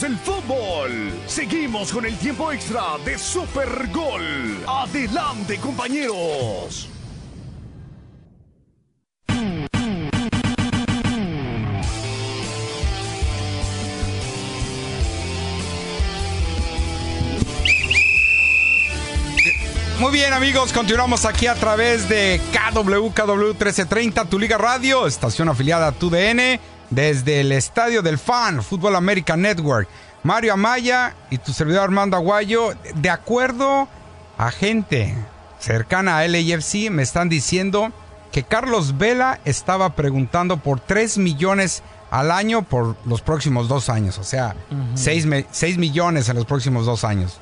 Aficionados 0.00 0.02
del 0.02 0.16
fútbol, 0.16 1.12
seguimos 1.26 1.92
con 1.92 2.06
el 2.06 2.16
tiempo 2.16 2.50
extra 2.52 2.82
de 3.04 3.18
Super 3.18 3.88
Gol. 3.92 4.64
Adelante, 4.66 5.58
compañeros. 5.58 6.88
Muy 19.98 20.12
bien 20.12 20.32
amigos, 20.32 20.72
continuamos 20.72 21.26
aquí 21.26 21.46
a 21.46 21.54
través 21.54 22.08
de 22.08 22.40
KWKW 22.52 23.48
1330, 23.48 24.24
tu 24.24 24.38
Liga 24.38 24.56
Radio, 24.56 25.06
estación 25.06 25.50
afiliada 25.50 25.88
a 25.88 25.92
TUDN, 25.92 26.58
desde 26.90 27.40
el 27.40 27.52
Estadio 27.52 28.02
del 28.02 28.18
Fan, 28.18 28.62
Fútbol 28.62 28.96
American 28.96 29.42
Network. 29.42 29.88
Mario 30.22 30.52
Amaya 30.52 31.14
y 31.30 31.38
tu 31.38 31.52
servidor 31.52 31.84
Armando 31.84 32.16
Aguayo, 32.16 32.74
de 32.94 33.08
acuerdo 33.08 33.88
a 34.36 34.50
gente 34.50 35.14
cercana 35.58 36.18
a 36.18 36.28
LAFC, 36.28 36.90
me 36.90 37.02
están 37.02 37.28
diciendo 37.28 37.90
que 38.30 38.42
Carlos 38.42 38.98
Vela 38.98 39.40
estaba 39.44 39.96
preguntando 39.96 40.58
por 40.58 40.78
3 40.80 41.18
millones 41.18 41.82
al 42.10 42.30
año 42.30 42.62
por 42.62 42.96
los 43.06 43.22
próximos 43.22 43.68
dos 43.68 43.88
años, 43.88 44.18
o 44.18 44.24
sea, 44.24 44.56
6 44.94 45.26
millones 45.78 46.28
en 46.28 46.36
los 46.36 46.44
próximos 46.44 46.84
dos 46.86 47.04
años. 47.04 47.40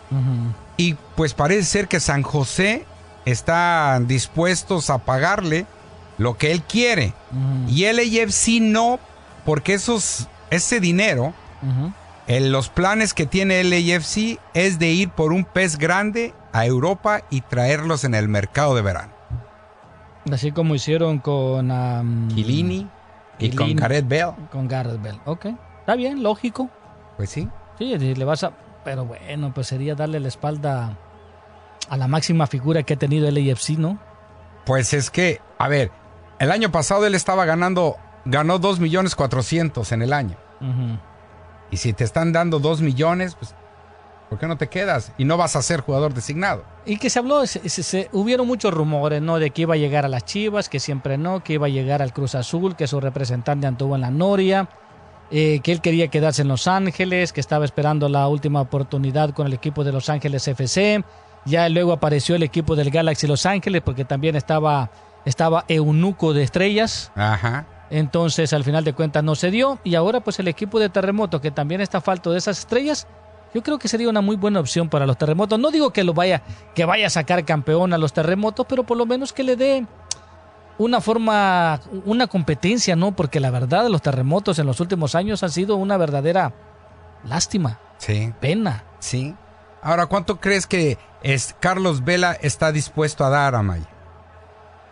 Y 0.77 0.95
pues 1.17 1.35
parece 1.35 1.65
ser 1.65 1.89
que 1.89 2.01
San 2.01 2.23
José 2.23 2.85
está 3.25 4.01
dispuestos 4.05 4.91
a 4.91 4.99
pagarle 4.99 5.67
lo 6.17 6.37
que 6.37 6.53
él 6.53 6.63
quiere. 6.63 7.13
Y 7.69 7.85
el 7.85 7.99
AFC 7.99 8.61
no, 8.61 9.01
porque 9.49 9.73
esos, 9.73 10.29
ese 10.51 10.79
dinero, 10.79 11.33
en 12.27 12.53
los 12.53 12.69
planes 12.69 13.15
que 13.15 13.25
tiene 13.25 13.63
el 13.63 13.73
AFC 13.73 14.39
es 14.53 14.79
de 14.79 14.91
ir 14.91 15.09
por 15.09 15.33
un 15.33 15.47
pez 15.47 15.79
grande 15.79 16.35
a 16.53 16.67
Europa 16.67 17.23
y 17.31 17.41
traerlos 17.41 18.05
en 18.05 18.15
el 18.15 18.29
mercado 18.29 18.75
de 18.75 18.83
verano. 18.83 19.11
Así 20.31 20.53
como 20.53 20.75
hicieron 20.75 21.21
con... 21.21 21.71
Um, 21.71 22.29
Kilini 22.29 22.91
y 23.39 23.57
con 23.57 23.75
Gareth 23.75 24.07
Bell. 24.07 24.33
Con 24.53 24.69
Gareth 24.69 25.01
Bell, 25.01 25.19
ok. 25.25 25.47
Está 25.81 25.95
bien, 25.95 26.23
lógico. 26.23 26.69
Pues 27.17 27.31
sí. 27.31 27.49
Sí, 27.79 27.97
le 27.97 28.25
vas 28.27 28.45
a... 28.45 28.53
Pero 28.85 29.07
bueno, 29.07 29.55
pues 29.55 29.69
sería 29.69 29.95
darle 29.95 30.21
la 30.21 30.29
espalda 30.29 30.99
a 31.89 31.97
la 31.97 32.07
máxima 32.07 32.47
figura 32.49 32.83
que 32.83 32.93
ha 32.93 32.99
tenido 32.99 33.27
el 33.27 33.51
AFC, 33.51 33.79
¿no? 33.79 33.99
Pues 34.67 34.93
es 34.93 35.11
que, 35.11 35.41
a 35.57 35.69
ver, 35.69 35.91
el 36.39 36.51
año 36.51 36.71
pasado 36.71 37.07
él 37.07 37.15
estaba 37.15 37.47
ganando, 37.47 37.97
ganó 38.31 38.59
2 38.59 38.81
millones 38.81 39.15
400 39.15 39.91
en 39.93 40.03
el 40.03 40.13
año. 40.13 40.37
Ujú. 40.61 40.99
Y 41.71 41.77
si 41.77 41.93
te 41.93 42.05
están 42.05 42.33
dando 42.33 42.59
2 42.61 42.81
millones, 42.81 43.35
pues, 43.35 43.55
¿por 44.31 44.39
qué 44.39 44.47
no 44.47 44.57
te 44.57 44.69
quedas? 44.69 45.13
Y 45.19 45.25
no 45.25 45.37
vas 45.37 45.55
a 45.57 45.63
ser 45.63 45.81
jugador 45.81 46.15
designado. 46.15 46.65
Y 46.87 46.97
que 46.99 47.11
se 47.11 47.19
habló, 47.19 47.47
se, 47.47 47.69
se- 47.69 47.83
se- 47.83 48.09
hubieron 48.13 48.47
muchos 48.47 48.73
rumores, 48.73 49.21
¿no? 49.23 49.39
De 49.39 49.51
que 49.51 49.63
iba 49.63 49.75
a 49.75 49.77
llegar 49.77 50.05
a 50.05 50.09
las 50.09 50.25
Chivas, 50.25 50.69
que 50.69 50.81
siempre 50.81 51.19
no, 51.19 51.43
que 51.45 51.55
iba 51.55 51.67
a 51.67 51.71
llegar 51.71 52.01
al 52.03 52.13
Cruz 52.13 52.35
Azul, 52.35 52.75
que 52.77 52.87
su 52.87 53.01
representante 53.01 53.67
anduvo 53.67 53.95
en 53.97 54.01
la 54.03 54.11
Noria, 54.11 54.69
eh, 55.31 55.61
que 55.63 55.73
él 55.73 55.81
quería 55.83 56.09
quedarse 56.09 56.41
en 56.43 56.49
Los 56.49 56.67
Ángeles, 56.69 57.33
que 57.35 57.41
estaba 57.41 57.65
esperando 57.67 58.09
la 58.09 58.27
última 58.29 58.63
oportunidad 58.63 59.31
con 59.35 59.47
el 59.47 59.53
equipo 59.53 59.85
de 59.85 59.93
Los 59.93 60.09
Ángeles 60.09 60.49
FC. 60.49 61.05
Ya 61.45 61.69
luego 61.69 61.93
apareció 61.93 62.35
el 62.35 62.43
equipo 62.43 62.77
del 62.77 62.91
Galaxy 62.91 63.27
Los 63.27 63.45
Ángeles, 63.47 63.83
porque 63.83 64.05
también 64.07 64.37
estaba, 64.37 64.91
estaba 65.27 65.65
Eunuco 65.69 66.33
de 66.33 66.43
Estrellas. 66.43 67.13
Ajá. 67.15 67.67
Entonces, 67.91 68.53
al 68.53 68.65
final 68.65 68.85
de 68.85 68.93
cuentas, 68.93 69.25
no 69.25 69.35
se 69.35 69.51
dio. 69.51 69.79
Y 69.85 69.95
ahora, 69.95 70.21
pues, 70.21 70.39
el 70.39 70.49
equipo 70.49 70.79
de 70.79 70.89
Terremoto, 70.89 71.41
que 71.41 71.51
también 71.51 71.81
está 71.81 72.01
falto 72.01 72.33
de 72.33 72.39
esas 72.39 72.59
estrellas, 72.59 73.07
yo 73.55 73.63
creo 73.63 73.79
que 73.79 73.89
sería 73.89 74.09
una 74.11 74.21
muy 74.21 74.37
buena 74.37 74.61
opción 74.61 74.89
para 74.91 75.07
los 75.07 75.17
Terremotos. 75.17 75.59
No 75.59 75.71
digo 75.71 75.91
que 75.91 76.05
lo 76.05 76.13
vaya, 76.13 76.43
que 76.75 76.85
vaya 76.85 77.07
a 77.07 77.11
sacar 77.11 77.45
campeón 77.47 77.93
a 77.95 77.99
los 77.99 78.13
Terremotos, 78.13 78.67
pero 78.69 78.85
por 78.85 78.97
lo 78.99 79.07
menos 79.07 79.33
que 79.33 79.43
le 79.43 79.57
dé 79.57 79.87
una 80.77 81.01
forma, 81.01 81.81
una 82.05 82.27
competencia, 82.27 82.95
¿no? 82.95 83.13
Porque 83.13 83.41
la 83.41 83.51
verdad, 83.51 83.89
los 83.89 84.03
Terremotos 84.03 84.59
en 84.59 84.67
los 84.67 84.81
últimos 84.81 85.15
años 85.15 85.43
han 85.43 85.51
sido 85.51 85.77
una 85.77 85.97
verdadera 85.97 86.53
lástima, 87.25 87.81
Sí. 87.97 88.33
pena. 88.39 88.85
Sí. 89.01 89.35
Ahora, 89.83 90.07
¿cuánto 90.07 90.39
crees 90.41 90.67
que 90.67 90.99
es 91.23 91.57
Carlos 91.59 92.05
Vela 92.05 92.33
está 92.41 92.71
dispuesto 92.71 93.25
a 93.25 93.31
dar 93.31 93.55
a 93.55 93.63
Maya? 93.63 93.89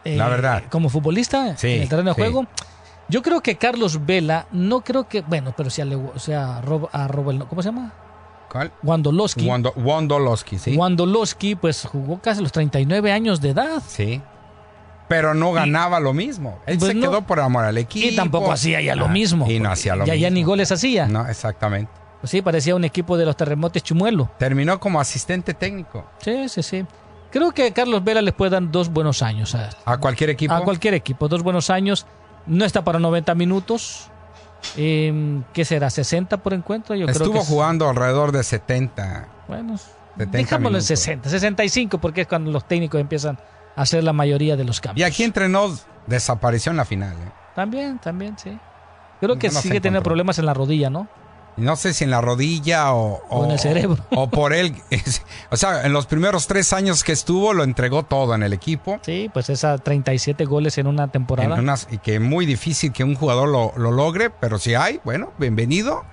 La 0.05 0.27
Eh, 0.27 0.31
verdad. 0.31 0.63
Como 0.71 0.89
futbolista 0.89 1.57
Sí, 1.57 1.75
en 1.75 1.83
el 1.83 1.89
terreno 1.89 2.11
de 2.11 2.15
sí. 2.15 2.21
juego. 2.21 2.47
Yo 3.09 3.23
creo 3.23 3.41
que 3.41 3.57
Carlos 3.57 4.05
Vela, 4.05 4.47
no 4.53 4.81
creo 4.83 5.09
que, 5.09 5.23
bueno, 5.23 5.55
pero 5.57 5.71
si 5.71 5.81
a, 5.81 5.85
Le- 5.85 5.95
o 5.97 6.19
sea, 6.19 6.59
a 6.59 6.63
Rob- 6.63 6.89
a 6.93 7.09
¿cómo 7.49 7.63
se 7.63 7.69
llama? 7.69 7.93
¿Cuál? 8.51 8.73
Wandolowski. 8.83 9.47
Wando- 9.47 9.73
sí. 10.59 10.77
Wandolowski, 10.77 11.55
pues 11.57 11.85
jugó 11.85 12.21
casi 12.21 12.43
los 12.43 12.53
39 12.53 13.13
años 13.13 13.41
de 13.41 13.51
edad. 13.51 13.83
Sí. 13.87 14.21
Pero 15.09 15.35
no 15.35 15.53
ganaba 15.53 16.01
lo 16.01 16.13
mismo. 16.13 16.59
Él 16.67 16.79
Pues 16.79 16.91
se 16.93 16.95
no. 16.99 17.09
quedó 17.09 17.23
por 17.23 17.39
amor 17.39 17.65
al 17.65 17.79
equipo. 17.79 18.09
Y 18.09 18.17
tampoco 18.17 18.51
hacía 18.51 18.81
ya 18.81 18.97
lo 18.97 19.05
Ah, 19.05 19.09
mismo. 19.09 19.49
Y 19.49 19.61
no 19.61 19.71
hacía 19.71 19.95
lo 19.95 20.05
ya, 20.05 20.15
mismo. 20.15 20.23
ya 20.23 20.31
ni 20.31 20.43
goles 20.43 20.73
hacía. 20.73 21.07
No, 21.07 21.29
exactamente. 21.29 21.93
Pues 22.21 22.31
sí, 22.31 22.43
parecía 22.43 22.75
un 22.75 22.85
equipo 22.85 23.17
de 23.17 23.25
los 23.25 23.37
terremotos 23.37 23.83
chumuelo. 23.85 24.31
Terminó 24.39 24.81
como 24.81 25.01
asistente 25.01 25.55
técnico. 25.55 26.05
Sí, 26.19 26.49
sí, 26.49 26.63
sí. 26.63 26.85
Creo 27.31 27.53
que 27.53 27.71
Carlos 27.73 28.03
Vela 28.03 28.21
les 28.23 28.35
puede 28.35 28.51
dar 28.53 28.69
dos 28.71 28.89
buenos 28.89 29.23
años 29.23 29.55
a, 29.55 29.71
A 29.85 29.99
cualquier 29.99 30.31
equipo. 30.31 30.55
a 30.55 30.65
cualquier 30.65 30.95
equipo. 30.95 31.29
Dos 31.29 31.43
buenos 31.45 31.71
años. 31.71 32.05
No 32.47 32.65
está 32.65 32.83
para 32.85 32.99
90 32.99 33.35
minutos. 33.35 34.09
Eh, 34.77 35.43
¿Qué 35.53 35.65
será? 35.65 35.89
¿60 35.89 36.39
por 36.39 36.53
encuentro? 36.55 36.95
Yo 36.95 37.07
creo 37.07 37.13
Estuvo 37.17 37.33
que 37.35 37.39
es- 37.41 37.49
jugando 37.49 37.89
alrededor 37.89 38.33
de 38.33 38.43
70. 38.43 39.29
Bueno, 39.49 39.77
70 39.79 40.39
dejámoslo 40.39 40.69
en 40.69 40.73
minutos. 40.73 40.87
60, 40.87 41.29
65, 41.31 41.99
porque 41.99 42.23
es 42.23 42.27
cuando 42.27 42.51
los 42.51 42.67
técnicos 42.67 43.01
empiezan 43.01 43.39
a 43.77 43.83
hacer 43.83 44.03
la 44.03 44.13
mayoría 44.13 44.57
de 44.57 44.65
los 44.65 44.81
cambios. 44.81 45.07
Y 45.07 45.11
aquí 45.11 45.23
entrenó, 45.25 45.77
desapareció 46.07 46.71
en 46.71 46.77
la 46.79 46.85
final. 46.85 47.13
¿eh? 47.15 47.33
También, 47.55 47.99
también, 47.99 48.37
sí. 48.39 48.59
Creo 49.21 49.39
que 49.39 49.49
No 49.49 49.61
sigue 49.61 49.81
teniendo 49.81 50.03
problemas 50.03 50.39
en 50.39 50.47
la 50.47 50.55
rodilla, 50.55 50.91
¿no? 50.91 51.09
No 51.57 51.75
sé 51.77 51.95
si 51.95 52.05
en 52.05 52.11
la 52.11 52.21
rodilla 52.21 52.93
o, 52.93 53.23
O 53.31 53.45
en 53.47 53.53
el 53.53 53.59
cerebro. 53.59 53.97
O 54.11 54.29
por 54.29 54.53
él. 54.53 54.75
o 55.51 55.57
sea, 55.57 55.87
en 55.87 55.93
los 55.93 56.07
primeros 56.07 56.47
tres 56.47 56.73
años 56.73 57.03
que 57.05 57.13
estuvo, 57.13 57.53
lo 57.55 57.65
entregó 57.65 58.03
todo 58.03 58.35
en 58.35 58.43
el 58.43 58.53
equipo. 58.53 58.99
Sí, 59.03 59.31
pues 59.33 59.49
esas 59.51 59.83
37 59.83 60.45
goles 60.45 60.77
en 60.79 60.87
una 60.87 61.09
temporada. 61.09 61.55
En 61.55 61.61
unas- 61.61 61.89
y 61.91 61.99
que 61.99 62.17
es 62.17 62.21
muy 62.21 62.45
difícil 62.47 62.93
que 62.93 63.05
un 63.05 63.15
jugador 63.15 63.49
lo, 63.49 63.73
lo 63.77 63.91
logre, 63.91 64.31
pero 64.31 64.59
si 64.59 64.75
hay, 64.75 65.01
bueno, 65.05 65.33
bienvenido. 65.39 66.05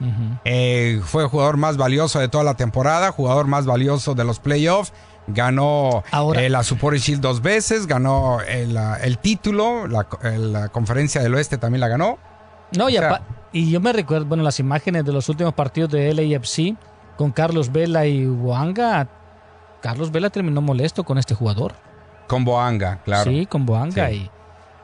Eh, 0.45 1.01
fue 1.03 1.23
el 1.23 1.29
jugador 1.29 1.57
más 1.57 1.77
valioso 1.77 2.19
de 2.19 2.27
toda 2.29 2.43
la 2.43 2.53
temporada, 2.55 3.11
jugador 3.11 3.47
más 3.47 3.65
valioso 3.65 4.15
de 4.15 4.23
los 4.23 4.39
playoffs. 4.39 4.93
Ganó 5.27 6.03
eh, 6.35 6.49
la 6.49 6.63
Super 6.63 6.95
Shield 6.99 7.21
dos 7.21 7.41
veces, 7.41 7.87
ganó 7.87 8.41
el, 8.41 8.75
ah, 8.77 8.97
el 9.01 9.17
título, 9.19 9.87
la, 9.87 10.05
eh, 10.21 10.37
la 10.37 10.67
conferencia 10.67 11.21
del 11.21 11.33
oeste 11.35 11.57
también 11.57 11.79
la 11.79 11.87
ganó. 11.87 12.17
No, 12.77 12.89
y, 12.89 12.93
sea- 12.97 13.21
y 13.53 13.69
yo 13.71 13.79
me 13.79 13.93
recuerdo, 13.93 14.25
bueno, 14.25 14.43
las 14.43 14.59
imágenes 14.59 15.05
de 15.05 15.13
los 15.13 15.29
últimos 15.29 15.53
partidos 15.53 15.91
de 15.91 16.13
LAFC 16.13 16.75
con 17.15 17.31
Carlos 17.31 17.71
Vela 17.71 18.05
y 18.05 18.25
Boanga. 18.25 19.07
Carlos 19.81 20.11
Vela 20.11 20.29
terminó 20.29 20.61
molesto 20.61 21.03
con 21.03 21.17
este 21.17 21.35
jugador. 21.35 21.73
Con 22.27 22.43
Boanga, 22.43 23.01
claro. 23.03 23.29
Sí, 23.29 23.45
con 23.45 23.65
Boanga. 23.65 24.09
Sí. 24.09 24.29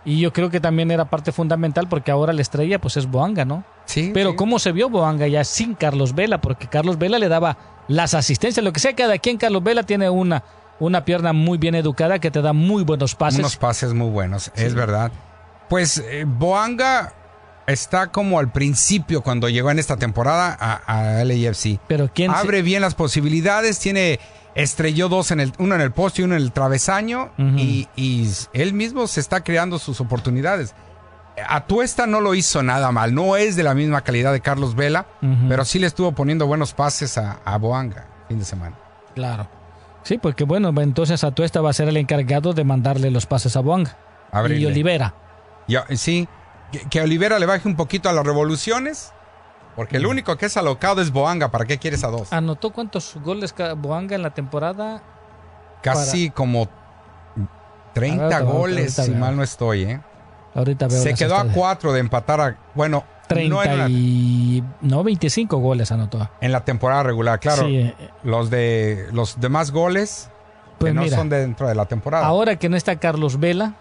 Y, 0.05 0.13
y 0.13 0.19
yo 0.19 0.31
creo 0.31 0.49
que 0.49 0.59
también 0.59 0.91
era 0.91 1.05
parte 1.05 1.31
fundamental 1.31 1.87
porque 1.89 2.11
ahora 2.11 2.31
la 2.31 2.41
estrella 2.41 2.79
pues 2.79 2.95
es 2.97 3.09
Boanga, 3.09 3.43
¿no? 3.43 3.63
Sí. 3.85 4.11
Pero 4.13 4.35
¿cómo 4.35 4.59
se 4.59 4.71
vio 4.71 4.89
Boanga 4.89 5.27
ya 5.27 5.43
sin 5.43 5.73
Carlos 5.73 6.13
Vela? 6.13 6.39
Porque 6.39 6.67
Carlos 6.67 6.99
Vela 6.99 7.17
le 7.17 7.27
daba 7.27 7.57
las 7.87 8.13
asistencias, 8.13 8.63
lo 8.63 8.71
que 8.71 8.79
sea, 8.79 8.95
cada 8.95 9.17
quien 9.17 9.37
Carlos 9.37 9.63
Vela 9.63 9.81
tiene 9.83 10.09
una, 10.09 10.43
una 10.79 11.05
pierna 11.05 11.33
muy 11.33 11.57
bien 11.57 11.73
educada 11.73 12.19
que 12.19 12.29
te 12.29 12.41
da 12.41 12.53
muy 12.53 12.83
buenos 12.83 13.15
pases. 13.15 13.39
Unos 13.39 13.57
pases 13.57 13.93
muy 13.93 14.09
buenos, 14.09 14.51
es 14.55 14.75
verdad. 14.75 15.11
Pues 15.69 15.97
eh, 15.97 16.25
Boanga 16.27 17.13
está 17.71 18.07
como 18.07 18.39
al 18.39 18.51
principio 18.51 19.21
cuando 19.21 19.49
llegó 19.49 19.71
en 19.71 19.79
esta 19.79 19.97
temporada 19.97 20.55
a, 20.59 21.19
a 21.19 21.23
LAFC. 21.23 21.79
Pero 21.87 22.09
quién 22.13 22.31
se- 22.31 22.37
abre 22.37 22.61
bien 22.61 22.81
las 22.81 22.95
posibilidades, 22.95 23.79
tiene 23.79 24.19
estrelló 24.55 25.09
dos 25.09 25.31
en 25.31 25.39
el 25.39 25.53
uno 25.59 25.75
en 25.75 25.81
el 25.81 25.91
poste 25.91 26.21
y 26.21 26.25
uno 26.25 26.35
en 26.35 26.41
el 26.41 26.51
travesaño 26.51 27.31
y, 27.37 27.87
y 27.95 28.27
él 28.53 28.73
mismo 28.73 29.07
se 29.07 29.19
está 29.19 29.41
creando 29.43 29.79
sus 29.79 30.01
oportunidades. 30.01 30.73
Atuesta 31.47 32.05
no 32.05 32.19
lo 32.19 32.35
hizo 32.35 32.63
nada 32.63 32.91
mal, 32.91 33.13
no 33.15 33.37
es 33.37 33.55
de 33.55 33.63
la 33.63 33.73
misma 33.73 34.01
calidad 34.01 34.33
de 34.33 34.41
Carlos 34.41 34.75
Vela, 34.75 35.05
pero 35.47 35.63
sí 35.63 35.79
le 35.79 35.87
estuvo 35.87 36.11
poniendo 36.11 36.45
buenos 36.47 36.73
pases 36.73 37.17
a, 37.17 37.39
a 37.45 37.57
Boanga 37.57 38.07
fin 38.27 38.39
de 38.39 38.45
semana. 38.45 38.75
Claro. 39.15 39.47
Sí, 40.03 40.17
porque 40.17 40.43
bueno, 40.43 40.73
entonces 40.81 41.23
Atuesta 41.23 41.61
va 41.61 41.69
a 41.69 41.73
ser 41.73 41.87
el 41.87 41.97
encargado 41.97 42.53
de 42.53 42.63
mandarle 42.63 43.09
los 43.11 43.25
pases 43.25 43.55
a 43.55 43.61
Boanga. 43.61 43.97
Y. 44.33 44.65
Olivera. 44.65 45.13
Ya, 45.67 45.85
sí, 45.95 46.27
que, 46.71 46.79
que 46.89 47.01
Olivera 47.01 47.39
le 47.39 47.45
baje 47.45 47.67
un 47.67 47.75
poquito 47.75 48.09
a 48.09 48.13
las 48.13 48.25
revoluciones, 48.25 49.13
porque 49.75 49.97
el 49.97 50.05
único 50.05 50.35
que 50.37 50.47
es 50.47 50.57
alocado 50.57 51.01
es 51.01 51.11
Boanga. 51.11 51.51
¿Para 51.51 51.65
qué 51.65 51.77
quieres 51.77 52.03
a 52.03 52.07
dos? 52.07 52.33
¿Anotó 52.33 52.71
cuántos 52.71 53.15
goles 53.23 53.53
Boanga 53.77 54.15
en 54.15 54.21
la 54.21 54.31
temporada? 54.31 55.01
Casi 55.81 56.29
como 56.29 56.67
30 57.93 58.23
Ahorita 58.23 58.39
veo, 58.41 58.51
goles, 58.51 58.93
si 58.93 59.11
veo. 59.11 59.19
mal 59.19 59.35
no 59.35 59.43
estoy, 59.43 59.83
¿eh? 59.83 60.01
Ahorita 60.53 60.87
veo 60.87 61.01
Se 61.01 61.13
quedó 61.13 61.35
a 61.35 61.37
estadísticas. 61.37 61.55
4 61.57 61.93
de 61.93 61.99
empatar 61.99 62.41
a. 62.41 62.57
Bueno, 62.75 63.03
30 63.27 63.65
no 63.77 63.87
y... 63.89 64.63
No, 64.81 65.03
25 65.03 65.57
goles 65.57 65.91
anotó. 65.91 66.29
en 66.41 66.51
la 66.51 66.65
temporada 66.65 67.03
regular, 67.03 67.39
claro. 67.39 67.67
Sí, 67.67 67.77
eh, 67.77 67.95
Los 68.23 68.49
de 68.49 69.07
los 69.11 69.39
demás 69.39 69.71
goles 69.71 70.29
Pues 70.79 70.91
que 70.91 70.99
no 70.99 71.07
son 71.07 71.29
dentro 71.29 71.67
de 71.67 71.75
la 71.75 71.85
temporada. 71.85 72.25
Ahora 72.25 72.55
que 72.57 72.69
no 72.69 72.75
está 72.75 72.95
Carlos 72.97 73.39
Vela, 73.39 73.75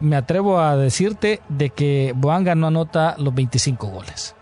me 0.00 0.16
atrevo 0.16 0.60
a 0.60 0.76
decirte 0.76 1.40
de 1.48 1.70
que 1.70 2.12
Boanga 2.16 2.54
no 2.54 2.66
anota 2.68 3.14
los 3.18 3.34
25 3.34 3.86
goles. 3.88 4.34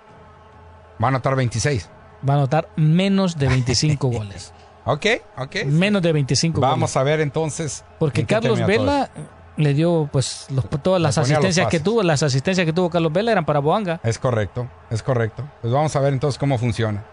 Va 1.02 1.06
a 1.06 1.08
anotar 1.08 1.34
26. 1.36 1.90
Va 2.28 2.34
a 2.34 2.36
anotar 2.38 2.68
menos 2.76 3.36
de 3.36 3.48
25 3.48 4.08
goles. 4.10 4.52
Ok, 4.84 5.06
ok. 5.38 5.64
Menos 5.66 6.00
de 6.02 6.12
25 6.12 6.60
goles. 6.60 6.70
Vamos 6.70 6.96
a 6.96 7.02
ver 7.02 7.20
entonces. 7.20 7.84
Porque 7.98 8.20
en 8.20 8.26
Carlos 8.26 8.64
Vela 8.66 9.10
le 9.56 9.72
dio 9.74 10.08
pues 10.12 10.46
los- 10.50 10.68
todas 10.82 11.00
las 11.00 11.16
asistencias 11.18 11.66
que 11.68 11.80
tuvo, 11.80 12.02
las 12.02 12.22
asistencias 12.22 12.64
que 12.66 12.72
tuvo 12.72 12.90
Carlos 12.90 13.12
Vela 13.12 13.32
eran 13.32 13.44
para 13.46 13.58
Boanga. 13.60 14.00
Es 14.04 14.18
correcto, 14.18 14.68
es 14.90 15.02
correcto. 15.02 15.48
Pues 15.62 15.72
vamos 15.72 15.96
a 15.96 16.00
ver 16.00 16.12
entonces 16.12 16.38
cómo 16.38 16.56
funciona. 16.58 17.04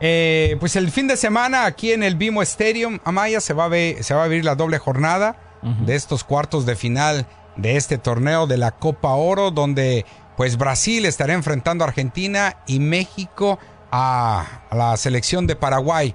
Eh, 0.00 0.56
pues 0.58 0.74
el 0.76 0.90
fin 0.90 1.06
de 1.06 1.16
semana 1.16 1.64
aquí 1.64 1.92
en 1.92 2.02
el 2.02 2.16
Bimo 2.16 2.42
Stadium, 2.42 2.98
Amaya, 3.04 3.40
se 3.40 3.54
va 3.54 3.66
a, 3.66 3.68
ver, 3.68 4.02
se 4.02 4.14
va 4.14 4.22
a 4.22 4.24
abrir 4.24 4.44
la 4.44 4.56
doble 4.56 4.78
jornada 4.78 5.36
de 5.62 5.94
estos 5.94 6.24
cuartos 6.24 6.66
de 6.66 6.74
final 6.74 7.24
de 7.56 7.76
este 7.76 7.98
torneo 7.98 8.46
de 8.46 8.56
la 8.56 8.72
Copa 8.72 9.10
Oro, 9.10 9.50
donde 9.50 10.06
pues 10.36 10.56
Brasil 10.56 11.04
estará 11.04 11.34
enfrentando 11.34 11.84
a 11.84 11.88
Argentina 11.88 12.56
y 12.66 12.80
México 12.80 13.58
a, 13.90 14.62
a 14.70 14.74
la 14.74 14.96
selección 14.96 15.46
de 15.46 15.56
Paraguay. 15.56 16.14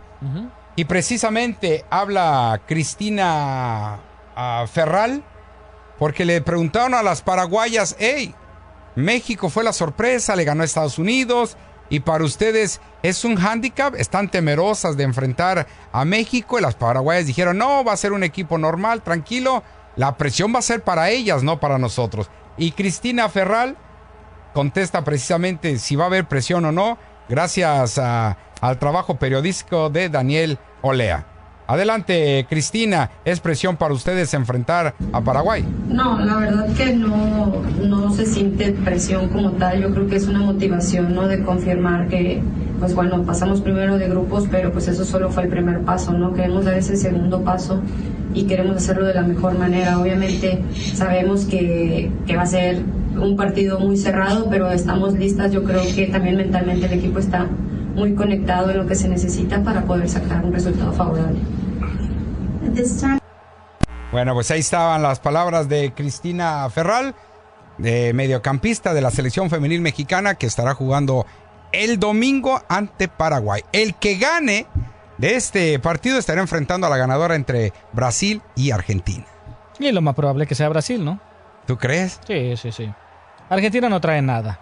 Y 0.75 0.85
precisamente 0.85 1.85
habla 1.89 2.61
Cristina 2.67 3.99
ah, 4.35 4.65
Ferral, 4.71 5.23
porque 5.97 6.25
le 6.25 6.41
preguntaron 6.41 6.93
a 6.93 7.03
las 7.03 7.21
paraguayas, 7.21 7.95
hey, 7.99 8.35
México 8.95 9.49
fue 9.49 9.63
la 9.63 9.73
sorpresa, 9.73 10.35
le 10.35 10.43
ganó 10.43 10.61
a 10.61 10.65
Estados 10.65 10.99
Unidos, 10.99 11.57
y 11.89 12.01
para 12.01 12.23
ustedes 12.23 12.81
es 13.01 13.23
un 13.25 13.37
hándicap, 13.37 13.95
están 13.95 14.29
temerosas 14.29 14.97
de 14.97 15.03
enfrentar 15.03 15.67
a 15.91 16.05
México, 16.05 16.59
y 16.59 16.61
las 16.61 16.75
paraguayas 16.75 17.25
dijeron, 17.25 17.57
no, 17.57 17.83
va 17.83 17.93
a 17.93 17.97
ser 17.97 18.11
un 18.11 18.23
equipo 18.23 18.57
normal, 18.57 19.01
tranquilo, 19.01 19.63
la 19.97 20.15
presión 20.17 20.53
va 20.53 20.59
a 20.59 20.61
ser 20.61 20.81
para 20.83 21.09
ellas, 21.09 21.43
no 21.43 21.59
para 21.59 21.77
nosotros. 21.77 22.29
Y 22.57 22.71
Cristina 22.71 23.27
Ferral 23.29 23.75
contesta 24.53 25.03
precisamente 25.03 25.77
si 25.79 25.95
va 25.95 26.05
a 26.05 26.07
haber 26.07 26.25
presión 26.27 26.65
o 26.65 26.71
no, 26.71 26.97
gracias 27.29 27.97
a- 27.97 28.37
al 28.61 28.79
trabajo 28.79 29.15
periodístico 29.19 29.89
de 29.89 30.09
Daniel 30.09 30.57
Olea. 30.81 31.25
Adelante, 31.69 32.45
Cristina, 32.49 33.11
es 33.25 33.41
presión 33.41 33.75
para 33.75 33.93
ustedes 33.93 34.33
enfrentar 34.33 34.95
a 35.11 35.19
Paraguay. 35.19 35.65
No, 35.89 36.17
la 36.17 36.37
verdad 36.37 36.73
que 36.77 36.93
no, 36.93 37.61
no 37.83 38.13
se 38.13 38.25
siente 38.25 38.71
presión 38.71 39.27
como 39.27 39.51
tal. 39.51 39.81
Yo 39.81 39.91
creo 39.93 40.07
que 40.07 40.15
es 40.15 40.27
una 40.27 40.39
motivación, 40.39 41.13
¿no? 41.13 41.27
De 41.27 41.43
confirmar 41.43 42.07
que, 42.07 42.41
pues 42.79 42.95
bueno, 42.95 43.21
pasamos 43.23 43.59
primero 43.59 43.97
de 43.97 44.07
grupos, 44.07 44.45
pero 44.49 44.71
pues 44.71 44.87
eso 44.87 45.03
solo 45.03 45.29
fue 45.29 45.43
el 45.43 45.49
primer 45.49 45.81
paso, 45.81 46.13
¿no? 46.13 46.31
Queremos 46.33 46.63
dar 46.63 46.75
ese 46.75 46.95
segundo 46.95 47.43
paso 47.43 47.81
y 48.37 48.43
queremos 48.45 48.77
hacerlo 48.77 49.05
de 49.05 49.13
la 49.13 49.23
mejor 49.23 49.57
manera. 49.57 49.99
Obviamente 49.99 50.61
sabemos 50.93 51.45
que, 51.45 52.11
que 52.25 52.35
va 52.35 52.43
a 52.43 52.47
ser 52.47 52.83
un 53.19 53.35
partido 53.35 53.79
muy 53.79 53.97
cerrado, 53.97 54.47
pero 54.49 54.71
estamos 54.71 55.13
listas. 55.13 55.51
Yo 55.51 55.63
creo 55.63 55.81
que 55.95 56.07
también 56.07 56.37
mentalmente 56.37 56.85
el 56.85 56.93
equipo 56.93 57.19
está 57.19 57.47
muy 57.95 58.13
conectado 58.13 58.69
en 58.69 58.77
lo 58.77 58.85
que 58.85 58.93
se 58.93 59.09
necesita 59.09 59.63
para 59.63 59.81
poder 59.83 60.07
sacar 60.07 60.45
un 60.45 60.53
resultado 60.53 60.93
favorable. 60.93 61.39
Bueno, 64.11 64.33
pues 64.35 64.51
ahí 64.51 64.59
estaban 64.59 65.01
las 65.01 65.19
palabras 65.19 65.67
de 65.67 65.91
Cristina 65.93 66.69
Ferral, 66.69 67.15
de 67.79 68.13
mediocampista 68.13 68.93
de 68.93 69.01
la 69.01 69.09
selección 69.09 69.49
femenil 69.49 69.81
mexicana 69.81 70.35
que 70.35 70.45
estará 70.45 70.75
jugando 70.75 71.25
el 71.71 71.99
domingo 71.99 72.61
ante 72.69 73.07
Paraguay. 73.07 73.63
El 73.71 73.95
que 73.95 74.17
gane 74.17 74.67
de 75.17 75.35
este 75.35 75.77
partido 75.79 76.17
estará 76.17 76.41
enfrentando 76.41 76.87
a 76.87 76.89
la 76.89 76.97
ganadora 76.97 77.35
entre 77.35 77.73
Brasil 77.93 78.41
y 78.55 78.71
Argentina. 78.71 79.25
Y 79.79 79.91
lo 79.91 80.01
más 80.01 80.15
probable 80.15 80.43
es 80.43 80.49
que 80.49 80.55
sea 80.55 80.69
Brasil, 80.69 81.03
¿no? 81.03 81.19
¿Tú 81.65 81.77
crees? 81.77 82.19
Sí, 82.25 82.55
sí, 82.57 82.71
sí. 82.71 82.91
Argentina 83.49 83.89
no 83.89 84.01
trae 84.01 84.21
nada. 84.21 84.59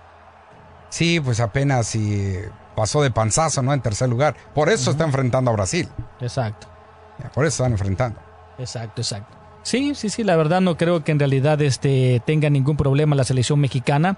Sí, 0.89 1.19
pues 1.19 1.39
apenas 1.39 1.87
si 1.87 2.35
pasó 2.75 3.01
de 3.01 3.11
panzazo, 3.11 3.61
¿no? 3.61 3.73
En 3.73 3.81
tercer 3.81 4.09
lugar. 4.09 4.35
Por 4.53 4.69
eso 4.69 4.91
está 4.91 5.03
enfrentando 5.03 5.51
a 5.51 5.53
Brasil. 5.53 5.89
Exacto. 6.19 6.67
Por 7.33 7.45
eso 7.45 7.63
están 7.63 7.71
enfrentando. 7.71 8.19
Exacto, 8.57 9.01
exacto. 9.01 9.37
Sí, 9.63 9.95
sí, 9.95 10.09
sí, 10.09 10.23
la 10.23 10.35
verdad 10.35 10.61
no 10.61 10.77
creo 10.77 11.03
que 11.03 11.11
en 11.11 11.17
realidad 11.17 11.59
este, 11.61 12.21
tenga 12.25 12.51
ningún 12.51 12.77
problema 12.77 13.15
la 13.15 13.23
selección 13.23 13.59
mexicana 13.59 14.17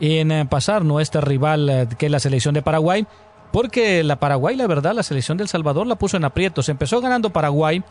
en 0.00 0.32
eh, 0.32 0.44
pasar 0.44 0.84
no 0.84 0.98
este 0.98 1.20
rival 1.20 1.70
eh, 1.70 1.88
que 1.96 2.06
es 2.06 2.12
la 2.12 2.18
selección 2.18 2.52
de 2.54 2.62
Paraguay, 2.62 3.06
porque 3.52 4.02
la 4.04 4.20
Paraguay, 4.20 4.56
la 4.56 4.66
verdad, 4.66 4.94
la 4.94 5.02
selección 5.02 5.38
del 5.38 5.48
Salvador 5.48 5.86
la 5.86 5.96
puso 5.96 6.16
en 6.16 6.24
aprietos. 6.24 6.68
Empezó 6.68 7.00
ganando 7.00 7.30
Paraguay 7.30 7.82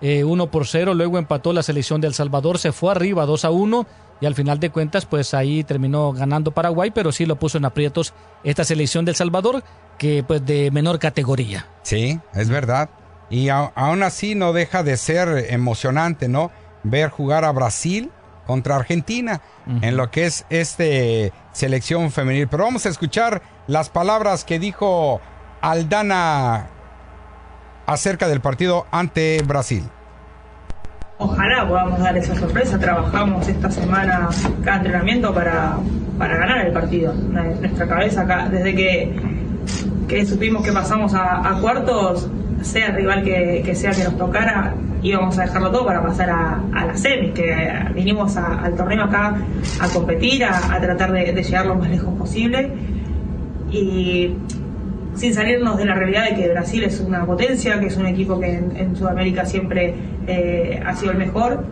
eh, 0.00 0.24
1 0.24 0.50
por 0.50 0.66
0, 0.66 0.94
luego 0.94 1.18
empató 1.18 1.52
la 1.52 1.62
selección 1.62 2.00
del 2.00 2.12
Salvador, 2.14 2.58
se 2.58 2.72
fue 2.72 2.90
arriba 2.90 3.24
2 3.24 3.44
a 3.44 3.50
1 3.50 3.86
y 4.20 4.26
al 4.26 4.34
final 4.34 4.58
de 4.58 4.70
cuentas 4.70 5.06
pues 5.06 5.32
ahí 5.32 5.62
terminó 5.62 6.12
ganando 6.12 6.50
Paraguay, 6.50 6.90
pero 6.90 7.12
sí 7.12 7.24
lo 7.24 7.36
puso 7.36 7.58
en 7.58 7.64
aprietos 7.64 8.12
esta 8.42 8.64
selección 8.64 9.04
del 9.04 9.14
Salvador 9.14 9.62
que 9.98 10.24
pues 10.26 10.44
de 10.44 10.70
menor 10.72 10.98
categoría. 10.98 11.66
Sí, 11.82 12.18
es 12.34 12.48
verdad. 12.48 12.90
Y 13.30 13.48
aún 13.48 14.02
así 14.02 14.34
no 14.34 14.52
deja 14.52 14.82
de 14.82 14.96
ser 14.96 15.46
emocionante, 15.50 16.28
¿no? 16.28 16.50
Ver 16.82 17.08
jugar 17.08 17.44
a 17.44 17.52
Brasil 17.52 18.10
contra 18.46 18.76
Argentina 18.76 19.40
en 19.80 19.96
lo 19.96 20.10
que 20.10 20.26
es 20.26 20.44
este 20.50 21.32
selección 21.52 22.10
femenil. 22.10 22.48
Pero 22.48 22.64
vamos 22.64 22.86
a 22.86 22.88
escuchar 22.88 23.42
las 23.66 23.90
palabras 23.90 24.44
que 24.44 24.58
dijo 24.58 25.20
Aldana 25.60 26.66
acerca 27.86 28.28
del 28.28 28.40
partido 28.40 28.86
ante 28.90 29.42
Brasil. 29.42 29.84
Ojalá 31.18 31.68
podamos 31.68 32.00
dar 32.00 32.16
esa 32.16 32.34
sorpresa. 32.34 32.78
Trabajamos 32.78 33.46
esta 33.46 33.70
semana 33.70 34.28
cada 34.64 34.78
entrenamiento 34.78 35.32
para, 35.32 35.76
para 36.18 36.36
ganar 36.36 36.66
el 36.66 36.72
partido. 36.72 37.12
Nuestra 37.14 37.86
cabeza, 37.86 38.22
acá, 38.22 38.48
desde 38.50 38.74
que, 38.74 39.16
que 40.08 40.26
supimos 40.26 40.64
que 40.64 40.72
pasamos 40.72 41.14
a, 41.14 41.48
a 41.48 41.60
cuartos, 41.60 42.28
sea 42.62 42.90
rival 42.92 43.22
que, 43.22 43.74
sea 43.74 43.90
que 43.90 44.04
nos 44.04 44.16
tocara, 44.16 44.74
íbamos 45.02 45.38
a 45.38 45.42
dejarlo 45.42 45.70
todo 45.70 45.86
para 45.86 46.02
pasar 46.02 46.30
a, 46.30 46.60
la 46.86 46.96
semis, 46.96 47.32
que 47.32 47.54
vinimos 47.94 48.36
al 48.36 48.74
torneo 48.74 49.04
acá 49.04 49.36
a 49.80 49.88
competir, 49.88 50.44
a, 50.44 50.80
tratar 50.80 51.12
de, 51.12 51.32
llegar 51.32 51.66
lo 51.66 51.74
más 51.74 51.90
lejos 51.90 52.14
posible. 52.14 52.70
Y 53.70 54.34
sin 55.14 55.34
salirnos 55.34 55.76
de 55.76 55.84
la 55.84 55.94
realidad 55.94 56.30
de 56.30 56.36
que 56.36 56.48
Brasil 56.48 56.84
es 56.84 57.00
una 57.00 57.24
potencia, 57.26 57.78
que 57.80 57.86
es 57.86 57.96
un 57.96 58.06
equipo 58.06 58.38
que 58.38 58.56
en, 58.56 58.96
Sudamérica 58.96 59.44
siempre 59.44 59.94
eh, 60.26 60.82
ha 60.84 60.94
sido 60.94 61.12
el 61.12 61.18
mejor, 61.18 61.64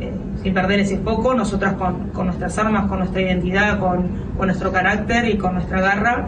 eh, 0.00 0.12
sin 0.42 0.54
perder 0.54 0.80
ese 0.80 0.98
foco, 0.98 1.34
nosotras 1.34 1.74
con, 1.74 2.26
nuestras 2.26 2.58
armas, 2.58 2.86
con 2.86 2.98
nuestra 2.98 3.22
identidad, 3.22 3.78
con, 3.78 4.08
con 4.36 4.46
nuestro 4.46 4.72
carácter 4.72 5.28
y 5.28 5.36
con 5.36 5.54
nuestra 5.54 5.80
garra, 5.80 6.26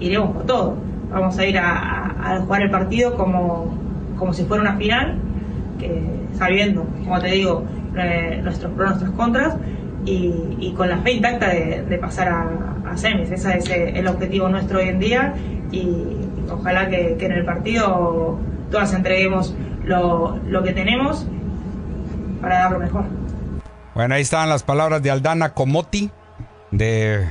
iremos 0.00 0.32
por 0.32 0.46
todo. 0.46 0.87
Vamos 1.10 1.38
a 1.38 1.46
ir 1.46 1.58
a, 1.58 2.40
jugar 2.44 2.62
el 2.62 2.70
partido 2.70 3.16
como, 3.16 3.74
como 4.18 4.32
si 4.32 4.44
fuera 4.44 4.62
una 4.62 4.76
final, 4.76 5.18
sabiendo, 6.38 6.84
como 7.04 7.18
te 7.20 7.28
digo, 7.28 7.64
eh, 7.96 8.40
nuestros 8.42 8.72
pros, 8.72 8.90
nuestros 8.90 9.10
contras, 9.12 9.56
y, 10.04 10.72
con 10.76 10.88
la 10.88 10.98
fe 10.98 11.12
intacta 11.12 11.48
de, 11.48 11.98
pasar 12.00 12.28
a, 12.28 12.96
semis. 12.96 13.30
Ese 13.30 13.58
es 13.58 13.68
eh, 13.68 13.92
el 13.98 14.06
objetivo 14.08 14.48
nuestro 14.48 14.78
hoy 14.78 14.88
en 14.88 14.98
día 14.98 15.34
y 15.70 15.92
ojalá 16.50 16.88
que, 16.88 17.16
en 17.20 17.32
el 17.32 17.44
partido 17.44 18.38
todas 18.70 18.94
entreguemos 18.94 19.54
lo, 19.84 20.38
lo 20.46 20.62
que 20.62 20.72
tenemos 20.72 21.26
para 22.40 22.60
dar 22.60 22.72
lo 22.72 22.78
mejor. 22.78 23.04
Bueno, 23.94 24.14
ahí 24.14 24.22
están 24.22 24.48
las 24.48 24.62
palabras 24.62 25.02
de 25.02 25.10
Aldana 25.10 25.52
Comoti, 25.52 26.10
de 26.70 27.26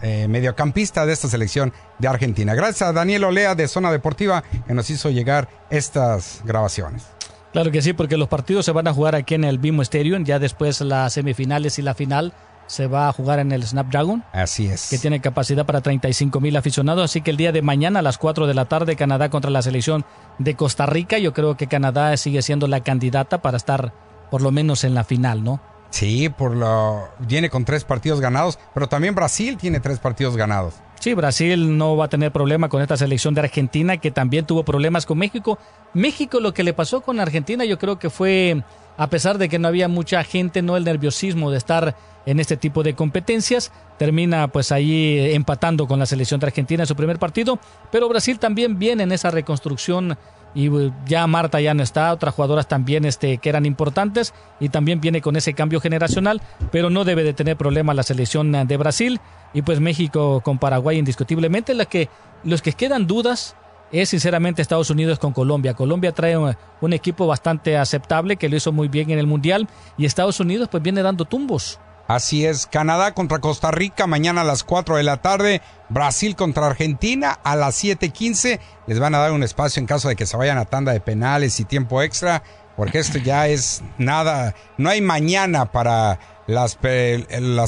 eh, 0.00 0.26
mediocampista 0.28 1.04
de 1.06 1.12
esta 1.12 1.28
selección 1.28 1.72
de 1.98 2.08
Argentina. 2.08 2.54
Gracias 2.54 2.82
a 2.82 2.92
Daniel 2.92 3.24
Olea 3.24 3.54
de 3.54 3.68
Zona 3.68 3.92
Deportiva 3.92 4.42
que 4.66 4.74
nos 4.74 4.88
hizo 4.90 5.10
llegar 5.10 5.48
estas 5.70 6.42
grabaciones. 6.44 7.06
Claro 7.52 7.70
que 7.70 7.82
sí, 7.82 7.92
porque 7.92 8.16
los 8.16 8.28
partidos 8.28 8.64
se 8.64 8.72
van 8.72 8.88
a 8.88 8.94
jugar 8.94 9.14
aquí 9.14 9.34
en 9.34 9.44
el 9.44 9.58
Bimo 9.58 9.82
Stadium, 9.82 10.24
ya 10.24 10.38
después 10.38 10.80
las 10.80 11.12
semifinales 11.12 11.78
y 11.78 11.82
la 11.82 11.94
final 11.94 12.32
se 12.66 12.86
va 12.86 13.08
a 13.08 13.12
jugar 13.12 13.38
en 13.38 13.52
el 13.52 13.62
Snapdragon. 13.62 14.24
Así 14.32 14.66
es. 14.66 14.88
Que 14.88 14.96
tiene 14.96 15.20
capacidad 15.20 15.66
para 15.66 15.82
35 15.82 16.40
mil 16.40 16.56
aficionados, 16.56 17.04
así 17.04 17.20
que 17.20 17.30
el 17.30 17.36
día 17.36 17.52
de 17.52 17.60
mañana 17.60 17.98
a 17.98 18.02
las 18.02 18.16
4 18.16 18.46
de 18.46 18.54
la 18.54 18.64
tarde 18.64 18.96
Canadá 18.96 19.28
contra 19.28 19.50
la 19.50 19.60
selección 19.60 20.06
de 20.38 20.56
Costa 20.56 20.86
Rica, 20.86 21.18
yo 21.18 21.34
creo 21.34 21.58
que 21.58 21.66
Canadá 21.66 22.16
sigue 22.16 22.40
siendo 22.40 22.68
la 22.68 22.80
candidata 22.80 23.42
para 23.42 23.58
estar 23.58 23.92
por 24.30 24.40
lo 24.40 24.50
menos 24.50 24.84
en 24.84 24.94
la 24.94 25.04
final, 25.04 25.44
¿no? 25.44 25.60
Sí, 25.92 26.30
por 26.30 26.56
lo 26.56 27.06
viene 27.18 27.50
con 27.50 27.66
tres 27.66 27.84
partidos 27.84 28.18
ganados, 28.18 28.58
pero 28.72 28.88
también 28.88 29.14
Brasil 29.14 29.58
tiene 29.58 29.78
tres 29.78 29.98
partidos 29.98 30.38
ganados. 30.38 30.74
Sí, 30.98 31.12
Brasil 31.12 31.76
no 31.76 31.96
va 31.96 32.06
a 32.06 32.08
tener 32.08 32.32
problema 32.32 32.70
con 32.70 32.80
esta 32.80 32.96
selección 32.96 33.34
de 33.34 33.42
Argentina, 33.42 33.98
que 33.98 34.10
también 34.10 34.46
tuvo 34.46 34.64
problemas 34.64 35.04
con 35.04 35.18
México. 35.18 35.58
México 35.92 36.40
lo 36.40 36.54
que 36.54 36.64
le 36.64 36.72
pasó 36.72 37.02
con 37.02 37.20
Argentina 37.20 37.66
yo 37.66 37.78
creo 37.78 37.98
que 37.98 38.08
fue, 38.08 38.62
a 38.96 39.08
pesar 39.08 39.36
de 39.36 39.50
que 39.50 39.58
no 39.58 39.68
había 39.68 39.86
mucha 39.86 40.24
gente, 40.24 40.62
no 40.62 40.78
el 40.78 40.84
nerviosismo 40.84 41.50
de 41.50 41.58
estar 41.58 41.94
en 42.24 42.40
este 42.40 42.56
tipo 42.56 42.82
de 42.82 42.94
competencias, 42.94 43.70
termina 43.98 44.48
pues 44.48 44.72
ahí 44.72 45.34
empatando 45.34 45.86
con 45.86 45.98
la 45.98 46.06
selección 46.06 46.40
de 46.40 46.46
Argentina 46.46 46.84
en 46.84 46.86
su 46.86 46.96
primer 46.96 47.18
partido, 47.18 47.58
pero 47.90 48.08
Brasil 48.08 48.38
también 48.38 48.78
viene 48.78 49.02
en 49.02 49.12
esa 49.12 49.30
reconstrucción 49.30 50.16
y 50.54 50.68
uh, 50.68 50.92
ya 51.06 51.26
Marta 51.26 51.60
ya 51.60 51.74
no 51.74 51.82
está, 51.82 52.12
otras 52.12 52.34
jugadoras 52.34 52.68
también 52.68 53.04
este, 53.04 53.38
que 53.38 53.48
eran 53.48 53.66
importantes 53.66 54.34
y 54.60 54.68
también 54.68 55.00
viene 55.00 55.20
con 55.20 55.36
ese 55.36 55.54
cambio 55.54 55.80
generacional, 55.80 56.40
pero 56.70 56.90
no 56.90 57.04
debe 57.04 57.24
de 57.24 57.32
tener 57.32 57.56
problema 57.56 57.94
la 57.94 58.02
selección 58.02 58.52
de 58.66 58.76
Brasil 58.76 59.20
y 59.54 59.62
pues 59.62 59.80
México 59.80 60.40
con 60.42 60.58
Paraguay 60.58 60.98
indiscutiblemente. 60.98 61.74
La 61.74 61.86
que, 61.86 62.08
los 62.44 62.62
que 62.62 62.72
quedan 62.72 63.06
dudas 63.06 63.56
es 63.92 64.08
sinceramente 64.08 64.62
Estados 64.62 64.90
Unidos 64.90 65.18
con 65.18 65.32
Colombia. 65.32 65.74
Colombia 65.74 66.12
trae 66.12 66.36
un, 66.36 66.56
un 66.80 66.92
equipo 66.92 67.26
bastante 67.26 67.76
aceptable 67.76 68.36
que 68.36 68.48
lo 68.48 68.56
hizo 68.56 68.72
muy 68.72 68.88
bien 68.88 69.10
en 69.10 69.18
el 69.18 69.26
Mundial 69.26 69.68
y 69.98 70.06
Estados 70.06 70.40
Unidos 70.40 70.68
pues 70.70 70.82
viene 70.82 71.02
dando 71.02 71.24
tumbos. 71.24 71.78
Así 72.14 72.44
es, 72.44 72.66
Canadá 72.66 73.14
contra 73.14 73.38
Costa 73.38 73.70
Rica 73.70 74.06
mañana 74.06 74.42
a 74.42 74.44
las 74.44 74.64
4 74.64 74.98
de 74.98 75.02
la 75.02 75.22
tarde, 75.22 75.62
Brasil 75.88 76.36
contra 76.36 76.66
Argentina 76.66 77.38
a 77.42 77.56
las 77.56 77.82
7:15. 77.82 78.60
Les 78.86 79.00
van 79.00 79.14
a 79.14 79.18
dar 79.18 79.32
un 79.32 79.42
espacio 79.42 79.80
en 79.80 79.86
caso 79.86 80.10
de 80.10 80.16
que 80.16 80.26
se 80.26 80.36
vayan 80.36 80.58
a 80.58 80.66
tanda 80.66 80.92
de 80.92 81.00
penales 81.00 81.58
y 81.58 81.64
tiempo 81.64 82.02
extra, 82.02 82.42
porque 82.76 82.98
esto 82.98 83.16
ya 83.16 83.48
es 83.48 83.82
nada, 83.96 84.54
no 84.76 84.90
hay 84.90 85.00
mañana 85.00 85.72
para 85.72 86.18
las, 86.46 86.78
la, 86.82 87.66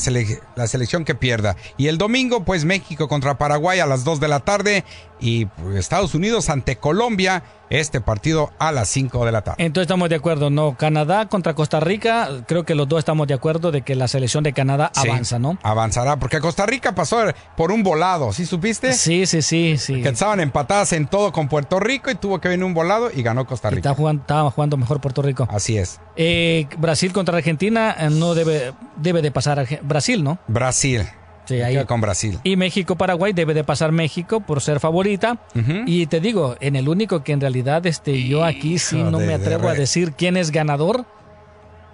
la 0.57 0.67
selección 0.67 1.07
que 1.07 1.15
pierda. 1.15 1.57
Y 1.79 1.87
el 1.87 1.97
domingo, 1.97 2.45
pues 2.45 2.67
México 2.67 3.09
contra 3.09 3.39
Paraguay 3.39 3.81
a 3.81 3.87
las 3.87 4.05
2 4.05 4.21
de 4.21 4.29
la 4.29 4.41
tarde 4.41 4.85
y 5.21 5.47
pues, 5.47 5.77
Estados 5.77 6.15
Unidos 6.15 6.51
ante 6.51 6.77
Colombia, 6.77 7.43
este 7.71 8.01
partido 8.01 8.53
a 8.59 8.73
las 8.73 8.89
5 8.89 9.25
de 9.25 9.33
la 9.33 9.43
tarde. 9.43 9.65
Entonces 9.65 9.87
estamos 9.87 10.09
de 10.09 10.17
acuerdo, 10.17 10.51
¿no? 10.51 10.77
Canadá 10.77 11.29
contra 11.29 11.55
Costa 11.55 11.81
Rica, 11.81 12.29
creo 12.47 12.65
que 12.65 12.75
los 12.75 12.89
dos 12.89 12.99
estamos 12.99 13.27
de 13.27 13.35
acuerdo 13.35 13.71
de 13.73 13.83
que 13.83 13.95
la 13.95 14.09
selección 14.09 14.45
de 14.45 14.53
Canadá 14.53 14.91
Sí, 14.95 15.09
avanza, 15.09 15.39
¿no? 15.39 15.59
Avanzará, 15.63 16.19
porque 16.19 16.41
Costa 16.41 16.67
Rica 16.67 16.95
pasó 16.95 17.19
por 17.57 17.73
un 17.73 17.83
volado, 17.83 18.33
¿sí 18.33 18.47
supiste? 18.47 18.93
Sí, 18.93 19.27
sí, 19.27 19.43
sí, 19.43 19.77
sí. 19.79 20.03
Que 20.03 20.09
estaban 20.11 20.41
empatadas 20.41 20.93
en 20.93 21.07
todo 21.07 21.33
con 21.33 21.49
Puerto 21.49 21.81
Rico 21.81 22.11
y 22.11 22.15
tuvo 22.15 22.41
que 22.41 22.49
venir 22.49 22.65
un 22.65 22.75
volado 22.75 23.11
y 23.13 23.23
ganó 23.23 23.47
Costa 23.47 23.71
Rica. 23.71 23.91
Está 23.91 23.95
jugando, 23.95 24.23
estaba 24.23 24.51
jugando 24.51 24.77
mejor 24.77 25.01
Puerto 25.01 25.23
Rico. 25.23 25.49
Así 25.51 25.79
es. 25.79 26.01
Eh, 26.17 26.67
Brasil 26.79 27.13
contra 27.13 27.37
Argentina 27.37 27.95
eh, 27.99 28.11
no 28.11 28.35
debe, 28.35 28.73
debe 28.97 29.23
de 29.23 29.31
pasar 29.31 29.67
Brasil, 29.83 30.23
¿no? 30.23 30.39
Brasil. 30.49 31.03
Sí, 31.47 31.61
ahí. 31.61 31.85
con 31.85 32.01
Brasil. 32.01 32.39
Y 32.43 32.57
México-Paraguay 32.57 33.33
debe 33.33 33.53
de 33.55 33.65
pasar 33.65 33.93
México 33.93 34.41
por 34.41 34.61
ser 34.63 34.81
favorita. 34.81 35.39
Y 35.87 36.07
te 36.07 36.21
digo, 36.21 36.57
en 36.61 36.77
el 36.77 36.89
único 36.89 37.23
que 37.23 37.33
en 37.33 37.41
realidad 37.41 37.85
este, 37.87 38.23
yo 38.27 38.45
aquí 38.45 38.79
sí 38.79 38.99
Hijo 39.01 39.11
no 39.11 39.19
de- 39.19 39.27
me 39.27 39.35
atrevo 39.35 39.65
de 39.65 39.71
a 39.71 39.75
decir 39.75 40.13
quién 40.13 40.37
es 40.37 40.51
ganador. 40.51 41.05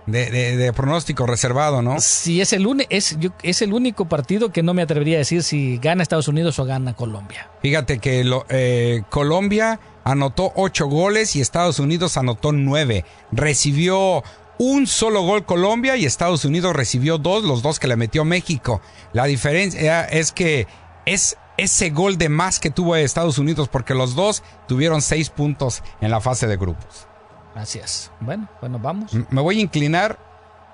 De, 0.07 0.73
pronóstico 0.73 1.25
reservado, 1.27 1.83
¿no? 1.83 2.01
Si 2.01 2.41
es 2.41 2.53
el, 2.53 2.67
uni- 2.67 2.87
es, 2.91 3.17
yo- 3.21 3.31
es 3.43 3.63
el 3.63 3.73
único 3.73 4.07
partido 4.09 4.51
que 4.51 4.63
no 4.63 4.75
me 4.75 4.83
atrevería 4.83 5.17
a 5.17 5.19
decir 5.19 5.43
si 5.45 5.79
gana 5.79 6.03
Estados 6.03 6.27
Unidos 6.27 6.59
o 6.59 6.65
gana 6.65 6.95
Colombia. 6.95 7.49
Fíjate 7.63 7.99
que 7.99 8.25
lo- 8.25 8.45
eh, 8.49 9.03
Colombia 9.11 9.79
anotó 10.03 10.53
ocho 10.57 10.87
goles 10.87 11.37
y 11.37 11.41
Estados 11.41 11.79
Unidos 11.79 12.17
anotó 12.17 12.51
nueve. 12.51 13.05
Recibió 13.31 14.25
un 14.61 14.87
solo 14.87 15.23
gol 15.23 15.47
Colombia 15.47 15.97
y 15.97 16.05
Estados 16.05 16.45
Unidos 16.45 16.77
recibió 16.77 17.17
dos, 17.17 17.45
los 17.45 17.63
dos 17.63 17.79
que 17.79 17.89
le 17.89 17.97
metió 17.97 18.27
México. 18.27 18.83
La 19.15 19.25
diferencia 19.25 20.05
es 20.05 20.33
que 20.33 20.67
es 21.07 21.39
ese 21.57 21.89
gol 21.89 22.19
de 22.19 22.29
más 22.29 22.61
que 22.61 22.71
tuvo 22.71 22.95
Estados 22.95 23.39
Unidos 23.39 23.69
porque 23.69 23.95
los 23.95 24.15
dos 24.15 24.43
tuvieron 24.69 25.01
seis 25.01 25.31
puntos 25.31 25.83
en 26.03 26.11
la 26.11 26.21
fase 26.21 26.47
de 26.47 26.59
grupos. 26.59 27.09
Gracias. 27.55 28.13
Bueno, 28.21 28.51
bueno, 28.61 28.79
vamos. 28.79 29.13
Me 29.31 29.41
voy 29.41 29.61
a 29.61 29.63
inclinar 29.63 30.19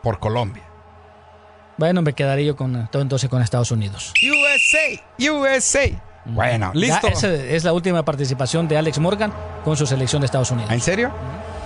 por 0.02 0.18
Colombia. 0.18 0.64
Bueno, 1.76 2.02
me 2.02 2.12
quedaré 2.12 2.44
yo 2.44 2.56
con, 2.56 2.88
entonces 2.92 3.30
con 3.30 3.40
Estados 3.40 3.70
Unidos. 3.70 4.12
USA, 4.20 5.30
USA. 5.30 6.02
Bueno, 6.24 6.72
listo. 6.74 7.06
Ya, 7.06 7.12
esa 7.12 7.32
es 7.32 7.62
la 7.62 7.72
última 7.72 8.04
participación 8.04 8.66
de 8.66 8.78
Alex 8.78 8.98
Morgan 8.98 9.32
con 9.64 9.76
su 9.76 9.86
selección 9.86 10.22
de 10.22 10.26
Estados 10.26 10.50
Unidos. 10.50 10.72
¿En 10.72 10.80
serio? 10.80 11.12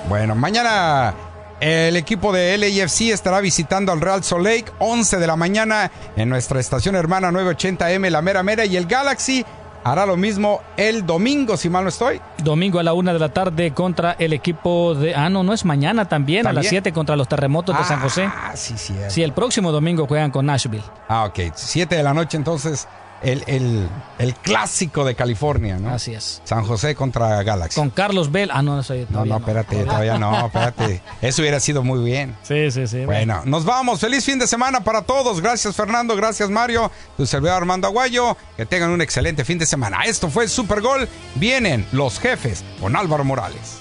Bueno, 0.06 0.34
mañana 0.34 1.14
el 1.60 1.96
equipo 1.96 2.32
de 2.32 2.56
LAFC 2.56 3.10
estará 3.12 3.40
visitando 3.40 3.92
al 3.92 4.00
Real 4.00 4.24
Salt 4.24 4.44
Lake 4.44 4.64
11 4.78 5.18
de 5.18 5.26
la 5.26 5.36
mañana 5.36 5.90
en 6.16 6.28
nuestra 6.28 6.58
estación 6.60 6.96
hermana 6.96 7.30
980M 7.30 8.10
La 8.10 8.22
Mera 8.22 8.42
Mera 8.42 8.64
y 8.64 8.76
el 8.76 8.86
Galaxy 8.86 9.44
hará 9.84 10.06
lo 10.06 10.16
mismo 10.16 10.60
el 10.76 11.06
domingo, 11.06 11.56
si 11.56 11.68
mal 11.70 11.84
no 11.84 11.88
estoy. 11.88 12.20
Domingo 12.42 12.78
a 12.78 12.82
la 12.82 12.92
una 12.92 13.12
de 13.12 13.18
la 13.18 13.30
tarde 13.30 13.72
contra 13.72 14.12
el 14.18 14.32
equipo 14.32 14.94
de. 14.94 15.14
Ah, 15.14 15.28
no, 15.30 15.42
no 15.42 15.52
es 15.52 15.64
mañana 15.64 16.06
también, 16.06 16.46
a 16.46 16.52
las 16.52 16.64
¿También? 16.66 16.82
7 16.82 16.92
contra 16.92 17.16
los 17.16 17.28
terremotos 17.28 17.76
de 17.76 17.84
San 17.84 18.00
José. 18.00 18.24
Ah, 18.24 18.52
sí, 18.54 18.74
sí. 18.76 18.94
Sí, 19.08 19.22
el 19.22 19.32
próximo 19.32 19.72
domingo 19.72 20.06
juegan 20.06 20.30
con 20.30 20.46
Nashville. 20.46 20.84
Ah, 21.08 21.24
ok. 21.24 21.52
7 21.54 21.94
de 21.94 22.02
la 22.02 22.14
noche 22.14 22.36
entonces 22.36 22.86
el, 23.22 23.44
el, 23.46 23.88
el 24.18 24.34
clásico 24.34 25.04
de 25.04 25.14
California, 25.14 25.78
¿no? 25.78 25.90
Así 25.90 26.14
es. 26.14 26.40
San 26.44 26.64
José 26.64 26.94
contra 26.94 27.42
Galaxy. 27.42 27.78
Con 27.78 27.90
Carlos 27.90 28.30
Bell. 28.32 28.50
Ah, 28.52 28.62
no, 28.62 28.76
no 28.76 28.82
soy. 28.82 29.06
No, 29.10 29.24
no, 29.24 29.36
espérate, 29.36 29.84
todavía 29.84 30.18
no, 30.18 30.46
espérate. 30.46 31.02
Eso 31.20 31.42
hubiera 31.42 31.60
sido 31.60 31.82
muy 31.82 32.02
bien. 32.04 32.36
Sí, 32.42 32.70
sí, 32.70 32.86
sí. 32.86 33.04
Bueno, 33.04 33.42
nos 33.44 33.64
vamos. 33.64 34.00
Feliz 34.00 34.24
fin 34.24 34.38
de 34.38 34.46
semana 34.46 34.82
para 34.82 35.02
todos. 35.02 35.40
Gracias, 35.40 35.76
Fernando. 35.76 36.16
Gracias, 36.16 36.50
Mario. 36.50 36.90
Tu 37.16 37.26
servidor 37.26 37.56
Armando 37.56 37.86
Aguayo. 37.86 38.36
Que 38.56 38.66
tengan 38.66 38.90
un 38.90 39.00
excelente 39.00 39.44
fin 39.44 39.58
de 39.58 39.66
semana. 39.66 40.02
Esto 40.04 40.28
fue 40.30 40.44
el 40.44 40.50
Super 40.50 40.80
Gol. 40.80 41.08
Vienen 41.34 41.86
los 41.92 42.18
jefes 42.18 42.64
con 42.80 42.96
Álvaro 42.96 43.24
Morales. 43.24 43.78